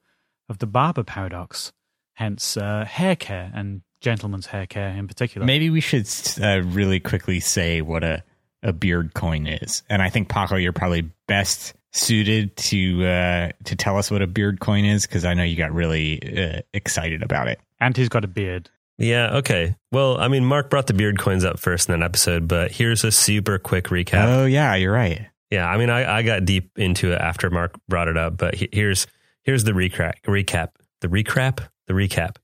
of 0.49 0.59
the 0.59 0.67
barber 0.67 1.03
paradox, 1.03 1.73
hence 2.13 2.57
uh, 2.57 2.85
hair 2.85 3.15
care 3.15 3.51
and 3.53 3.81
gentleman's 4.01 4.47
hair 4.47 4.65
care 4.65 4.89
in 4.89 5.07
particular. 5.07 5.45
Maybe 5.45 5.69
we 5.69 5.81
should 5.81 6.07
uh, 6.41 6.61
really 6.63 6.99
quickly 6.99 7.39
say 7.39 7.81
what 7.81 8.03
a, 8.03 8.23
a 8.63 8.71
beard 8.71 9.13
coin 9.13 9.47
is. 9.47 9.83
And 9.89 10.01
I 10.01 10.09
think, 10.09 10.29
Paco, 10.29 10.55
you're 10.55 10.73
probably 10.73 11.09
best 11.27 11.73
suited 11.91 12.55
to 12.55 13.05
uh, 13.05 13.51
to 13.65 13.75
tell 13.75 13.97
us 13.97 14.11
what 14.11 14.21
a 14.21 14.27
beard 14.27 14.59
coin 14.59 14.85
is 14.85 15.05
because 15.05 15.25
I 15.25 15.33
know 15.33 15.43
you 15.43 15.55
got 15.55 15.73
really 15.73 16.21
uh, 16.21 16.61
excited 16.73 17.23
about 17.23 17.47
it. 17.47 17.59
And 17.79 17.95
he's 17.95 18.09
got 18.09 18.23
a 18.23 18.27
beard. 18.27 18.69
Yeah, 18.97 19.37
okay. 19.37 19.75
Well, 19.91 20.17
I 20.17 20.27
mean, 20.27 20.43
Mark 20.43 20.71
brought 20.71 20.87
the 20.87 20.93
beard 20.93 21.19
coins 21.19 21.45
up 21.45 21.59
first 21.59 21.87
in 21.87 21.99
that 21.99 22.03
episode, 22.03 22.47
but 22.47 22.71
here's 22.71 23.03
a 23.03 23.11
super 23.11 23.59
quick 23.59 23.85
recap. 23.85 24.25
Oh, 24.25 24.45
yeah, 24.45 24.73
you're 24.73 24.91
right. 24.91 25.27
Yeah, 25.49 25.67
I 25.67 25.77
mean, 25.77 25.89
I, 25.89 26.17
I 26.17 26.23
got 26.23 26.45
deep 26.45 26.77
into 26.77 27.13
it 27.13 27.21
after 27.21 27.49
Mark 27.49 27.79
brought 27.87 28.07
it 28.09 28.17
up, 28.17 28.37
but 28.37 28.55
he- 28.55 28.69
here's 28.71 29.07
here's 29.43 29.63
the 29.63 29.71
recap. 29.71 30.13
Recap. 30.25 30.69
The 31.01 31.07
recap. 31.07 31.59
The 31.87 31.93
recap. 31.93 32.35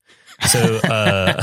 So 0.48 0.76
uh, 0.78 1.40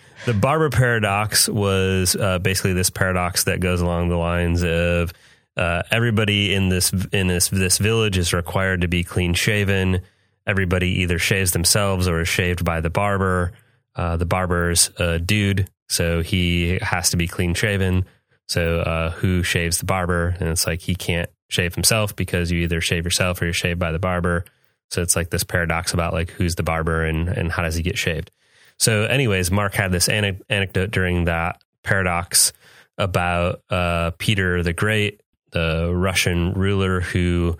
the 0.26 0.34
barber 0.34 0.70
paradox 0.70 1.48
was 1.48 2.14
uh, 2.14 2.38
basically 2.38 2.74
this 2.74 2.90
paradox 2.90 3.44
that 3.44 3.60
goes 3.60 3.80
along 3.80 4.08
the 4.08 4.16
lines 4.16 4.62
of 4.62 5.12
uh, 5.56 5.82
everybody 5.90 6.54
in 6.54 6.68
this 6.68 6.92
in 7.12 7.26
this 7.26 7.48
this 7.48 7.78
village 7.78 8.16
is 8.16 8.32
required 8.32 8.82
to 8.82 8.88
be 8.88 9.02
clean 9.02 9.34
shaven. 9.34 10.02
Everybody 10.46 11.00
either 11.02 11.18
shaves 11.18 11.50
themselves 11.50 12.06
or 12.08 12.20
is 12.20 12.28
shaved 12.28 12.64
by 12.64 12.80
the 12.80 12.90
barber. 12.90 13.52
Uh, 13.96 14.16
the 14.16 14.26
barber's 14.26 14.90
a 14.98 15.18
dude, 15.18 15.68
so 15.88 16.22
he 16.22 16.78
has 16.80 17.10
to 17.10 17.16
be 17.16 17.26
clean 17.26 17.54
shaven. 17.54 18.04
So 18.50 18.80
uh, 18.80 19.10
who 19.10 19.44
shaves 19.44 19.78
the 19.78 19.86
barber? 19.86 20.34
And 20.40 20.48
it's 20.48 20.66
like 20.66 20.80
he 20.80 20.96
can't 20.96 21.30
shave 21.46 21.72
himself 21.72 22.16
because 22.16 22.50
you 22.50 22.62
either 22.62 22.80
shave 22.80 23.04
yourself 23.04 23.40
or 23.40 23.44
you're 23.44 23.54
shaved 23.54 23.78
by 23.78 23.92
the 23.92 24.00
barber. 24.00 24.44
So 24.90 25.02
it's 25.02 25.14
like 25.14 25.30
this 25.30 25.44
paradox 25.44 25.94
about 25.94 26.12
like 26.12 26.30
who's 26.30 26.56
the 26.56 26.64
barber 26.64 27.04
and 27.04 27.28
and 27.28 27.52
how 27.52 27.62
does 27.62 27.76
he 27.76 27.82
get 27.84 27.96
shaved. 27.96 28.32
So, 28.76 29.04
anyways, 29.04 29.52
Mark 29.52 29.74
had 29.74 29.92
this 29.92 30.08
ane- 30.08 30.40
anecdote 30.48 30.90
during 30.90 31.26
that 31.26 31.62
paradox 31.84 32.52
about 32.98 33.62
uh, 33.70 34.10
Peter 34.18 34.64
the 34.64 34.72
Great, 34.72 35.20
the 35.52 35.94
Russian 35.94 36.52
ruler 36.54 37.00
who, 37.00 37.56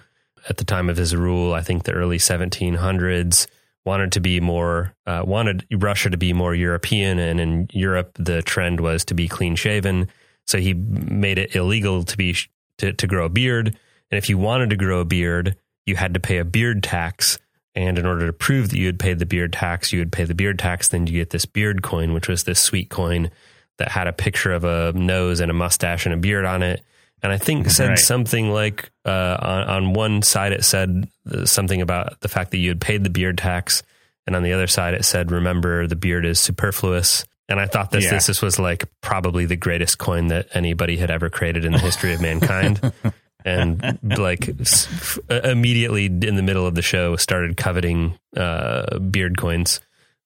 at 0.49 0.57
the 0.57 0.65
time 0.65 0.91
of 0.91 0.97
his 0.97 1.15
rule, 1.15 1.55
I 1.55 1.61
think 1.61 1.85
the 1.85 1.93
early 1.93 2.19
1700s, 2.19 3.47
wanted 3.85 4.11
to 4.13 4.21
be 4.21 4.41
more 4.41 4.93
uh, 5.07 5.23
wanted 5.25 5.67
Russia 5.71 6.11
to 6.11 6.17
be 6.17 6.33
more 6.33 6.53
European, 6.53 7.21
and 7.21 7.39
in 7.39 7.69
Europe 7.73 8.11
the 8.19 8.43
trend 8.43 8.81
was 8.81 9.05
to 9.05 9.15
be 9.15 9.29
clean 9.29 9.55
shaven. 9.55 10.09
So 10.51 10.59
he 10.59 10.75
made 10.75 11.39
it 11.39 11.55
illegal 11.55 12.03
to 12.03 12.17
be 12.17 12.35
to, 12.79 12.93
to 12.93 13.07
grow 13.07 13.27
a 13.27 13.29
beard, 13.29 13.69
and 14.11 14.19
if 14.19 14.29
you 14.29 14.37
wanted 14.37 14.71
to 14.71 14.77
grow 14.77 14.99
a 15.01 15.05
beard, 15.05 15.57
you 15.87 15.95
had 15.95 16.15
to 16.15 16.21
pay 16.21 16.39
a 16.39 16.45
beard 16.45 16.83
tax. 16.83 17.39
And 17.77 17.99
in 17.99 18.05
order 18.05 18.27
to 18.27 18.33
prove 18.33 18.71
that 18.71 18.79
you 18.79 18.87
had 18.87 18.99
paid 18.99 19.21
the 19.21 19.27
beard 19.27 19.53
tax, 19.53 19.93
you 19.93 20.01
would 20.01 20.11
pay 20.11 20.25
the 20.25 20.35
beard 20.35 20.59
tax. 20.59 20.89
Then 20.89 21.07
you 21.07 21.13
get 21.21 21.31
this 21.31 21.47
beard 21.47 21.83
coin, 21.83 22.13
which 22.13 22.27
was 22.27 22.43
this 22.43 22.61
sweet 22.61 22.91
coin 22.91 23.31
that 23.79 23.93
had 23.93 24.09
a 24.09 24.13
picture 24.13 24.51
of 24.53 24.65
a 24.65 24.93
nose 24.93 25.39
and 25.39 25.53
a 25.53 25.55
mustache 25.55 26.05
and 26.05 26.13
a 26.13 26.19
beard 26.19 26.45
on 26.45 26.65
it. 26.65 26.83
And 27.23 27.31
I 27.31 27.39
think 27.39 27.71
said 27.71 27.91
Right. 27.91 27.99
something 27.99 28.51
like 28.51 28.91
uh, 29.05 29.37
on, 29.41 29.63
on 29.69 29.93
one 29.93 30.23
side 30.23 30.53
it 30.53 30.65
said 30.65 31.09
uh, 31.31 31.45
something 31.45 31.81
about 31.81 32.19
the 32.21 32.29
fact 32.29 32.51
that 32.51 32.59
you 32.59 32.71
had 32.71 32.81
paid 32.81 33.05
the 33.05 33.11
beard 33.11 33.39
tax, 33.39 33.85
and 34.27 34.35
on 34.35 34.43
the 34.43 34.53
other 34.53 34.67
side 34.67 34.95
it 34.95 35.05
said, 35.05 35.31
"Remember, 35.31 35.87
the 35.87 35.97
beard 35.97 36.25
is 36.25 36.41
superfluous." 36.41 37.25
And 37.51 37.61
I 37.61 37.67
thought 37.67 37.91
this 37.91 38.05
Yeah. 38.05 38.11
this, 38.13 38.27
this 38.29 38.41
was 38.43 38.59
like 38.59 38.85
probably 39.03 39.45
the 39.45 39.57
greatest 39.57 39.99
coin 39.99 40.29
that 40.29 40.49
anybody 40.55 40.97
had 40.97 41.11
ever 41.11 41.29
created 41.29 41.65
in 41.65 41.73
the 41.73 41.79
history 41.79 42.15
of 42.15 42.23
mankind. 42.23 42.93
and 43.45 43.99
like 44.19 44.49
s- 44.61 44.87
f- 45.29 45.45
immediately 45.45 46.07
in 46.07 46.37
the 46.37 46.43
middle 46.43 46.67
of 46.67 46.75
the 46.75 46.83
show 46.83 47.17
started 47.17 47.57
coveting 47.57 48.19
uh, 48.37 48.99
beard 48.99 49.37
coins, 49.39 49.81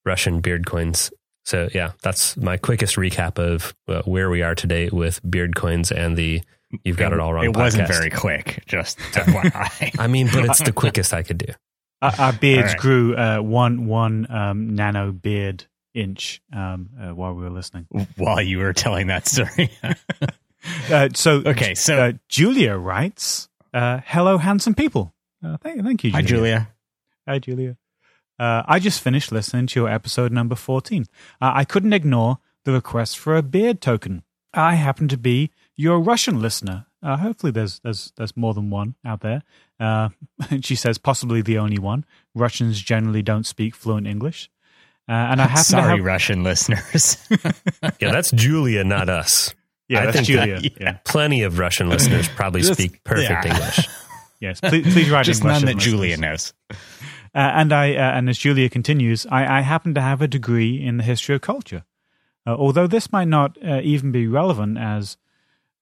Russian 0.05 0.39
beard 0.41 0.65
coins. 0.65 1.11
So 1.45 1.69
yeah, 1.73 1.91
that's 2.03 2.35
my 2.37 2.57
quickest 2.57 2.95
recap 2.95 3.39
of 3.39 3.73
uh, 3.87 4.01
where 4.03 4.29
we 4.29 4.41
are 4.41 4.55
today 4.55 4.89
with 4.89 5.19
beard 5.29 5.55
coins 5.55 5.91
and 5.91 6.17
the 6.17 6.41
you've 6.83 6.97
got 6.97 7.13
it 7.13 7.19
all 7.19 7.33
wrong. 7.33 7.45
It 7.45 7.55
wasn't 7.55 7.87
very 7.87 8.09
quick, 8.09 8.63
just 8.65 8.97
FYI. 9.13 9.95
I 9.99 10.07
mean, 10.07 10.27
but 10.31 10.45
it's 10.45 10.61
the 10.63 10.73
quickest 10.73 11.13
I 11.13 11.23
could 11.23 11.37
do. 11.37 11.53
Our, 12.01 12.13
our 12.19 12.33
beards 12.33 12.73
right. 12.73 12.77
grew 12.77 13.15
uh, 13.15 13.39
one 13.39 13.85
one 13.87 14.27
um, 14.29 14.75
nano 14.75 15.11
beard 15.13 15.65
inch 15.95 16.41
um, 16.53 16.89
uh, 16.99 17.15
while 17.15 17.33
we 17.33 17.43
were 17.43 17.49
listening. 17.49 17.87
While 18.17 18.41
you 18.41 18.59
were 18.59 18.73
telling 18.73 19.07
that 19.07 19.27
story. 19.27 19.69
Uh, 20.91 21.09
so 21.13 21.43
okay, 21.45 21.75
so 21.75 21.95
uh, 21.95 22.11
Julia 22.27 22.75
writes, 22.75 23.49
uh, 23.71 23.99
"Hello, 24.03 24.39
handsome 24.39 24.73
people." 24.73 25.13
Uh, 25.45 25.57
thank, 25.57 25.83
thank 25.83 26.03
you, 26.03 26.11
hi, 26.11 26.23
Julia. 26.23 26.69
Hi, 27.27 27.37
Julia. 27.37 27.77
Uh, 28.37 28.63
I 28.65 28.79
just 28.79 29.01
finished 29.01 29.31
listening 29.31 29.67
to 29.67 29.79
your 29.79 29.89
episode 29.89 30.31
number 30.31 30.55
14. 30.55 31.05
Uh, 31.41 31.51
I 31.53 31.65
couldn't 31.65 31.93
ignore 31.93 32.39
the 32.63 32.73
request 32.73 33.17
for 33.17 33.35
a 33.35 33.43
beard 33.43 33.81
token. 33.81 34.23
I 34.53 34.75
happen 34.75 35.07
to 35.09 35.17
be 35.17 35.51
your 35.75 35.99
Russian 35.99 36.41
listener. 36.41 36.87
Uh, 37.01 37.17
hopefully, 37.17 37.51
there's, 37.51 37.79
there's, 37.79 38.11
there's 38.17 38.35
more 38.35 38.53
than 38.53 38.69
one 38.69 38.95
out 39.05 39.21
there. 39.21 39.43
Uh, 39.79 40.09
she 40.61 40.75
says, 40.75 40.97
possibly 40.97 41.41
the 41.41 41.57
only 41.57 41.77
one. 41.77 42.05
Russians 42.33 42.81
generally 42.81 43.21
don't 43.21 43.45
speak 43.45 43.75
fluent 43.75 44.07
English. 44.07 44.49
Uh, 45.07 45.11
and 45.11 45.41
I 45.41 45.45
happen 45.47 45.63
Sorry, 45.63 45.83
to 45.83 45.89
have. 45.97 46.05
Russian 46.05 46.43
listeners. 46.43 47.17
Yeah, 47.99 48.11
that's 48.11 48.31
Julia, 48.31 48.83
not 48.83 49.07
us. 49.09 49.53
Yeah, 49.87 50.01
I 50.01 50.05
that's 50.05 50.15
think 50.17 50.27
Julia. 50.27 50.59
that- 50.61 50.81
yeah. 50.81 50.97
Plenty 51.05 51.43
of 51.43 51.59
Russian 51.59 51.89
listeners 51.89 52.27
probably 52.29 52.61
Just- 52.61 52.73
speak 52.73 53.03
perfect 53.03 53.45
yeah. 53.45 53.53
English. 53.53 53.87
Yes. 54.41 54.59
Please, 54.59 54.91
please 54.93 55.09
write 55.09 55.25
just 55.25 55.41
in 55.41 55.47
none 55.47 55.63
that 55.65 55.77
Julia 55.77 56.11
listeners. 56.17 56.53
knows. 56.69 56.77
Uh, 57.33 57.51
and 57.55 57.71
I, 57.73 57.95
uh, 57.95 58.11
and 58.17 58.29
as 58.29 58.37
Julia 58.37 58.69
continues, 58.69 59.25
I, 59.31 59.59
I 59.59 59.61
happen 59.61 59.93
to 59.95 60.01
have 60.01 60.21
a 60.21 60.27
degree 60.27 60.75
in 60.85 60.97
the 60.97 61.03
history 61.03 61.35
of 61.35 61.41
culture. 61.41 61.83
Uh, 62.45 62.51
although 62.53 62.85
this 62.85 63.11
might 63.13 63.29
not 63.29 63.57
uh, 63.65 63.79
even 63.81 64.11
be 64.11 64.27
relevant, 64.27 64.77
as 64.77 65.17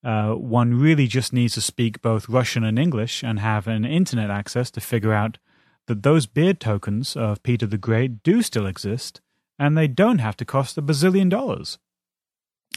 uh, 0.03 0.33
one 0.33 0.75
really 0.79 1.07
just 1.07 1.33
needs 1.33 1.55
to 1.55 1.61
speak 1.61 2.01
both 2.01 2.29
Russian 2.29 2.63
and 2.63 2.77
English 2.77 3.23
and 3.23 3.39
have 3.39 3.67
an 3.67 3.85
internet 3.85 4.29
access 4.29 4.69
to 4.71 4.79
figure 4.81 5.13
out 5.13 5.39
that 5.87 6.03
those 6.03 6.25
beard 6.25 6.59
tokens 6.59 7.15
of 7.15 7.43
Peter 7.43 7.65
the 7.65 7.77
Great 7.77 8.23
do 8.23 8.41
still 8.41 8.65
exist, 8.65 9.21
and 9.59 9.77
they 9.77 9.87
don't 9.87 10.19
have 10.19 10.37
to 10.37 10.45
cost 10.45 10.77
a 10.77 10.81
bazillion 10.81 11.29
dollars. 11.29 11.77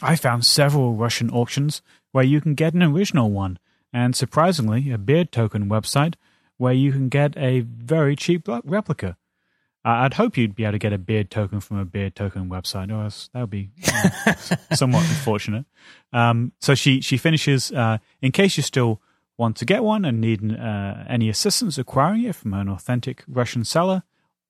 I 0.01 0.15
found 0.15 0.45
several 0.45 0.93
Russian 0.93 1.29
auctions 1.31 1.81
where 2.11 2.23
you 2.23 2.41
can 2.41 2.53
get 2.53 2.73
an 2.73 2.83
original 2.83 3.31
one, 3.31 3.57
and 3.91 4.15
surprisingly, 4.15 4.91
a 4.91 4.97
beard 4.97 5.31
token 5.31 5.69
website 5.69 6.15
where 6.57 6.73
you 6.73 6.91
can 6.91 7.09
get 7.09 7.37
a 7.37 7.61
very 7.61 8.15
cheap 8.15 8.47
replica. 8.47 9.17
I'd 9.87 10.15
hope 10.15 10.35
you'd 10.35 10.55
be 10.55 10.65
able 10.65 10.73
to 10.73 10.79
get 10.79 10.91
a 10.91 10.97
beard 10.97 11.31
token 11.31 11.61
from 11.61 11.77
a 11.77 11.85
beard 11.85 12.13
token 12.13 12.49
website. 12.49 12.91
Or 12.91 13.03
else 13.03 13.29
that 13.33 13.39
would 13.39 13.49
be 13.49 13.69
uh, 13.87 14.33
somewhat 14.73 15.07
unfortunate. 15.07 15.65
Um, 16.11 16.51
so 16.59 16.75
she 16.75 16.99
she 16.99 17.15
finishes. 17.15 17.71
Uh, 17.71 17.99
in 18.21 18.33
case 18.33 18.57
you're 18.57 18.65
still 18.65 19.01
want 19.37 19.55
to 19.57 19.65
get 19.65 19.83
one 19.83 20.03
and 20.03 20.19
need 20.19 20.51
uh, 20.51 21.03
any 21.07 21.29
assistance 21.29 21.77
acquiring 21.77 22.23
it 22.23 22.35
from 22.35 22.53
an 22.53 22.69
authentic 22.69 23.23
Russian 23.27 23.63
seller, 23.63 24.03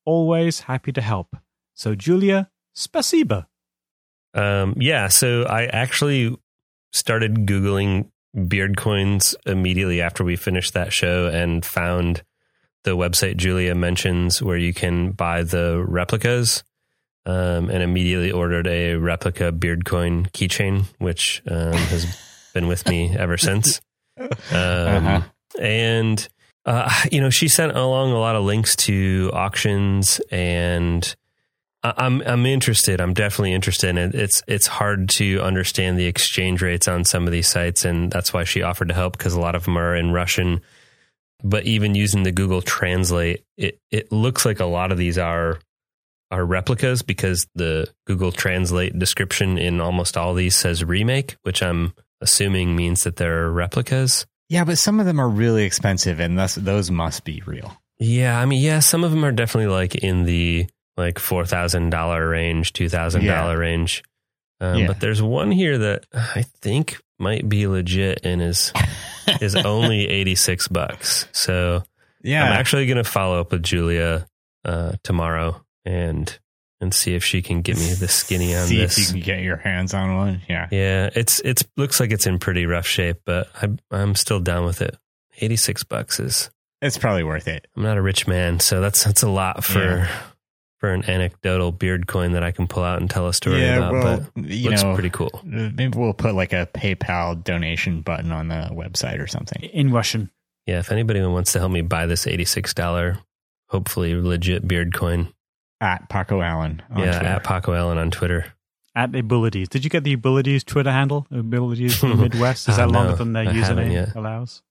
always 0.05 0.61
happy 0.61 0.91
to 0.93 1.01
help. 1.01 1.35
So 1.73 1.93
Julia, 1.93 2.49
spasiba. 2.75 3.47
Um, 4.33 4.75
yeah, 4.77 5.07
so 5.07 5.43
I 5.43 5.65
actually 5.65 6.35
started 6.91 7.45
googling 7.45 8.09
beard 8.47 8.77
coins 8.77 9.35
immediately 9.45 10.01
after 10.01 10.23
we 10.23 10.35
finished 10.35 10.73
that 10.73 10.93
show 10.93 11.27
and 11.27 11.65
found 11.65 12.23
the 12.83 12.95
website 12.95 13.37
Julia 13.37 13.75
mentions 13.75 14.41
where 14.41 14.57
you 14.57 14.73
can 14.73 15.11
buy 15.11 15.43
the 15.43 15.83
replicas. 15.85 16.63
Um, 17.25 17.69
and 17.69 17.83
immediately 17.83 18.31
ordered 18.31 18.67
a 18.67 18.95
replica 18.95 19.51
beard 19.51 19.83
coin 19.83 20.27
keychain, 20.27 20.85
which 20.97 21.41
um, 21.51 21.73
has 21.73 22.05
been 22.53 22.67
with 22.67 22.87
me 22.87 23.13
ever 23.17 23.35
since. 23.35 23.81
Um, 24.19 24.31
uh-huh. 24.51 25.21
And 25.59 26.27
uh, 26.65 26.91
you 27.11 27.21
know, 27.21 27.29
she 27.29 27.47
sent 27.47 27.75
along 27.75 28.11
a 28.11 28.19
lot 28.19 28.35
of 28.35 28.43
links 28.43 28.75
to 28.77 29.29
auctions, 29.33 30.19
and 30.31 31.15
I'm 31.83 32.21
I'm 32.21 32.45
interested. 32.45 32.99
I'm 32.99 33.13
definitely 33.13 33.53
interested. 33.53 33.97
And 33.97 34.13
it's 34.13 34.43
it's 34.47 34.67
hard 34.67 35.09
to 35.11 35.41
understand 35.41 35.97
the 35.97 36.05
exchange 36.05 36.61
rates 36.61 36.87
on 36.87 37.05
some 37.05 37.25
of 37.25 37.31
these 37.31 37.47
sites, 37.47 37.85
and 37.85 38.11
that's 38.11 38.33
why 38.33 38.43
she 38.43 38.61
offered 38.61 38.89
to 38.89 38.93
help 38.93 39.17
because 39.17 39.33
a 39.33 39.39
lot 39.39 39.55
of 39.55 39.65
them 39.65 39.77
are 39.77 39.95
in 39.95 40.11
Russian 40.11 40.61
but 41.43 41.65
even 41.65 41.95
using 41.95 42.23
the 42.23 42.31
Google 42.31 42.61
Translate, 42.61 43.43
it 43.57 43.79
it 43.91 44.11
looks 44.11 44.45
like 44.45 44.59
a 44.59 44.65
lot 44.65 44.91
of 44.91 44.97
these 44.97 45.17
are 45.17 45.59
are 46.31 46.45
replicas 46.45 47.03
because 47.03 47.47
the 47.55 47.87
Google 48.05 48.31
Translate 48.31 48.97
description 48.97 49.57
in 49.57 49.79
almost 49.79 50.17
all 50.17 50.33
these 50.33 50.55
says 50.55 50.83
remake, 50.83 51.37
which 51.43 51.61
I'm 51.61 51.93
assuming 52.21 52.75
means 52.75 53.03
that 53.03 53.15
they're 53.15 53.49
replicas. 53.49 54.25
Yeah, 54.49 54.63
but 54.63 54.77
some 54.77 54.99
of 54.99 55.05
them 55.05 55.19
are 55.19 55.27
really 55.27 55.63
expensive, 55.63 56.19
and 56.19 56.37
thus 56.37 56.55
those 56.55 56.89
must 56.89 57.23
be 57.23 57.43
real. 57.45 57.77
Yeah, 57.99 58.39
I 58.39 58.45
mean, 58.45 58.61
yeah, 58.61 58.79
some 58.79 59.03
of 59.03 59.11
them 59.11 59.25
are 59.25 59.31
definitely 59.31 59.73
like 59.73 59.95
in 59.95 60.23
the 60.23 60.67
like 60.95 61.19
four 61.19 61.45
thousand 61.45 61.89
dollar 61.89 62.27
range, 62.27 62.73
two 62.73 62.89
thousand 62.89 63.23
yeah. 63.23 63.41
dollar 63.41 63.57
range. 63.57 64.03
Um, 64.59 64.79
yeah. 64.79 64.87
But 64.87 64.99
there's 64.99 65.21
one 65.21 65.51
here 65.51 65.77
that 65.77 66.05
I 66.13 66.43
think 66.61 66.99
might 67.19 67.47
be 67.47 67.67
legit 67.67 68.21
and 68.23 68.41
is 68.41 68.71
is 69.41 69.55
only 69.55 70.07
86 70.07 70.67
bucks. 70.69 71.27
So 71.31 71.83
yeah, 72.23 72.43
I'm 72.43 72.53
actually 72.53 72.87
going 72.87 72.97
to 72.97 73.03
follow 73.03 73.39
up 73.39 73.51
with 73.51 73.63
Julia 73.63 74.27
uh, 74.65 74.93
tomorrow 75.03 75.63
and 75.85 76.37
and 76.79 76.93
see 76.93 77.15
if 77.15 77.23
she 77.23 77.41
can 77.41 77.61
get 77.61 77.77
me 77.77 77.93
the 77.93 78.07
skinny 78.07 78.55
on 78.55 78.67
see 78.67 78.77
this. 78.77 78.95
See 78.95 79.01
if 79.01 79.07
you 79.09 79.13
can 79.13 79.21
get 79.21 79.43
your 79.43 79.57
hands 79.57 79.93
on 79.93 80.15
one. 80.15 80.41
Yeah, 80.47 80.67
yeah. 80.71 81.09
It's 81.15 81.39
it's 81.41 81.63
looks 81.75 81.99
like 81.99 82.11
it's 82.11 82.27
in 82.27 82.39
pretty 82.39 82.65
rough 82.65 82.87
shape, 82.87 83.21
but 83.25 83.49
I'm 83.61 83.79
I'm 83.91 84.15
still 84.15 84.39
down 84.39 84.65
with 84.65 84.81
it. 84.81 84.97
86 85.39 85.83
bucks 85.83 86.19
is 86.19 86.49
it's 86.81 86.97
probably 86.97 87.23
worth 87.23 87.47
it. 87.47 87.67
I'm 87.75 87.83
not 87.83 87.97
a 87.97 88.01
rich 88.01 88.27
man, 88.27 88.59
so 88.59 88.81
that's 88.81 89.03
that's 89.03 89.23
a 89.23 89.29
lot 89.29 89.63
for. 89.63 89.79
Yeah 89.79 90.21
for 90.77 90.91
an 90.91 91.03
anecdotal 91.09 91.71
beard 91.71 92.07
coin 92.07 92.33
that 92.33 92.43
I 92.43 92.51
can 92.51 92.67
pull 92.67 92.83
out 92.83 93.01
and 93.01 93.09
tell 93.09 93.27
a 93.27 93.33
story 93.33 93.61
yeah, 93.61 93.77
about. 93.77 93.93
Well, 93.93 94.27
but 94.35 94.45
you 94.45 94.69
looks 94.69 94.83
know, 94.83 94.93
pretty 94.93 95.09
cool. 95.09 95.31
Uh, 95.33 95.69
maybe 95.73 95.97
we'll 95.97 96.13
put 96.13 96.35
like 96.35 96.53
a 96.53 96.67
PayPal 96.73 97.43
donation 97.43 98.01
button 98.01 98.31
on 98.31 98.47
the 98.47 98.69
website 98.71 99.19
or 99.19 99.27
something 99.27 99.63
in 99.63 99.91
Russian. 99.91 100.29
Yeah, 100.65 100.79
if 100.79 100.91
anybody 100.91 101.21
wants 101.21 101.53
to 101.53 101.59
help 101.59 101.71
me 101.71 101.81
buy 101.81 102.05
this 102.05 102.27
eighty-six 102.27 102.73
dollar, 102.73 103.19
hopefully 103.69 104.13
legit 104.15 104.67
beard 104.67 104.93
coin, 104.93 105.33
at 105.81 106.09
Paco 106.09 106.41
Allen. 106.41 106.81
yeah, 106.89 106.95
Twitter. 107.11 107.25
at 107.25 107.43
Paco 107.43 107.73
Allen 107.73 107.97
on 107.97 108.11
Twitter. 108.11 108.45
At 108.95 109.15
Abilities. 109.15 109.69
Did 109.69 109.83
you 109.83 109.89
get 109.89 110.03
the 110.03 110.13
Abilities 110.13 110.63
Twitter 110.63 110.91
handle? 110.91 111.27
Abilities 111.31 111.95
from 111.97 112.19
Midwest. 112.21 112.67
Is 112.67 112.77
that 112.77 112.89
longer 112.89 113.15
than 113.15 113.33
their 113.33 113.45
username 113.45 114.15
allows? 114.15 114.63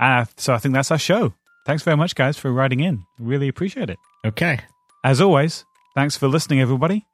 Uh, 0.00 0.24
so 0.36 0.54
I 0.54 0.58
think 0.58 0.74
that's 0.74 0.90
our 0.90 0.98
show. 0.98 1.34
Thanks 1.66 1.82
very 1.82 1.96
much, 1.96 2.14
guys, 2.14 2.38
for 2.38 2.50
writing 2.50 2.80
in. 2.80 3.04
Really 3.18 3.48
appreciate 3.48 3.90
it. 3.90 3.98
Okay. 4.24 4.60
As 5.04 5.20
always, 5.20 5.64
thanks 5.94 6.16
for 6.16 6.28
listening, 6.28 6.60
everybody. 6.60 7.04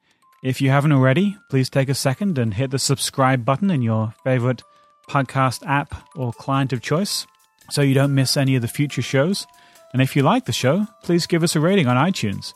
If 0.45 0.61
you 0.61 0.71
haven't 0.71 0.93
already, 0.93 1.37
please 1.51 1.69
take 1.69 1.89
a 1.89 1.95
second 1.95 2.39
and 2.39 2.55
hit 2.55 2.71
the 2.71 2.79
subscribe 2.79 3.45
button 3.45 3.71
in 3.71 3.83
your 3.83 4.15
favorite 4.23 4.63
podcast 5.09 5.67
app 5.67 6.07
or 6.15 6.33
client 6.33 6.73
of 6.73 6.83
choice 6.83 7.27
so 7.71 7.83
you 7.83 7.95
don't 7.95 8.15
miss 8.15 8.37
any 8.37 8.55
of 8.55 8.63
the 8.63 8.69
future 8.69 9.03
shows. 9.03 9.47
And 9.93 10.03
if 10.03 10.15
you 10.15 10.23
like 10.23 10.45
the 10.45 10.53
show, 10.53 10.87
please 11.03 11.27
give 11.27 11.43
us 11.43 11.57
a 11.57 11.61
rating 11.61 11.87
on 11.87 11.97
iTunes. 11.97 12.53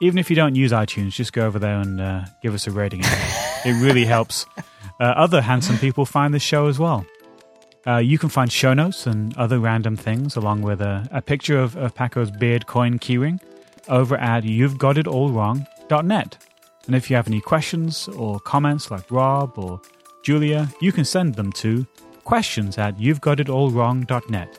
Even 0.00 0.18
if 0.18 0.30
you 0.30 0.36
don't 0.36 0.54
use 0.54 0.72
iTunes, 0.72 1.12
just 1.12 1.32
go 1.32 1.46
over 1.46 1.58
there 1.58 1.80
and 1.80 2.00
uh, 2.00 2.24
give 2.42 2.54
us 2.54 2.66
a 2.66 2.70
rating. 2.70 3.00
it 3.02 3.82
really 3.82 4.04
helps 4.16 4.46
uh, 5.00 5.04
other 5.04 5.40
handsome 5.40 5.78
people 5.78 6.06
find 6.06 6.32
the 6.32 6.38
show 6.38 6.66
as 6.66 6.78
well. 6.78 7.04
Uh, 7.86 7.96
you 7.96 8.18
can 8.18 8.28
find 8.28 8.52
show 8.52 8.74
notes 8.74 9.06
and 9.06 9.36
other 9.36 9.58
random 9.58 9.96
things, 9.96 10.36
along 10.36 10.62
with 10.62 10.80
a, 10.80 11.08
a 11.10 11.22
picture 11.22 11.58
of, 11.58 11.76
of 11.76 11.94
Paco's 11.94 12.30
beard 12.30 12.66
coin 12.66 12.98
keyring 12.98 13.40
over 13.88 14.16
at 14.16 14.44
you'vegotitallwrong.net. 14.44 16.38
And 16.86 16.94
if 16.94 17.10
you 17.10 17.16
have 17.16 17.26
any 17.26 17.40
questions 17.40 18.08
or 18.08 18.40
comments 18.40 18.90
like 18.90 19.10
Rob 19.10 19.58
or 19.58 19.80
Julia, 20.22 20.68
you 20.80 20.92
can 20.92 21.04
send 21.04 21.34
them 21.34 21.52
to 21.52 21.86
questions 22.24 22.78
at 22.78 22.98
you'vegotitallwrong.net. 22.98 24.58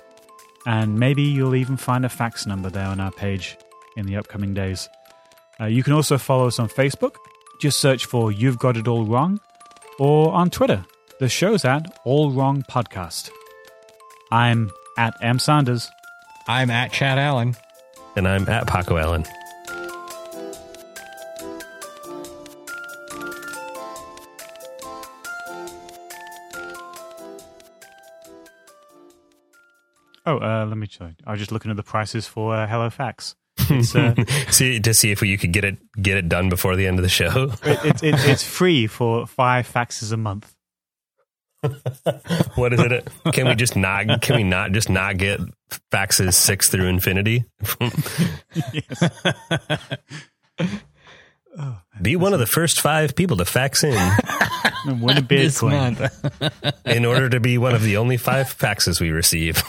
And 0.66 1.00
maybe 1.00 1.24
you'll 1.24 1.56
even 1.56 1.78
find 1.78 2.06
a 2.06 2.10
fax 2.10 2.46
number 2.46 2.70
there 2.70 2.88
on 2.88 3.00
our 3.00 3.12
page 3.12 3.58
in 3.96 4.06
the 4.06 4.16
upcoming 4.16 4.54
days. 4.54 4.90
Uh, 5.60 5.66
you 5.66 5.84
can 5.84 5.94
also 5.94 6.18
follow 6.18 6.48
us 6.48 6.60
on 6.60 6.70
Facebook. 6.70 7.16
Just 7.60 7.80
search 7.80 8.06
for 8.06 8.32
You've 8.32 8.58
Got 8.60 8.78
It 8.78 8.88
All 8.88 9.06
Wrong. 9.06 9.40
Or 10.00 10.32
on 10.34 10.50
Twitter. 10.50 10.86
The 11.20 11.28
show's 11.28 11.66
at 11.66 12.00
All 12.06 12.32
Wrong 12.32 12.64
Podcast. 12.70 13.30
I'm 14.32 14.72
at 14.98 15.14
M. 15.22 15.40
Sanders. 15.40 15.90
I'm 16.48 16.70
at 16.70 16.92
Chad 16.94 17.18
Allen 17.20 17.56
and 18.16 18.28
I'm 18.28 18.48
at 18.48 18.68
Paco 18.68 18.98
Allen. 18.98 19.26
Oh, 30.26 30.38
uh, 30.38 30.66
let 30.68 30.78
me 30.78 30.88
show. 30.88 31.12
I 31.26 31.32
was 31.32 31.40
just 31.40 31.52
looking 31.52 31.72
at 31.72 31.78
the 31.78 31.84
prices 31.84 32.28
for 32.28 32.56
uh, 32.56 32.68
HelloFax. 32.68 33.36
Uh, 33.70 34.16
see 34.52 34.80
to 34.80 34.94
see 34.94 35.12
if 35.12 35.22
you 35.22 35.38
could 35.38 35.52
get 35.52 35.64
it 35.64 35.78
get 36.02 36.18
it 36.18 36.28
done 36.30 36.50
before 36.50 36.76
the 36.76 36.88
end 36.88 36.98
of 37.00 37.04
the 37.04 37.10
show. 37.10 37.52
it, 37.64 37.86
it, 37.86 38.04
it, 38.04 38.16
it's 38.30 38.44
free 38.44 38.88
for 38.88 39.28
five 39.28 39.72
faxes 39.72 40.12
a 40.12 40.18
month. 40.18 40.56
what 42.56 42.74
is 42.74 42.80
it? 42.80 43.08
Can 43.34 43.48
we 43.48 43.56
just 43.56 43.76
not? 43.76 44.22
Can 44.22 44.38
we 44.38 44.44
not 44.44 44.72
just 44.72 44.90
not 44.90 45.18
get 45.18 45.42
faxes 45.92 46.34
six 46.34 46.70
through 46.70 46.86
infinity? 46.88 47.44
oh, 51.58 51.82
Be 52.02 52.16
one 52.16 52.34
of 52.34 52.40
the 52.40 52.46
first 52.46 52.80
five 52.80 53.16
people 53.16 53.36
to 53.38 53.46
fax 53.46 53.84
in. 53.84 53.92
Win 54.86 55.18
a 55.18 55.22
Bitcoin. 55.22 56.10
in 56.86 57.04
order 57.04 57.30
to 57.30 57.42
be 57.42 57.58
one 57.58 57.76
of 57.76 57.84
the 57.84 57.98
only 57.98 58.16
five 58.16 58.48
faxes 58.58 59.02
we 59.02 59.12
receive. 59.12 59.62